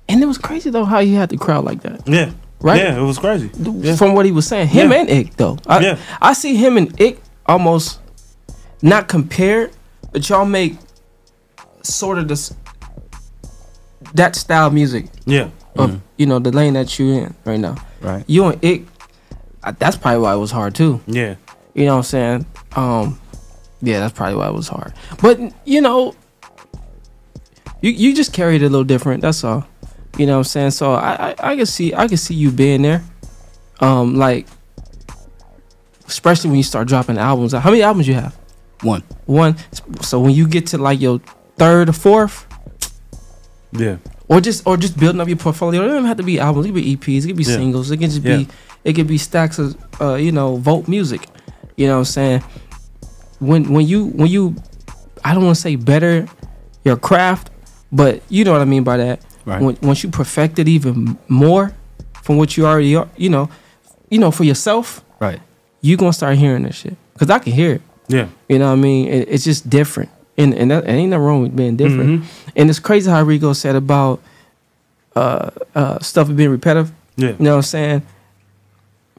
[0.09, 2.07] And it was crazy though how he had the crowd like that.
[2.07, 2.33] Yeah.
[2.61, 2.81] Right?
[2.81, 3.49] Yeah, it was crazy.
[3.97, 4.99] From what he was saying, him Yeah.
[5.01, 5.59] and Ick though.
[5.67, 5.99] I, Yeah.
[6.23, 7.99] I see him and Ick almost
[8.83, 9.73] not compared,
[10.13, 10.77] but y'all make
[11.83, 12.55] sort of this
[14.15, 15.07] that style music.
[15.25, 15.51] Yeah.
[15.77, 17.77] Of you know the lane that you in right now.
[18.01, 18.25] Right.
[18.27, 18.85] You and Ick,
[19.63, 21.01] uh, that's probably why it was hard too.
[21.07, 21.35] Yeah.
[21.75, 22.47] You know what I'm saying?
[22.75, 23.21] Um,
[23.83, 24.95] yeah, that's probably why it was hard.
[25.21, 26.15] But you know,
[27.83, 29.23] you you just carried it a little different.
[29.23, 29.67] That's all.
[30.19, 30.71] You know what I'm saying?
[30.73, 33.03] So I, I I can see I can see you being there.
[33.81, 34.47] Um, like
[36.07, 37.53] especially when you start dropping albums.
[37.53, 38.35] How many albums you have?
[38.83, 39.03] One.
[39.27, 39.57] One.
[40.03, 41.21] So when you get to like your
[41.57, 42.47] third or fourth,
[43.73, 43.97] Yeah.
[44.29, 45.83] or just or just building up your portfolio.
[45.85, 46.67] It doesn't have to be albums.
[46.67, 47.25] It could be EPs.
[47.25, 47.57] It could be Yeah.
[47.57, 47.91] singles.
[47.91, 48.39] It can just Yeah.
[48.39, 48.49] be
[48.85, 51.29] it could be stacks of uh, you know vote music.
[51.77, 52.43] You know what I'm saying?
[53.39, 54.55] When when you when you
[55.25, 56.27] I don't want to say better
[56.85, 57.51] your craft,
[57.93, 59.21] but you know what I mean by that.
[59.45, 59.63] Right.
[59.63, 61.73] When, once you perfect it even more
[62.23, 63.49] from what you already are, you know,
[64.11, 65.41] you know for yourself, Right.
[65.81, 67.83] you gonna start hearing this shit because I can hear it.
[68.09, 68.29] Yeah.
[68.49, 69.09] You know what I mean?
[69.09, 70.11] It, it's just different.
[70.39, 72.23] And and that, ain't nothing wrong with being different.
[72.23, 72.25] Mhm.
[72.57, 74.21] And it's crazy how Rico said about
[75.15, 76.93] uh uh stuff being repetitive.
[77.17, 77.31] Yeah.
[77.31, 78.03] You know what I'm saying?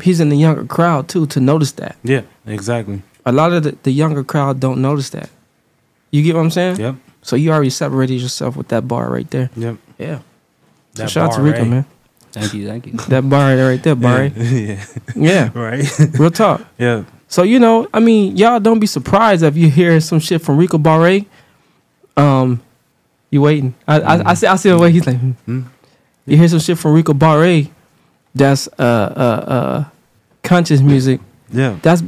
[0.02, 1.96] He's in the younger crowd too to notice that.
[2.04, 2.22] Yeah.
[2.46, 3.02] Exactly.
[3.26, 5.30] A lot of the, the younger crowd don't notice that.
[6.12, 6.80] You get what I'm saying?
[6.80, 6.96] Yep.
[7.28, 9.50] So you already separated yourself with that bar right there.
[9.58, 9.76] Yep.
[9.98, 10.20] Yeah.
[10.96, 11.66] So That shout out to bar, Rico, eh?
[11.66, 11.86] man.
[12.32, 12.94] Thank you, thank you.
[13.10, 14.28] That bar right there, bar.
[14.28, 14.80] Yeah.
[15.16, 15.50] Yeah.
[15.54, 15.84] Right.
[16.18, 16.62] Real talk.
[16.80, 17.04] Yeah.
[17.28, 20.56] So you know, I mean, y'all don't be surprised if you hear some shit from
[20.58, 21.26] Rico Barre.
[22.16, 22.62] Um,
[23.30, 23.76] you waiting?
[23.86, 25.20] I I, I see I see the way he's like.
[25.20, 25.64] hmm.
[26.26, 27.68] You hear some shit from Rico Barre.
[28.34, 29.84] That's uh uh uh
[30.44, 31.20] conscious music.
[31.52, 31.76] Yeah.
[31.82, 32.04] That's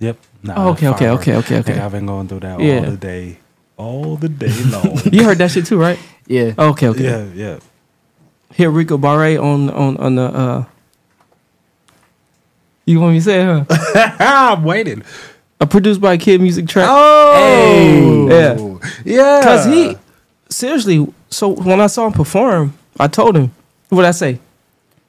[0.00, 0.18] Yep.
[0.42, 1.78] Nah, Oh, okay, that's okay, okay, okay, okay.
[1.78, 2.78] I've been going through that Yeah.
[2.82, 3.38] all the day,
[3.76, 5.00] all the day long.
[5.12, 5.98] you heard that shit too, right?
[6.26, 6.52] Yeah.
[6.58, 7.04] Okay, okay.
[7.04, 7.58] Yeah, yeah.
[8.54, 10.22] Hear Rico Barre on on on the.
[10.24, 10.64] uh
[12.84, 14.16] You want me to say it, huh?
[14.20, 15.02] I'm waiting.
[15.60, 16.86] A produced by Kid Music track.
[16.88, 18.56] Oh, yeah,
[19.04, 19.40] yeah.
[19.42, 19.96] Cause he
[20.48, 21.06] seriously.
[21.30, 23.50] So when I saw him perform, I told him,
[23.88, 24.38] "What I say?"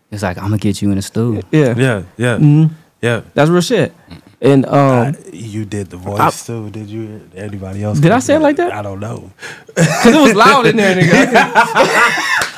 [0.10, 1.42] It's like I'm gonna get you in a Stu.
[1.52, 2.72] Yeah, Yeah, yeah, Mhm.
[3.02, 3.22] yeah.
[3.34, 3.94] That's real shit.
[4.40, 7.28] And um, You did the voice I- too, did you?
[7.36, 8.00] Anybody else?
[8.00, 8.72] Did I say it like that?
[8.72, 9.32] I don't know.
[9.76, 12.44] Cause it was loud in there, nigga.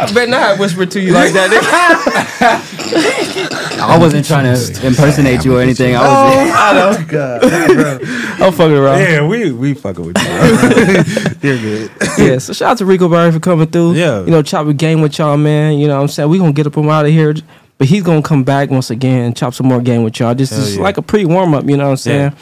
[0.00, 1.50] I bet not I whispered to you like that.
[3.80, 5.96] I wasn't trying to impersonate you or anything.
[5.96, 6.08] I was.
[6.10, 6.96] Oh, I know.
[7.08, 7.98] God, bro.
[8.46, 9.00] I'm fucking around.
[9.00, 10.28] Yeah, we we fucking with you.
[11.48, 11.90] You're good.
[12.16, 13.94] yeah, so shout out to Rico Barre for coming through.
[13.94, 14.20] Yeah.
[14.20, 15.78] You know, chop a game with y'all, man.
[15.78, 16.28] You know what I'm saying?
[16.30, 17.34] we going to get up him out of here.
[17.78, 20.34] But he's going to come back once again and chop some more game with y'all.
[20.34, 20.82] This Hell is yeah.
[20.82, 22.32] like a pre warm up, you know what I'm saying?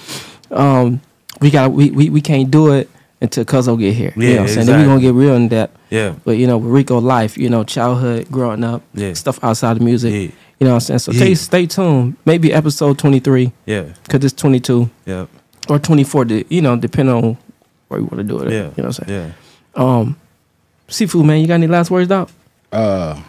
[0.50, 1.00] Um,
[1.40, 2.88] we got we, we we can't do it
[3.20, 4.12] until Cuzzo get here.
[4.16, 4.66] you Yeah, know what I'm saying?
[4.66, 5.78] Then we going to get real in depth.
[5.90, 6.14] Yeah.
[6.24, 9.12] But you know, with Rico life, you know, childhood, growing up, Yeah.
[9.12, 10.12] stuff outside of music.
[10.12, 10.18] Yeah.
[10.58, 10.98] You know what I'm saying?
[11.00, 11.18] So Yeah.
[11.20, 12.16] stay, stay tuned.
[12.24, 13.52] Maybe episode 23.
[13.66, 13.82] Yeah.
[14.04, 15.26] Because it's 22 Yeah.
[15.68, 17.36] or 24, de- you know, depending on
[17.88, 18.50] where you want to do it.
[18.50, 18.56] Yeah.
[18.58, 19.32] You know what I'm saying?
[19.76, 19.82] Yeah.
[19.98, 20.16] Um,
[20.88, 22.30] Sifu man, you got any last words, dog?
[22.72, 23.20] Uh,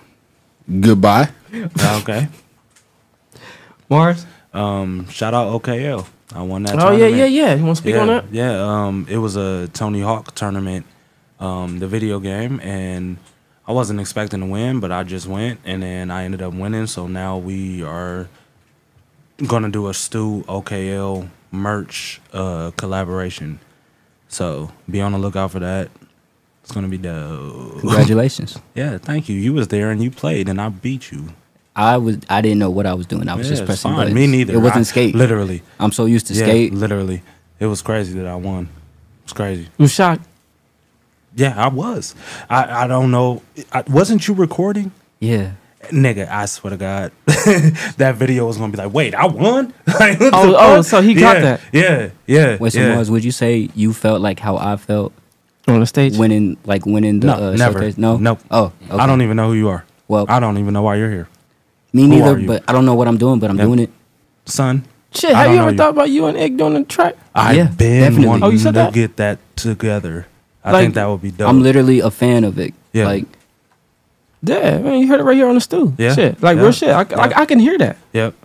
[0.80, 1.30] goodbye.
[1.54, 2.28] Okay.
[3.90, 4.26] Mars.
[4.54, 6.08] Um, shout out OKL.
[6.34, 6.80] I won that.
[6.80, 7.56] Oh, yeah, yeah, yeah.
[7.56, 8.26] You wanna speak yeah, on that?
[8.32, 8.62] Yeah.
[8.62, 10.86] Um, it was a Tony Hawk tournament,
[11.40, 13.18] um, the video game, and
[13.66, 16.88] I wasn't expecting to win, but I just went, and then I ended up winning.
[16.88, 18.28] So now we are
[19.46, 23.60] gonna do a Stu OKL merch uh, collaboration.
[24.28, 25.90] So be on the lookout for that.
[26.68, 27.80] It's gonna be dope.
[27.80, 28.60] Congratulations.
[28.76, 29.40] yeah, thank you.
[29.40, 31.30] You was there and you played, and I beat you.
[31.78, 32.18] I was.
[32.30, 33.30] I didn't know what I was doing.
[33.30, 33.98] I was Yeah, just pressing fine.
[34.00, 34.16] buttons.
[34.16, 34.54] Me neither.
[34.54, 35.16] It wasn't I- skate.
[35.16, 35.62] Literally.
[35.80, 36.74] I'm so used to Yeah, skate.
[36.74, 37.22] Literally.
[37.62, 38.68] It was crazy that I won.
[39.24, 39.70] It's crazy.
[39.78, 40.28] You shocked?
[41.38, 42.16] Yeah, I was.
[42.50, 43.44] I, I don't know.
[43.72, 44.92] I, wasn't you recording?
[45.22, 45.52] Yeah.
[45.86, 47.12] Nigga, I swear to God,
[47.96, 49.74] that video was gonna be like, wait, I won.
[50.00, 51.62] Like, Oh, oh, so he got Yeah, that.
[51.72, 52.58] Yeah, yeah.
[52.60, 52.94] Wait, so yeah.
[52.96, 55.14] Mars, would you say you felt like how I felt
[55.68, 56.18] On the stage?
[56.18, 57.80] Winning, like winning the No, uh, never.
[57.80, 57.98] showcase?
[57.98, 58.40] No, Nope.
[58.50, 59.84] Oh, I don't even know who you are.
[60.08, 61.28] Well, I don't even know why you're here.
[61.94, 63.66] Me Who neither, but I don't know what I'm doing, but I'm Yep.
[63.68, 63.90] doing it.
[64.46, 64.84] Son,
[65.14, 65.78] Shit, I have don't you know ever you.
[65.78, 67.16] thought about you and Egg doing the track?
[67.36, 68.28] I've Yeah, been definitely.
[68.28, 68.94] wanting Oh, you said to that?
[68.94, 70.28] get that together.
[70.64, 71.50] I Like- think that would be dope.
[71.50, 72.74] I'm literally a fan of it.
[72.94, 73.06] Yeah.
[73.06, 73.26] Like,
[74.44, 75.94] Yeah, man, you heard it right here on the stool.
[75.98, 76.90] Yeah, Shit, like yeah, real shit.
[76.90, 77.40] I, I, yeah.
[77.42, 77.98] I can hear that.
[78.14, 78.36] Yep.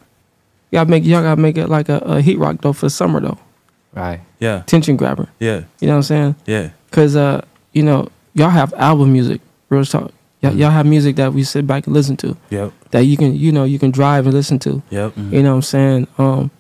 [0.70, 3.20] You gotta make y'all gotta make it like a, a heat rock though for summer
[3.20, 3.38] though.
[3.94, 4.20] Right.
[4.40, 4.62] Yeah.
[4.66, 5.28] Tension grabber.
[5.38, 5.62] Yeah.
[5.80, 6.36] You know what I'm saying?
[6.46, 6.70] Yeah.
[6.90, 10.10] Cause uh, you know, y'all have album music, real talk.
[10.40, 12.36] Y'all, y'all have music that we sit back and listen to.
[12.50, 12.72] Yep.
[12.90, 14.82] That you can, you know, you can drive and listen to.
[14.90, 15.16] Yep.
[15.16, 16.06] You know what I'm saying?
[16.18, 16.50] Um,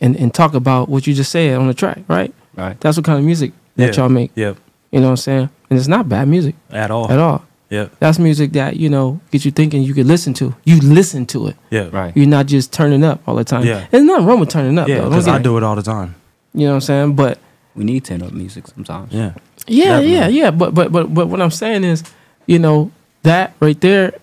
[0.00, 2.32] and and talk about what you just said on the track, right?
[2.54, 2.78] Right.
[2.80, 4.02] That's what kind of music that Yeah.
[4.02, 4.30] y'all make.
[4.34, 4.56] Yep.
[4.92, 5.50] You know what I'm saying?
[5.70, 7.10] And it's not bad music At all.
[7.10, 7.44] at all.
[7.70, 7.96] Yep.
[7.98, 9.82] That's music that you know get you thinking.
[9.82, 10.54] You could listen to.
[10.64, 11.56] You listen to it.
[11.70, 11.88] Yeah.
[11.92, 12.16] Right.
[12.16, 13.64] You're not just turning up all the time.
[13.66, 13.86] Yeah.
[13.90, 14.88] There's nothing wrong with turning up.
[14.88, 15.10] Yeah, though.
[15.10, 16.14] Because I do it all the time.
[16.54, 17.16] You know what I'm saying?
[17.16, 17.38] But
[17.74, 19.12] We need turn up music sometimes.
[19.12, 19.34] Yeah.
[19.66, 20.12] yeah, Definitely.
[20.14, 20.50] yeah, yeah.
[20.50, 22.02] But but but but what I'm saying is,
[22.46, 22.90] you know,
[23.22, 24.14] that right there,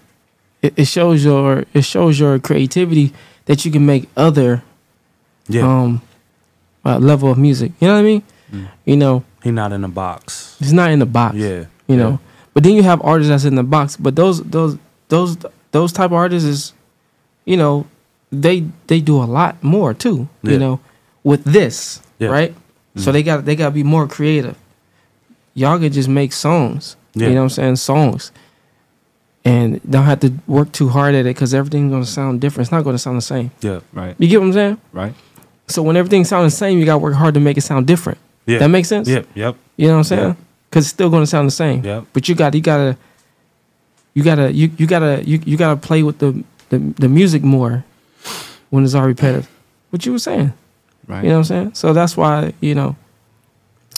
[0.64, 3.14] it, it shows your it shows your creativity
[3.46, 4.64] that you can make other
[5.48, 5.62] Yeah.
[5.70, 6.02] um
[6.84, 7.72] uh, level of music.
[7.80, 8.24] You know what I mean?
[8.52, 8.68] Mm.
[8.86, 10.56] You know, He not in a box.
[10.60, 11.36] He's not in a box.
[11.36, 11.66] Yeah.
[11.88, 12.18] You yeah.
[12.56, 13.98] Know, but then you have artists that's in the box.
[13.98, 14.78] But those those
[15.10, 15.38] those
[15.72, 16.74] those type of artists is,
[17.46, 17.86] you know,
[18.32, 20.28] they they do a lot more too.
[20.42, 20.52] Yeah.
[20.54, 20.80] You know,
[21.24, 22.30] with this Yeah.
[22.30, 22.56] right.
[22.98, 23.14] So Mhm.
[23.14, 24.56] they got they got to be more creative.
[25.54, 26.96] Y'all can just make songs.
[27.14, 27.28] Yeah.
[27.28, 27.76] You know what I'm saying?
[27.78, 28.32] Songs.
[29.44, 32.66] And don't have to work too hard at it because everything's gonna sound different.
[32.68, 33.52] It's not gonna sound the same.
[33.62, 33.82] Yeah.
[33.94, 34.16] Right.
[34.18, 34.78] You get what I'm saying?
[34.92, 35.14] Right.
[35.68, 38.18] So when everything sounds the same, you gotta work hard to make it sound different.
[38.48, 38.58] Yeah.
[38.60, 39.08] That makes sense?
[39.08, 39.28] Yep.
[39.36, 39.56] Yep.
[39.78, 40.38] You know what I'm saying?
[40.76, 40.80] Yeah.
[40.80, 41.84] Because it's still gonna sound the same.
[41.84, 42.06] Yep.
[42.14, 42.98] But you got you gotta
[44.14, 47.86] you gotta you, you gotta you, you gotta play with the, the the music more
[48.70, 49.50] when it's all repetitive.
[49.90, 50.54] What you were saying.
[51.08, 51.24] Right.
[51.24, 51.74] You know what I'm saying?
[51.76, 52.96] So that's why, you know,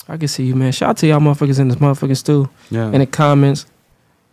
[0.08, 0.72] I can see you, man.
[0.72, 2.48] Shout out to y'all motherfuckers in this motherfucking Stu.
[2.70, 2.92] Yeah.
[2.92, 3.66] In the comments.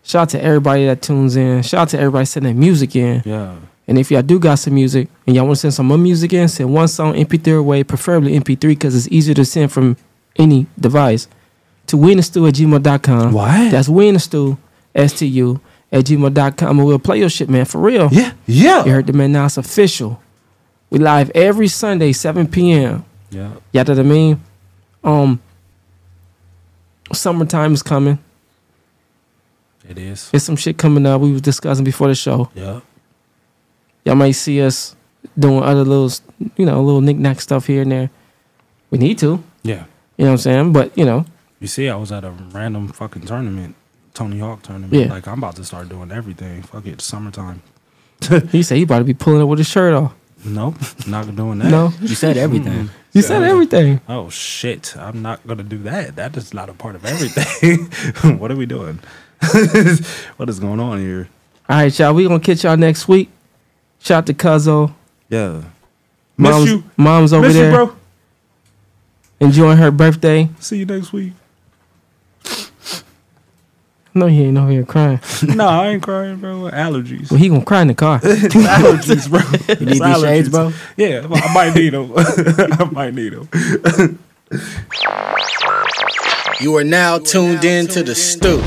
[0.03, 1.63] Shout out to everybody that tunes in.
[1.63, 3.23] Shout out to everybody sending music in.
[3.25, 3.55] Yeah.
[3.87, 6.33] And if y'all do got some music and y'all want to send some more music
[6.33, 9.97] in, send one song MP3 away, preferably MP3 because it's easier to send from
[10.35, 11.27] any device
[11.87, 13.33] to winthestu at gmail.com.
[13.33, 13.71] What?
[13.71, 14.57] That's winthestu,
[14.93, 15.59] S-T-U,
[15.91, 16.79] at gmail.com.
[16.79, 18.09] And we'll play your shit, man, for real.
[18.11, 18.33] Yeah.
[18.45, 18.85] Yeah.
[18.85, 20.21] You heard the man, now it's official.
[20.89, 23.05] We live every Sunday, 7 p.m.
[23.29, 23.53] Yeah.
[23.71, 24.41] You know what I mean?
[25.03, 25.41] Um,
[27.11, 28.19] summertime is coming.
[29.87, 30.31] It is.
[30.31, 32.49] There's some shit coming up we was discussing before the show.
[32.55, 32.81] Yeah.
[34.03, 34.95] Y'all might see us
[35.37, 36.11] doing other little,
[36.57, 38.09] you know, little knick-knack stuff here and there.
[38.89, 39.43] We need to.
[39.63, 39.85] Yeah.
[40.17, 40.73] You know what I'm saying?
[40.73, 41.25] But, you know,
[41.59, 43.75] You see, I was at a random fucking tournament,
[44.13, 44.93] Tony Hawk tournament.
[44.93, 45.07] Yeah.
[45.07, 46.63] Like I'm about to start doing everything.
[46.63, 47.61] Fuck it, summertime.
[48.51, 50.13] he said he about to be pulling up with his shirt off.
[50.43, 50.75] Nope,
[51.07, 51.71] not doing that.
[51.71, 51.91] No.
[52.01, 52.89] You said everything.
[53.13, 54.01] You said everything.
[54.07, 54.95] Oh shit!
[54.97, 56.17] I'm not gonna do that.
[56.17, 58.37] That is not a part of everything.
[58.37, 58.99] what are we doing?
[60.37, 61.29] what is going on here?
[61.69, 62.13] All right, y'all.
[62.13, 63.29] We gonna catch y'all next week.
[63.99, 64.93] Shout out to Cuzzo.
[65.29, 65.63] Yeah.
[66.37, 66.83] Miss Mom's, you.
[66.97, 67.95] Mom's over Miss you, there bro.
[69.39, 70.49] enjoying her birthday.
[70.59, 71.33] See you next week.
[74.19, 75.19] No, he ain't over here crying.
[75.43, 76.69] no, I ain't crying, bro.
[76.71, 77.29] Allergies.
[77.29, 78.19] Well, he gonna cry in the car.
[78.21, 79.41] allergies, bro.
[79.75, 80.71] You need these shades, bro?
[80.95, 82.13] Yeah, I might need them.
[82.15, 84.19] I might need them.
[86.61, 88.61] You are now tuned in to the Stu.